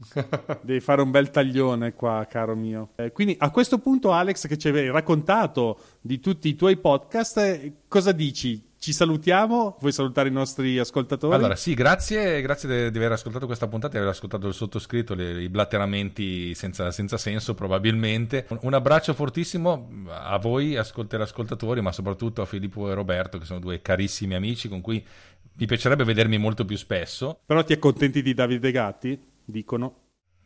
[0.62, 2.92] Devi fare un bel taglione qua, caro mio.
[2.96, 7.36] Eh, quindi a questo punto, Alex, che ci hai raccontato di tutti i tuoi podcast,
[7.36, 8.69] eh, cosa dici?
[8.80, 9.76] Ci salutiamo?
[9.78, 11.34] Vuoi salutare i nostri ascoltatori?
[11.34, 15.42] Allora, sì, grazie, grazie di, aver ascoltato questa puntata, di aver ascoltato il sottoscritto, le-
[15.42, 18.46] i blatteramenti senza, senza senso probabilmente.
[18.48, 23.44] Un, un abbraccio fortissimo a voi, ascolt- ascoltatori, ma soprattutto a Filippo e Roberto, che
[23.44, 25.06] sono due carissimi amici con cui
[25.52, 27.40] mi piacerebbe vedermi molto più spesso.
[27.44, 29.20] Però ti accontenti di Davide Gatti?
[29.44, 29.94] Dicono.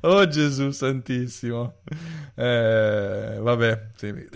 [0.00, 1.80] oh Gesù santissimo.
[2.34, 4.28] Eh, vabbè, sì.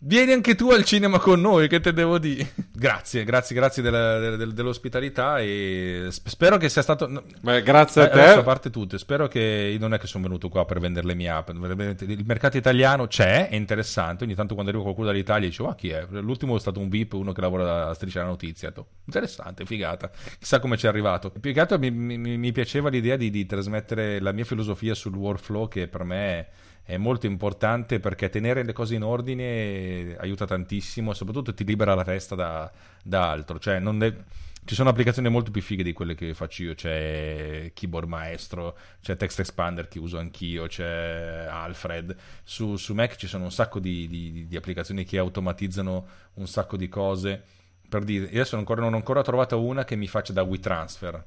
[0.00, 2.52] Eh, Vieni anche tu al cinema con noi, che te devo dire?
[2.78, 7.24] Grazie, grazie, grazie della- del- del- dell'ospitalità e sp- spero che sia stato...
[7.40, 8.42] Beh, grazie a eh, adesso, a te.
[8.44, 11.48] parte tutto, spero che non è che sono venuto qua per vendere le mie app.
[11.48, 14.22] Il mercato italiano c'è, è interessante.
[14.22, 16.06] Ogni tanto quando arriva qualcuno dall'Italia dice: Ma chi è?
[16.10, 18.72] L'ultimo è stato un VIP, uno che lavora a striscia la notizia.
[19.04, 20.08] Interessante, figata.
[20.38, 21.30] Chissà come ci è arrivato.
[21.30, 25.16] Più che altro mi, mi- mi piaceva l'idea di, di trasmettere la mia filosofia sul
[25.16, 26.48] workflow, che per me è
[26.88, 31.94] è molto importante perché tenere le cose in ordine aiuta tantissimo e soprattutto ti libera
[31.94, 32.72] la testa da,
[33.04, 33.58] da altro.
[33.58, 34.24] Cioè, de-
[34.64, 36.74] ci sono applicazioni molto più fighe di quelle che faccio io.
[36.74, 42.16] C'è Keyboard Maestro, c'è Text Expander che uso anch'io, c'è Alfred.
[42.42, 46.06] Su, su Mac ci sono un sacco di, di- di applicazioni che automatizzano
[46.36, 47.42] un sacco di cose.
[47.86, 51.22] Per dire, adesso ancora, non ho ancora trovato una che mi faccia da WeTransfer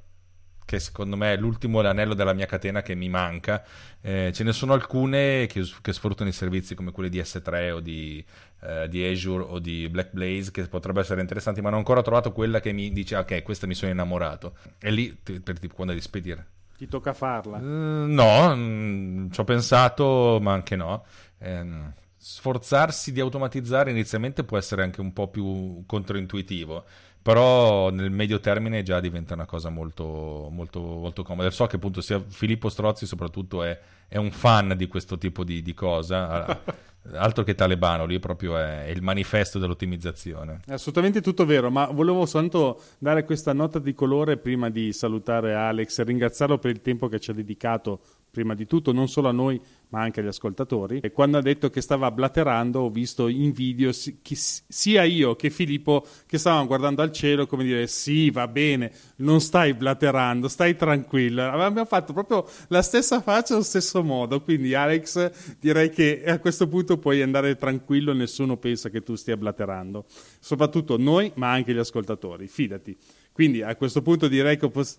[0.71, 3.61] che secondo me è l'ultimo l'anello della mia catena che mi manca.
[3.99, 7.79] Eh, ce ne sono alcune che, che sfruttano i servizi come quelli di S3 o
[7.81, 8.23] di,
[8.61, 12.01] eh, di Azure o di Black Blaze che potrebbero essere interessanti, ma non ho ancora
[12.01, 14.55] trovato quella che mi dice ok, questa mi sono innamorato.
[14.79, 16.47] E lì ti- per tipo quando devi spedire.
[16.77, 17.57] Ti tocca farla.
[17.57, 21.03] Eh, no, mm, ci ho pensato, ma anche no.
[21.39, 26.85] Ehm, sforzarsi di automatizzare inizialmente può essere anche un po' più controintuitivo,
[27.21, 31.49] però nel medio termine già diventa una cosa molto, molto, molto comoda.
[31.51, 35.61] So che appunto sia Filippo Strozzi soprattutto è, è un fan di questo tipo di,
[35.61, 36.59] di cosa,
[37.13, 40.61] altro che talebano, lui proprio è, è il manifesto dell'ottimizzazione.
[40.65, 45.53] È assolutamente tutto vero, ma volevo soltanto dare questa nota di colore prima di salutare
[45.53, 47.99] Alex e ringraziarlo per il tempo che ci ha dedicato
[48.31, 50.99] prima di tutto non solo a noi ma anche agli ascoltatori.
[51.01, 56.05] E quando ha detto che stava blaterando, ho visto in video sia io che Filippo
[56.25, 61.43] che stavamo guardando al cielo come dire sì, va bene, non stai blaterando, stai tranquillo.
[61.43, 66.69] Abbiamo fatto proprio la stessa faccia allo stesso modo, quindi Alex direi che a questo
[66.69, 70.05] punto puoi andare tranquillo, nessuno pensa che tu stia blaterando.
[70.39, 72.95] Soprattutto noi, ma anche gli ascoltatori, fidati.
[73.33, 74.95] Quindi a questo punto direi che posso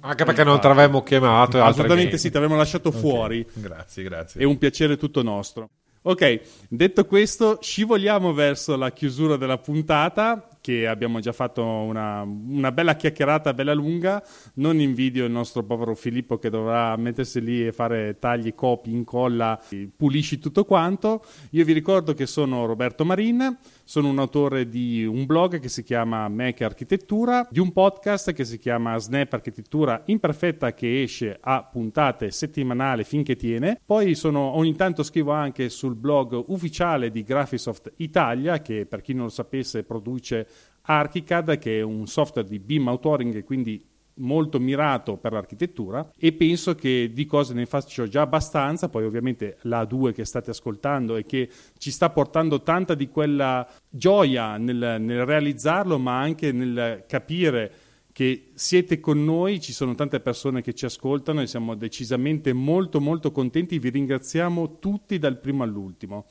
[0.00, 1.62] anche perché non ti avremmo chiamato.
[1.62, 3.00] Assolutamente sì, ti avremmo lasciato okay.
[3.00, 3.46] fuori.
[3.52, 4.40] Grazie, grazie.
[4.40, 5.70] È un piacere tutto nostro.
[6.02, 12.72] Ok, detto questo, scivoliamo verso la chiusura della puntata che abbiamo già fatto una, una,
[12.72, 14.24] bella chiacchierata bella lunga.
[14.54, 19.60] Non invidio il nostro povero Filippo che dovrà mettersi lì e fare tagli, copi, incolla,
[19.94, 21.22] pulisci tutto quanto.
[21.50, 25.82] Io vi ricordo che sono Roberto Marin, sono un autore di un blog che si
[25.82, 31.62] chiama Mac Architettura, di un podcast che si chiama Snap Architettura Imperfetta che esce a
[31.62, 33.78] puntate settimanali finché tiene.
[33.84, 39.12] Poi sono, ogni tanto scrivo anche sul blog ufficiale di Graphisoft Italia che per chi
[39.12, 43.84] non lo sapesse produce Archicad che è un software di BIM authoring e quindi
[44.16, 49.56] molto mirato per l'architettura e penso che di cose ne faccio già abbastanza, poi ovviamente
[49.62, 51.48] la 2 che state ascoltando e che
[51.78, 57.72] ci sta portando tanta di quella gioia nel, nel realizzarlo ma anche nel capire
[58.12, 63.00] che siete con noi, ci sono tante persone che ci ascoltano e siamo decisamente molto
[63.00, 66.26] molto contenti, vi ringraziamo tutti dal primo all'ultimo.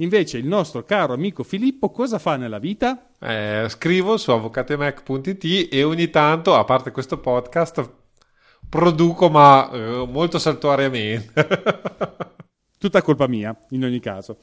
[0.00, 3.14] Invece il nostro caro amico Filippo cosa fa nella vita?
[3.18, 7.90] Eh, scrivo su avvocatemac.it e ogni tanto, a parte questo podcast,
[8.68, 11.46] produco ma eh, molto saltuariamente.
[12.78, 14.38] Tutta colpa mia, in ogni caso.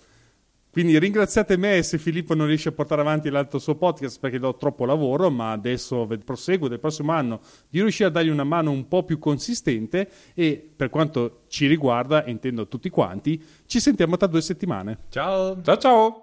[0.76, 4.58] Quindi ringraziate me se Filippo non riesce a portare avanti l'altro suo podcast perché do
[4.58, 7.40] troppo lavoro, ma adesso proseguo del prossimo anno
[7.70, 12.26] di riuscire a dargli una mano un po' più consistente e per quanto ci riguarda,
[12.26, 14.98] intendo tutti quanti, ci sentiamo tra due settimane.
[15.08, 15.62] Ciao!
[15.62, 16.14] Ciao ciao!